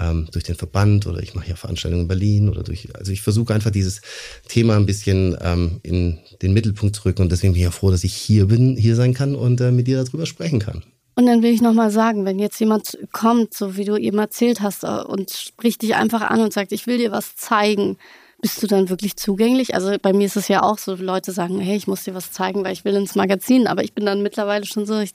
ähm, 0.00 0.28
durch 0.32 0.44
den 0.44 0.56
Verband 0.56 1.06
oder 1.06 1.22
ich 1.22 1.34
mache 1.34 1.48
ja 1.48 1.56
Veranstaltungen 1.56 2.02
in 2.02 2.08
Berlin 2.08 2.48
oder 2.48 2.62
durch, 2.62 2.88
also 2.94 3.12
ich 3.12 3.22
versuche 3.22 3.54
einfach 3.54 3.70
dieses 3.70 4.00
Thema 4.48 4.76
ein 4.76 4.86
bisschen 4.86 5.36
ähm, 5.40 5.80
in 5.82 6.18
den 6.42 6.52
Mittelpunkt 6.52 6.96
zu 6.96 7.04
rücken 7.04 7.22
und 7.22 7.32
deswegen 7.32 7.52
bin 7.52 7.60
ich 7.60 7.64
ja 7.64 7.70
froh, 7.70 7.90
dass 7.90 8.04
ich 8.04 8.14
hier 8.14 8.46
bin, 8.46 8.76
hier 8.76 8.96
sein 8.96 9.14
kann 9.14 9.34
und 9.34 9.60
äh, 9.60 9.70
mit 9.70 9.86
dir 9.86 10.02
darüber 10.02 10.26
sprechen 10.26 10.58
kann. 10.58 10.82
Und 11.18 11.24
dann 11.24 11.42
will 11.42 11.52
ich 11.52 11.62
nochmal 11.62 11.90
sagen, 11.90 12.26
wenn 12.26 12.38
jetzt 12.38 12.60
jemand 12.60 12.98
kommt, 13.10 13.54
so 13.54 13.76
wie 13.78 13.86
du 13.86 13.96
eben 13.96 14.18
erzählt 14.18 14.60
hast, 14.60 14.84
äh, 14.84 15.02
und 15.02 15.30
spricht 15.30 15.80
dich 15.80 15.94
einfach 15.94 16.20
an 16.20 16.40
und 16.40 16.52
sagt, 16.52 16.72
ich 16.72 16.86
will 16.86 16.98
dir 16.98 17.10
was 17.10 17.36
zeigen, 17.36 17.96
bist 18.42 18.62
du 18.62 18.66
dann 18.66 18.90
wirklich 18.90 19.16
zugänglich? 19.16 19.74
Also 19.74 19.96
bei 20.00 20.12
mir 20.12 20.26
ist 20.26 20.36
es 20.36 20.48
ja 20.48 20.62
auch 20.62 20.76
so, 20.76 20.94
Leute 20.94 21.32
sagen, 21.32 21.58
hey, 21.58 21.74
ich 21.74 21.86
muss 21.86 22.04
dir 22.04 22.14
was 22.14 22.32
zeigen, 22.32 22.64
weil 22.64 22.74
ich 22.74 22.84
will 22.84 22.94
ins 22.94 23.14
Magazin, 23.14 23.66
aber 23.66 23.82
ich 23.82 23.94
bin 23.94 24.04
dann 24.04 24.22
mittlerweile 24.22 24.66
schon 24.66 24.84
so, 24.84 24.98
ich 24.98 25.14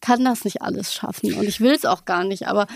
kann 0.00 0.24
das 0.24 0.44
nicht 0.44 0.60
alles 0.60 0.92
schaffen 0.92 1.34
und 1.34 1.44
ich 1.44 1.60
will 1.60 1.72
es 1.72 1.84
auch 1.84 2.04
gar 2.04 2.24
nicht, 2.24 2.48
aber 2.48 2.66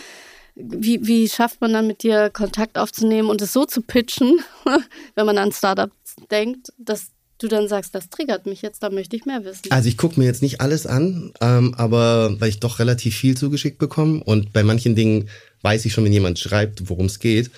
wie, 0.54 1.06
wie 1.06 1.28
schafft 1.28 1.60
man 1.60 1.72
dann 1.72 1.86
mit 1.86 2.02
dir 2.02 2.30
Kontakt 2.30 2.78
aufzunehmen 2.78 3.30
und 3.30 3.40
es 3.42 3.52
so 3.52 3.64
zu 3.64 3.82
pitchen, 3.82 4.40
wenn 5.14 5.26
man 5.26 5.38
an 5.38 5.52
Startups 5.52 5.94
denkt, 6.30 6.72
dass 6.78 7.08
du 7.38 7.48
dann 7.48 7.68
sagst, 7.68 7.94
das 7.94 8.08
triggert 8.08 8.46
mich 8.46 8.62
jetzt, 8.62 8.82
da 8.82 8.90
möchte 8.90 9.16
ich 9.16 9.24
mehr 9.24 9.44
wissen. 9.44 9.70
Also 9.70 9.88
ich 9.88 9.96
gucke 9.96 10.18
mir 10.20 10.26
jetzt 10.26 10.42
nicht 10.42 10.60
alles 10.60 10.86
an, 10.86 11.32
ähm, 11.40 11.74
aber 11.76 12.40
weil 12.40 12.50
ich 12.50 12.60
doch 12.60 12.78
relativ 12.78 13.16
viel 13.16 13.36
zugeschickt 13.36 13.78
bekomme 13.78 14.22
und 14.22 14.52
bei 14.52 14.62
manchen 14.62 14.94
Dingen 14.94 15.28
weiß 15.62 15.84
ich 15.84 15.92
schon, 15.92 16.04
wenn 16.04 16.12
jemand 16.12 16.38
schreibt, 16.38 16.88
worum 16.88 17.06
es 17.06 17.18
geht, 17.18 17.50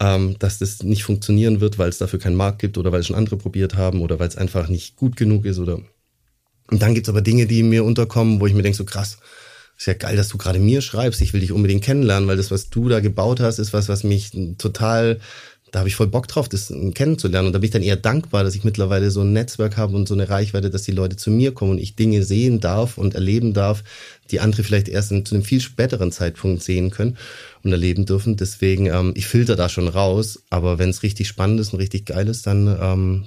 ähm, 0.00 0.36
dass 0.38 0.58
das 0.58 0.82
nicht 0.82 1.04
funktionieren 1.04 1.60
wird, 1.60 1.78
weil 1.78 1.88
es 1.88 1.98
dafür 1.98 2.18
keinen 2.18 2.36
Markt 2.36 2.58
gibt 2.58 2.76
oder 2.76 2.92
weil 2.92 3.00
es 3.00 3.06
schon 3.06 3.16
andere 3.16 3.36
probiert 3.36 3.76
haben 3.76 4.02
oder 4.02 4.18
weil 4.18 4.28
es 4.28 4.36
einfach 4.36 4.68
nicht 4.68 4.96
gut 4.96 5.16
genug 5.16 5.44
ist 5.44 5.58
oder 5.58 5.80
und 6.70 6.80
dann 6.82 6.94
gibt's 6.94 7.08
aber 7.08 7.20
Dinge, 7.20 7.46
die 7.46 7.64
mir 7.64 7.84
unterkommen, 7.84 8.40
wo 8.40 8.46
ich 8.46 8.54
mir 8.54 8.62
denke, 8.62 8.78
so 8.78 8.84
krass, 8.84 9.18
ist 9.80 9.86
ja 9.86 9.94
geil, 9.94 10.14
dass 10.14 10.28
du 10.28 10.36
gerade 10.36 10.58
mir 10.58 10.82
schreibst. 10.82 11.22
Ich 11.22 11.32
will 11.32 11.40
dich 11.40 11.52
unbedingt 11.52 11.82
kennenlernen, 11.82 12.28
weil 12.28 12.36
das, 12.36 12.50
was 12.50 12.68
du 12.68 12.90
da 12.90 13.00
gebaut 13.00 13.40
hast, 13.40 13.58
ist 13.58 13.72
was, 13.72 13.88
was 13.88 14.04
mich 14.04 14.30
total, 14.58 15.18
da 15.72 15.78
habe 15.78 15.88
ich 15.88 15.96
voll 15.96 16.08
Bock 16.08 16.28
drauf, 16.28 16.50
das 16.50 16.70
kennenzulernen. 16.92 17.46
Und 17.46 17.54
da 17.54 17.60
bin 17.60 17.64
ich 17.64 17.70
dann 17.70 17.82
eher 17.82 17.96
dankbar, 17.96 18.44
dass 18.44 18.54
ich 18.54 18.62
mittlerweile 18.62 19.10
so 19.10 19.22
ein 19.22 19.32
Netzwerk 19.32 19.78
habe 19.78 19.96
und 19.96 20.06
so 20.06 20.12
eine 20.12 20.28
Reichweite, 20.28 20.68
dass 20.68 20.82
die 20.82 20.92
Leute 20.92 21.16
zu 21.16 21.30
mir 21.30 21.54
kommen 21.54 21.70
und 21.70 21.78
ich 21.78 21.96
Dinge 21.96 22.24
sehen 22.24 22.60
darf 22.60 22.98
und 22.98 23.14
erleben 23.14 23.54
darf, 23.54 23.82
die 24.30 24.40
andere 24.40 24.64
vielleicht 24.64 24.90
erst 24.90 25.12
in, 25.12 25.24
zu 25.24 25.34
einem 25.34 25.44
viel 25.44 25.62
späteren 25.62 26.12
Zeitpunkt 26.12 26.62
sehen 26.62 26.90
können 26.90 27.16
und 27.62 27.72
erleben 27.72 28.04
dürfen. 28.04 28.36
Deswegen, 28.36 28.84
ähm, 28.84 29.14
ich 29.16 29.26
filter 29.28 29.56
da 29.56 29.70
schon 29.70 29.88
raus, 29.88 30.42
aber 30.50 30.78
wenn 30.78 30.90
es 30.90 31.02
richtig 31.02 31.26
spannend 31.26 31.58
ist 31.58 31.72
und 31.72 31.78
richtig 31.78 32.04
geil 32.04 32.28
ist, 32.28 32.46
dann, 32.46 32.66
ähm, 32.78 33.24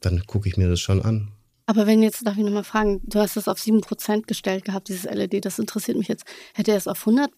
dann 0.00 0.24
gucke 0.24 0.48
ich 0.48 0.56
mir 0.56 0.70
das 0.70 0.80
schon 0.80 1.02
an. 1.02 1.28
Aber 1.70 1.86
wenn 1.86 2.02
jetzt, 2.02 2.26
darf 2.26 2.36
ich 2.36 2.42
nochmal 2.42 2.64
fragen, 2.64 3.00
du 3.04 3.20
hast 3.20 3.36
es 3.36 3.46
auf 3.46 3.56
7% 3.56 4.26
gestellt 4.26 4.64
gehabt, 4.64 4.88
dieses 4.88 5.04
LED, 5.04 5.44
das 5.44 5.60
interessiert 5.60 5.96
mich 5.96 6.08
jetzt. 6.08 6.24
Hätte 6.52 6.72
er 6.72 6.76
es 6.76 6.88
auf 6.88 7.06
100 7.06 7.30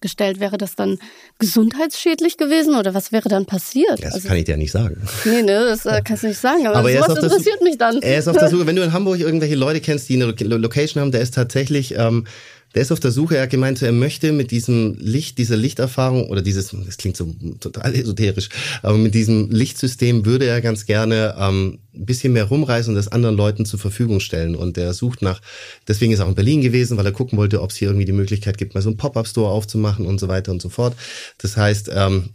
gestellt, 0.00 0.40
wäre 0.40 0.58
das 0.58 0.74
dann 0.74 0.98
gesundheitsschädlich 1.38 2.38
gewesen 2.38 2.74
oder 2.74 2.92
was 2.92 3.12
wäre 3.12 3.28
dann 3.28 3.46
passiert? 3.46 4.02
Das 4.02 4.14
also, 4.14 4.26
kann 4.26 4.36
ich 4.36 4.46
dir 4.46 4.56
nicht 4.56 4.72
sagen. 4.72 5.00
Nee, 5.24 5.42
ne, 5.42 5.64
das 5.64 5.86
äh, 5.86 6.02
kannst 6.04 6.24
du 6.24 6.26
nicht 6.26 6.40
sagen, 6.40 6.66
aber, 6.66 6.78
aber 6.78 6.92
sowas 6.92 7.22
interessiert 7.22 7.62
mich 7.62 7.78
dann. 7.78 8.02
Er 8.02 8.18
ist 8.18 8.26
auf 8.26 8.36
der 8.36 8.48
Suche, 8.50 8.66
wenn 8.66 8.74
du 8.74 8.82
in 8.82 8.92
Hamburg 8.92 9.20
irgendwelche 9.20 9.54
Leute 9.54 9.80
kennst, 9.80 10.08
die 10.08 10.20
eine 10.20 10.34
Location 10.56 11.00
haben, 11.00 11.12
der 11.12 11.20
ist 11.20 11.34
tatsächlich... 11.34 11.94
Ähm, 11.96 12.26
der 12.74 12.82
ist 12.82 12.92
auf 12.92 13.00
der 13.00 13.10
Suche, 13.10 13.36
er 13.36 13.44
hat 13.44 13.50
gemeint, 13.50 13.80
er 13.80 13.92
möchte 13.92 14.32
mit 14.32 14.50
diesem 14.50 14.96
Licht, 14.98 15.38
dieser 15.38 15.56
Lichterfahrung 15.56 16.28
oder 16.28 16.42
dieses, 16.42 16.74
das 16.84 16.96
klingt 16.96 17.16
so 17.16 17.34
total 17.60 17.94
esoterisch, 17.94 18.48
aber 18.82 18.98
mit 18.98 19.14
diesem 19.14 19.50
Lichtsystem 19.50 20.26
würde 20.26 20.46
er 20.46 20.60
ganz 20.60 20.84
gerne 20.84 21.34
ähm, 21.38 21.78
ein 21.94 22.06
bisschen 22.06 22.32
mehr 22.32 22.44
rumreisen 22.44 22.92
und 22.92 22.96
das 22.96 23.08
anderen 23.08 23.36
Leuten 23.36 23.64
zur 23.64 23.78
Verfügung 23.78 24.20
stellen. 24.20 24.54
Und 24.54 24.78
er 24.78 24.92
sucht 24.92 25.22
nach, 25.22 25.40
deswegen 25.88 26.12
ist 26.12 26.18
er 26.18 26.26
auch 26.26 26.30
in 26.30 26.34
Berlin 26.34 26.60
gewesen, 26.60 26.96
weil 26.96 27.06
er 27.06 27.12
gucken 27.12 27.38
wollte, 27.38 27.62
ob 27.62 27.70
es 27.70 27.76
hier 27.76 27.88
irgendwie 27.88 28.04
die 28.04 28.12
Möglichkeit 28.12 28.58
gibt, 28.58 28.74
mal 28.74 28.82
so 28.82 28.90
einen 28.90 28.98
Pop-Up-Store 28.98 29.50
aufzumachen 29.50 30.06
und 30.06 30.20
so 30.20 30.28
weiter 30.28 30.52
und 30.52 30.60
so 30.60 30.68
fort. 30.68 30.94
Das 31.38 31.56
heißt, 31.56 31.90
ähm, 31.94 32.30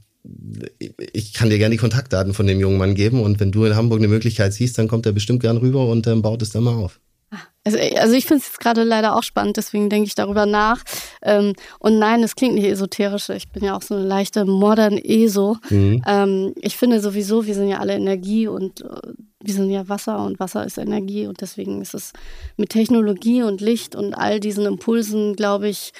ich 1.14 1.34
kann 1.34 1.50
dir 1.50 1.58
gerne 1.58 1.74
die 1.74 1.80
Kontaktdaten 1.80 2.34
von 2.34 2.46
dem 2.48 2.60
jungen 2.60 2.78
Mann 2.78 2.96
geben 2.96 3.22
und 3.22 3.40
wenn 3.40 3.52
du 3.52 3.66
in 3.66 3.76
Hamburg 3.76 4.00
eine 4.00 4.08
Möglichkeit 4.08 4.54
siehst, 4.54 4.78
dann 4.78 4.88
kommt 4.88 5.06
er 5.06 5.12
bestimmt 5.14 5.42
gern 5.42 5.58
rüber 5.58 5.88
und 5.88 6.06
ähm, 6.08 6.22
baut 6.22 6.42
es 6.42 6.52
dann 6.52 6.64
mal 6.64 6.76
auf. 6.76 7.00
Also, 7.64 7.78
also 7.78 8.16
ich 8.16 8.26
finde 8.26 8.42
es 8.42 8.48
jetzt 8.48 8.60
gerade 8.60 8.84
leider 8.84 9.16
auch 9.16 9.24
spannend, 9.24 9.58
deswegen 9.58 9.90
denke 9.90 10.08
ich 10.08 10.16
darüber 10.16 10.46
nach. 10.46 10.84
Ähm, 11.22 11.54
und 11.80 12.00
nein, 12.00 12.24
es 12.24 12.36
klingt 12.36 12.56
nicht 12.56 12.66
esoterisch. 12.66 13.30
Ich 13.30 13.50
bin 13.50 13.64
ja 13.64 13.76
auch 13.76 13.84
so 13.84 13.96
eine 13.96 14.04
leichte 14.04 14.46
modern 14.46 14.98
ESO. 14.98 15.58
Mhm. 15.70 16.02
Ähm, 16.08 16.54
ich 16.56 16.76
finde 16.76 17.00
sowieso, 17.00 17.46
wir 17.46 17.54
sind 17.54 17.70
ja 17.70 17.80
alle 17.80 17.94
Energie 17.94 18.48
und 18.48 18.82
äh, 18.82 19.14
wir 19.40 19.54
sind 19.54 19.70
ja 19.70 19.88
Wasser 19.88 20.24
und 20.26 20.40
Wasser 20.40 20.66
ist 20.66 20.78
Energie 20.78 21.28
und 21.28 21.42
deswegen 21.42 21.82
ist 21.82 21.94
es 21.94 22.14
mit 22.58 22.70
Technologie 22.70 23.44
und 23.44 23.62
Licht 23.62 23.96
und 23.96 24.14
all 24.16 24.40
diesen 24.40 24.66
Impulsen, 24.66 25.36
glaube 25.36 25.68
ich, 25.68 25.94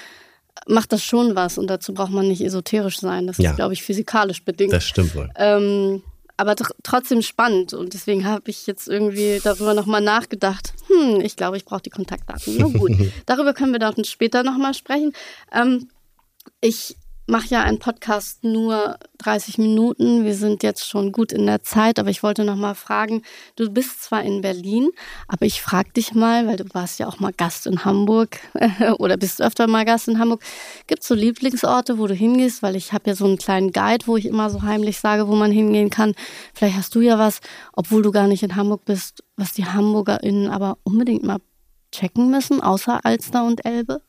macht 0.66 0.92
das 0.92 1.02
schon 1.02 1.34
was 1.34 1.58
und 1.58 1.68
dazu 1.68 1.94
braucht 1.94 2.12
man 2.12 2.28
nicht 2.28 2.42
esoterisch 2.42 2.98
sein. 2.98 3.26
Das 3.26 3.38
ja. 3.38 3.50
ist, 3.50 3.56
glaube 3.56 3.72
ich, 3.72 3.82
physikalisch 3.82 4.44
bedingt. 4.44 4.72
Das 4.72 4.84
stimmt 4.84 5.14
wohl. 5.14 5.30
Ähm, 5.36 6.02
aber 6.36 6.56
trotzdem 6.82 7.22
spannend. 7.22 7.74
Und 7.74 7.94
deswegen 7.94 8.26
habe 8.26 8.50
ich 8.50 8.66
jetzt 8.66 8.88
irgendwie 8.88 9.40
darüber 9.42 9.74
nochmal 9.74 10.00
nachgedacht. 10.00 10.74
Hm, 10.88 11.20
ich 11.20 11.36
glaube, 11.36 11.56
ich 11.56 11.64
brauche 11.64 11.82
die 11.82 11.90
Kontaktdaten. 11.90 12.56
Na 12.58 12.66
gut, 12.66 12.92
darüber 13.26 13.54
können 13.54 13.72
wir 13.72 13.78
dann 13.78 14.04
später 14.04 14.42
nochmal 14.42 14.74
sprechen. 14.74 15.12
Ähm, 15.52 15.88
ich 16.60 16.96
mache 17.32 17.48
ja 17.48 17.62
einen 17.62 17.78
Podcast 17.78 18.44
nur 18.44 18.98
30 19.16 19.56
Minuten. 19.56 20.26
Wir 20.26 20.34
sind 20.34 20.62
jetzt 20.62 20.86
schon 20.86 21.12
gut 21.12 21.32
in 21.32 21.46
der 21.46 21.62
Zeit, 21.62 21.98
aber 21.98 22.10
ich 22.10 22.22
wollte 22.22 22.44
noch 22.44 22.56
mal 22.56 22.74
fragen, 22.74 23.22
du 23.56 23.70
bist 23.70 24.02
zwar 24.02 24.22
in 24.22 24.42
Berlin, 24.42 24.90
aber 25.28 25.46
ich 25.46 25.62
frage 25.62 25.92
dich 25.92 26.12
mal, 26.12 26.46
weil 26.46 26.56
du 26.56 26.64
warst 26.74 26.98
ja 26.98 27.08
auch 27.08 27.20
mal 27.20 27.32
Gast 27.32 27.66
in 27.66 27.86
Hamburg 27.86 28.38
oder 28.98 29.16
bist 29.16 29.40
öfter 29.40 29.66
mal 29.66 29.86
Gast 29.86 30.08
in 30.08 30.18
Hamburg. 30.18 30.42
Gibt 30.86 31.00
es 31.00 31.08
so 31.08 31.14
Lieblingsorte, 31.14 31.98
wo 31.98 32.06
du 32.06 32.12
hingehst? 32.12 32.62
Weil 32.62 32.76
ich 32.76 32.92
habe 32.92 33.08
ja 33.08 33.16
so 33.16 33.24
einen 33.24 33.38
kleinen 33.38 33.72
Guide, 33.72 34.06
wo 34.06 34.18
ich 34.18 34.26
immer 34.26 34.50
so 34.50 34.60
heimlich 34.60 34.98
sage, 35.00 35.26
wo 35.26 35.34
man 35.34 35.50
hingehen 35.50 35.88
kann. 35.88 36.14
Vielleicht 36.52 36.76
hast 36.76 36.94
du 36.94 37.00
ja 37.00 37.18
was, 37.18 37.40
obwohl 37.72 38.02
du 38.02 38.12
gar 38.12 38.26
nicht 38.26 38.42
in 38.42 38.56
Hamburg 38.56 38.84
bist, 38.84 39.24
was 39.36 39.52
die 39.52 39.64
HamburgerInnen 39.64 40.50
aber 40.50 40.76
unbedingt 40.82 41.22
mal 41.22 41.38
checken 41.92 42.30
müssen, 42.30 42.60
außer 42.60 43.00
Alster 43.06 43.44
und 43.44 43.64
Elbe? 43.64 44.02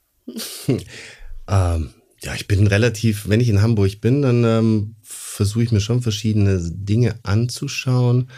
ähm 1.48 1.94
ja, 2.24 2.34
ich 2.36 2.48
bin 2.48 2.68
relativ, 2.68 3.28
wenn 3.28 3.42
ich 3.42 3.50
in 3.50 3.62
Hamburg 3.62 4.00
bin, 4.00 4.22
dann 4.22 4.44
ähm, 4.46 4.96
versuche 5.02 5.64
ich 5.64 5.72
mir 5.72 5.82
schon 5.82 6.02
verschiedene 6.02 6.60
Dinge 6.62 7.20
anzuschauen. 7.24 8.30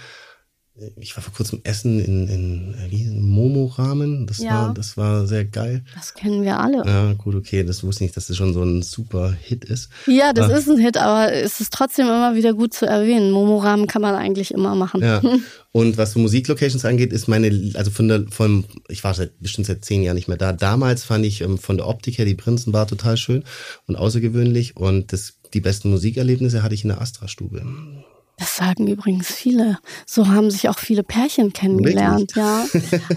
Ich 0.97 1.15
war 1.15 1.23
vor 1.23 1.33
kurzem 1.33 1.61
essen 1.63 1.99
in, 1.99 2.27
in 2.27 2.73
äh, 2.73 2.91
wie, 2.91 3.05
Momo-Ramen. 3.05 4.27
Das, 4.27 4.39
ja. 4.39 4.49
war, 4.49 4.73
das 4.73 4.97
war 4.97 5.25
sehr 5.25 5.45
geil. 5.45 5.85
Das 5.95 6.13
kennen 6.13 6.43
wir 6.43 6.59
alle. 6.59 6.83
Ja, 6.85 7.13
gut, 7.13 7.35
okay. 7.35 7.63
Das 7.63 7.81
wusste 7.83 8.03
ich 8.03 8.09
nicht, 8.09 8.17
dass 8.17 8.27
das 8.27 8.35
schon 8.35 8.53
so 8.53 8.61
ein 8.61 8.81
super 8.81 9.31
Hit 9.31 9.63
ist. 9.63 9.89
Ja, 10.05 10.33
das 10.33 10.45
aber, 10.45 10.57
ist 10.57 10.67
ein 10.67 10.77
Hit, 10.77 10.97
aber 10.97 11.31
es 11.31 11.61
ist 11.61 11.71
trotzdem 11.71 12.07
immer 12.07 12.35
wieder 12.35 12.53
gut 12.53 12.73
zu 12.73 12.85
erwähnen. 12.85 13.31
Momo-Ramen 13.31 13.87
kann 13.87 14.01
man 14.01 14.15
eigentlich 14.15 14.53
immer 14.53 14.75
machen. 14.75 15.01
Ja. 15.01 15.21
Und 15.71 15.97
was 15.97 16.11
so 16.11 16.19
Musiklocations 16.19 16.83
angeht, 16.83 17.13
ist 17.13 17.27
meine, 17.27 17.47
also 17.75 17.91
von 17.91 18.07
der, 18.09 18.25
von, 18.29 18.65
ich 18.89 19.03
war 19.03 19.13
seit, 19.13 19.39
bestimmt 19.41 19.67
seit 19.67 19.83
zehn 19.85 20.03
Jahren 20.03 20.15
nicht 20.15 20.27
mehr 20.27 20.37
da. 20.37 20.51
Damals 20.51 21.05
fand 21.05 21.25
ich 21.25 21.41
ähm, 21.41 21.57
von 21.57 21.77
der 21.77 21.87
Optik 21.87 22.17
her 22.17 22.25
die 22.25 22.35
Prinzenbar 22.35 22.87
total 22.87 23.15
schön 23.15 23.43
und 23.87 23.95
außergewöhnlich 23.95 24.75
und 24.75 25.13
das, 25.13 25.35
die 25.53 25.61
besten 25.61 25.89
Musikerlebnisse 25.89 26.63
hatte 26.63 26.75
ich 26.75 26.83
in 26.83 26.89
der 26.89 27.01
Astra-Stube. 27.01 27.65
Das 28.37 28.57
sagen 28.57 28.87
übrigens 28.87 29.31
viele. 29.33 29.79
So 30.05 30.27
haben 30.27 30.51
sich 30.51 30.67
auch 30.67 30.77
viele 30.77 31.03
Pärchen 31.03 31.53
kennengelernt, 31.53 32.35
ja. 32.35 32.65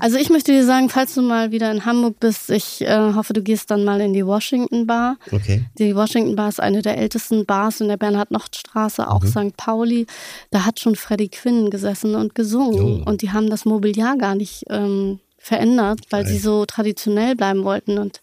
Also 0.00 0.16
ich 0.16 0.30
möchte 0.30 0.52
dir 0.52 0.64
sagen, 0.64 0.88
falls 0.88 1.14
du 1.14 1.22
mal 1.22 1.50
wieder 1.50 1.70
in 1.72 1.84
Hamburg 1.84 2.20
bist, 2.20 2.50
ich 2.50 2.82
äh, 2.82 3.14
hoffe, 3.14 3.32
du 3.32 3.42
gehst 3.42 3.70
dann 3.70 3.84
mal 3.84 4.00
in 4.00 4.12
die 4.12 4.24
Washington 4.24 4.86
Bar. 4.86 5.16
Okay. 5.32 5.64
Die 5.78 5.94
Washington 5.96 6.36
Bar 6.36 6.48
ist 6.48 6.60
eine 6.60 6.82
der 6.82 6.98
ältesten 6.98 7.46
Bars 7.46 7.80
in 7.80 7.88
der 7.88 7.96
Bernhard-Nocht-Straße, 7.96 9.08
auch 9.08 9.22
mhm. 9.22 9.28
St. 9.50 9.56
Pauli. 9.56 10.06
Da 10.50 10.64
hat 10.64 10.78
schon 10.78 10.94
Freddie 10.94 11.28
Quinn 11.28 11.70
gesessen 11.70 12.14
und 12.14 12.34
gesungen. 12.34 13.02
Oh. 13.02 13.10
Und 13.10 13.22
die 13.22 13.32
haben 13.32 13.50
das 13.50 13.64
Mobiliar 13.64 14.16
gar 14.16 14.36
nicht 14.36 14.64
ähm, 14.70 15.18
verändert, 15.38 16.00
weil 16.10 16.24
Geil. 16.24 16.32
sie 16.32 16.38
so 16.38 16.64
traditionell 16.64 17.34
bleiben 17.34 17.64
wollten. 17.64 17.98
Und 17.98 18.20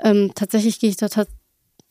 ähm, 0.00 0.32
tatsächlich 0.34 0.80
gehe 0.80 0.90
ich 0.90 0.96
da 0.96 1.08
tatsächlich 1.08 1.43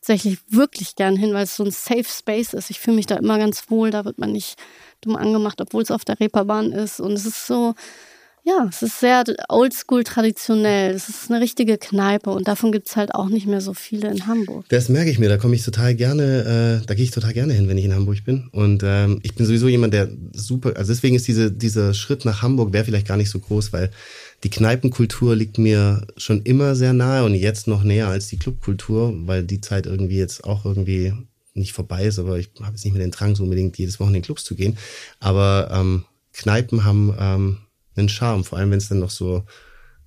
tatsächlich 0.04 0.38
wirklich 0.50 0.96
gern 0.96 1.16
hin, 1.16 1.32
weil 1.32 1.44
es 1.44 1.56
so 1.56 1.64
ein 1.64 1.70
Safe 1.70 2.04
Space 2.04 2.52
ist. 2.52 2.68
Ich 2.68 2.78
fühle 2.78 2.96
mich 2.96 3.06
da 3.06 3.16
immer 3.16 3.38
ganz 3.38 3.70
wohl, 3.70 3.90
da 3.90 4.04
wird 4.04 4.18
man 4.18 4.32
nicht 4.32 4.56
dumm 5.00 5.16
angemacht, 5.16 5.62
obwohl 5.62 5.82
es 5.82 5.90
auf 5.90 6.04
der 6.04 6.20
Reeperbahn 6.20 6.72
ist. 6.72 7.00
Und 7.00 7.12
es 7.12 7.24
ist 7.24 7.46
so, 7.46 7.74
ja, 8.42 8.66
es 8.68 8.82
ist 8.82 9.00
sehr 9.00 9.24
oldschool 9.48 10.04
traditionell. 10.04 10.94
Es 10.94 11.08
ist 11.08 11.30
eine 11.30 11.40
richtige 11.40 11.78
Kneipe 11.78 12.28
und 12.30 12.46
davon 12.46 12.70
gibt 12.70 12.88
es 12.88 12.96
halt 12.96 13.14
auch 13.14 13.30
nicht 13.30 13.46
mehr 13.46 13.62
so 13.62 13.72
viele 13.72 14.10
in 14.10 14.26
Hamburg. 14.26 14.66
Das 14.68 14.90
merke 14.90 15.08
ich 15.10 15.18
mir, 15.18 15.30
da 15.30 15.38
komme 15.38 15.54
ich 15.54 15.62
total 15.62 15.94
gerne, 15.94 16.82
äh, 16.82 16.86
da 16.86 16.92
gehe 16.92 17.04
ich 17.04 17.10
total 17.10 17.32
gerne 17.32 17.54
hin, 17.54 17.66
wenn 17.68 17.78
ich 17.78 17.86
in 17.86 17.94
Hamburg 17.94 18.22
bin. 18.26 18.48
Und 18.52 18.82
ähm, 18.84 19.20
ich 19.22 19.34
bin 19.34 19.46
sowieso 19.46 19.68
jemand, 19.68 19.94
der 19.94 20.10
super, 20.34 20.74
also 20.76 20.92
deswegen 20.92 21.16
ist 21.16 21.26
diese, 21.26 21.50
dieser 21.50 21.94
Schritt 21.94 22.26
nach 22.26 22.42
Hamburg 22.42 22.74
wäre 22.74 22.84
vielleicht 22.84 23.08
gar 23.08 23.16
nicht 23.16 23.30
so 23.30 23.38
groß, 23.38 23.72
weil 23.72 23.90
die 24.44 24.50
Kneipenkultur 24.50 25.34
liegt 25.34 25.56
mir 25.56 26.06
schon 26.18 26.42
immer 26.42 26.76
sehr 26.76 26.92
nahe 26.92 27.24
und 27.24 27.34
jetzt 27.34 27.66
noch 27.66 27.82
näher 27.82 28.08
als 28.08 28.28
die 28.28 28.38
Clubkultur, 28.38 29.14
weil 29.26 29.42
die 29.42 29.62
Zeit 29.62 29.86
irgendwie 29.86 30.18
jetzt 30.18 30.44
auch 30.44 30.66
irgendwie 30.66 31.14
nicht 31.54 31.72
vorbei 31.72 32.04
ist, 32.04 32.18
aber 32.18 32.38
ich 32.38 32.50
habe 32.60 32.72
jetzt 32.72 32.84
nicht 32.84 32.92
mehr 32.92 33.02
den 33.02 33.10
Drang, 33.10 33.34
so 33.34 33.44
unbedingt 33.44 33.78
jedes 33.78 33.98
Wochen 34.00 34.08
in 34.08 34.14
den 34.14 34.22
Clubs 34.22 34.44
zu 34.44 34.54
gehen. 34.54 34.76
Aber 35.18 35.70
ähm, 35.72 36.04
Kneipen 36.34 36.84
haben 36.84 37.14
ähm, 37.18 37.58
einen 37.96 38.10
Charme, 38.10 38.44
vor 38.44 38.58
allem 38.58 38.70
wenn 38.70 38.78
es 38.78 38.88
dann 38.88 38.98
noch 38.98 39.10
so, 39.10 39.44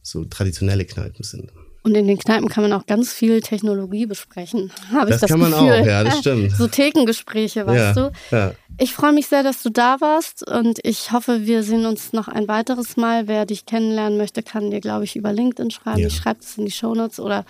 so 0.04 0.24
traditionelle 0.26 0.86
Kneipen 0.86 1.24
sind. 1.24 1.52
Und 1.88 1.96
in 1.96 2.06
den 2.06 2.18
Kneipen 2.18 2.50
kann 2.50 2.64
man 2.64 2.74
auch 2.74 2.86
ganz 2.86 3.14
viel 3.14 3.40
Technologie 3.40 4.06
besprechen. 4.08 4.74
Habe 4.92 5.10
das, 5.10 5.22
das 5.22 5.30
kann 5.30 5.40
Gefühl. 5.40 5.56
man 5.56 5.82
auch, 5.82 5.86
ja, 5.86 6.04
das 6.04 6.20
stimmt. 6.20 6.52
So 6.58 6.68
Thekengespräche, 6.68 7.66
weißt 7.66 7.96
ja, 7.96 8.10
du. 8.10 8.12
Ja. 8.30 8.52
Ich 8.78 8.94
freue 8.94 9.14
mich 9.14 9.28
sehr, 9.28 9.42
dass 9.42 9.64
du 9.64 9.70
da 9.70 10.02
warst 10.02 10.46
und 10.46 10.80
ich 10.84 11.14
hoffe, 11.14 11.46
wir 11.46 11.64
sehen 11.64 11.86
uns 11.86 12.12
noch 12.12 12.28
ein 12.28 12.50
weiteres 12.50 12.98
Mal. 12.98 13.30
Wer 13.30 13.46
dich 13.46 13.66
kennenlernen 13.66 14.18
möchte, 14.18 14.44
kann 14.44 14.70
dir, 14.70 14.82
glaube 14.82 15.06
ich, 15.06 15.16
über 15.16 15.32
LinkedIn 15.32 15.72
schreiben. 15.72 16.00
Ja. 16.00 16.08
Ich 16.08 16.18
schreibe 16.18 16.42
es 16.42 16.58
in 16.58 16.66
die 16.66 16.72
Shownotes 16.72 17.22
oder 17.22 17.46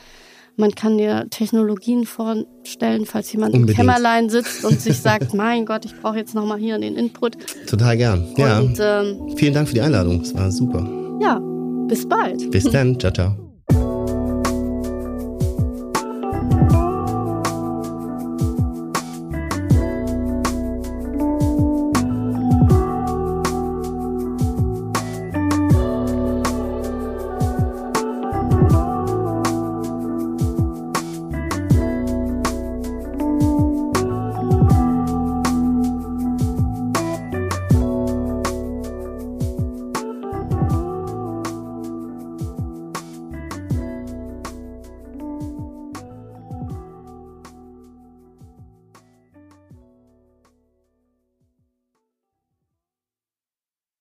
man 0.56 0.76
kann 0.76 1.00
dir 1.00 1.26
Technologien 1.32 2.06
vorstellen, 2.06 3.08
falls 3.08 3.34
jemand 3.34 3.56
Unbedingt. 3.56 3.72
im 3.72 3.76
Kämmerlein 3.88 4.30
sitzt 4.30 4.64
und 4.66 4.80
sich 4.80 4.98
sagt, 5.02 5.34
mein 5.34 5.66
Gott, 5.66 5.84
ich 5.86 6.00
brauche 6.00 6.18
jetzt 6.18 6.36
nochmal 6.36 6.60
hier 6.60 6.78
den 6.78 6.96
Input. 6.96 7.38
Total 7.68 7.98
gern. 7.98 8.28
Ja. 8.38 8.60
Und, 8.60 8.78
ähm, 8.80 9.36
Vielen 9.36 9.56
Dank 9.56 9.68
für 9.68 9.74
die 9.74 9.82
Einladung. 9.82 10.22
Es 10.22 10.36
war 10.36 10.52
super. 10.52 10.88
Ja, 11.20 11.40
bis 11.88 12.08
bald. 12.08 12.52
Bis 12.52 12.66
dann. 12.66 13.00
Ciao, 13.00 13.12
ciao. 13.12 13.47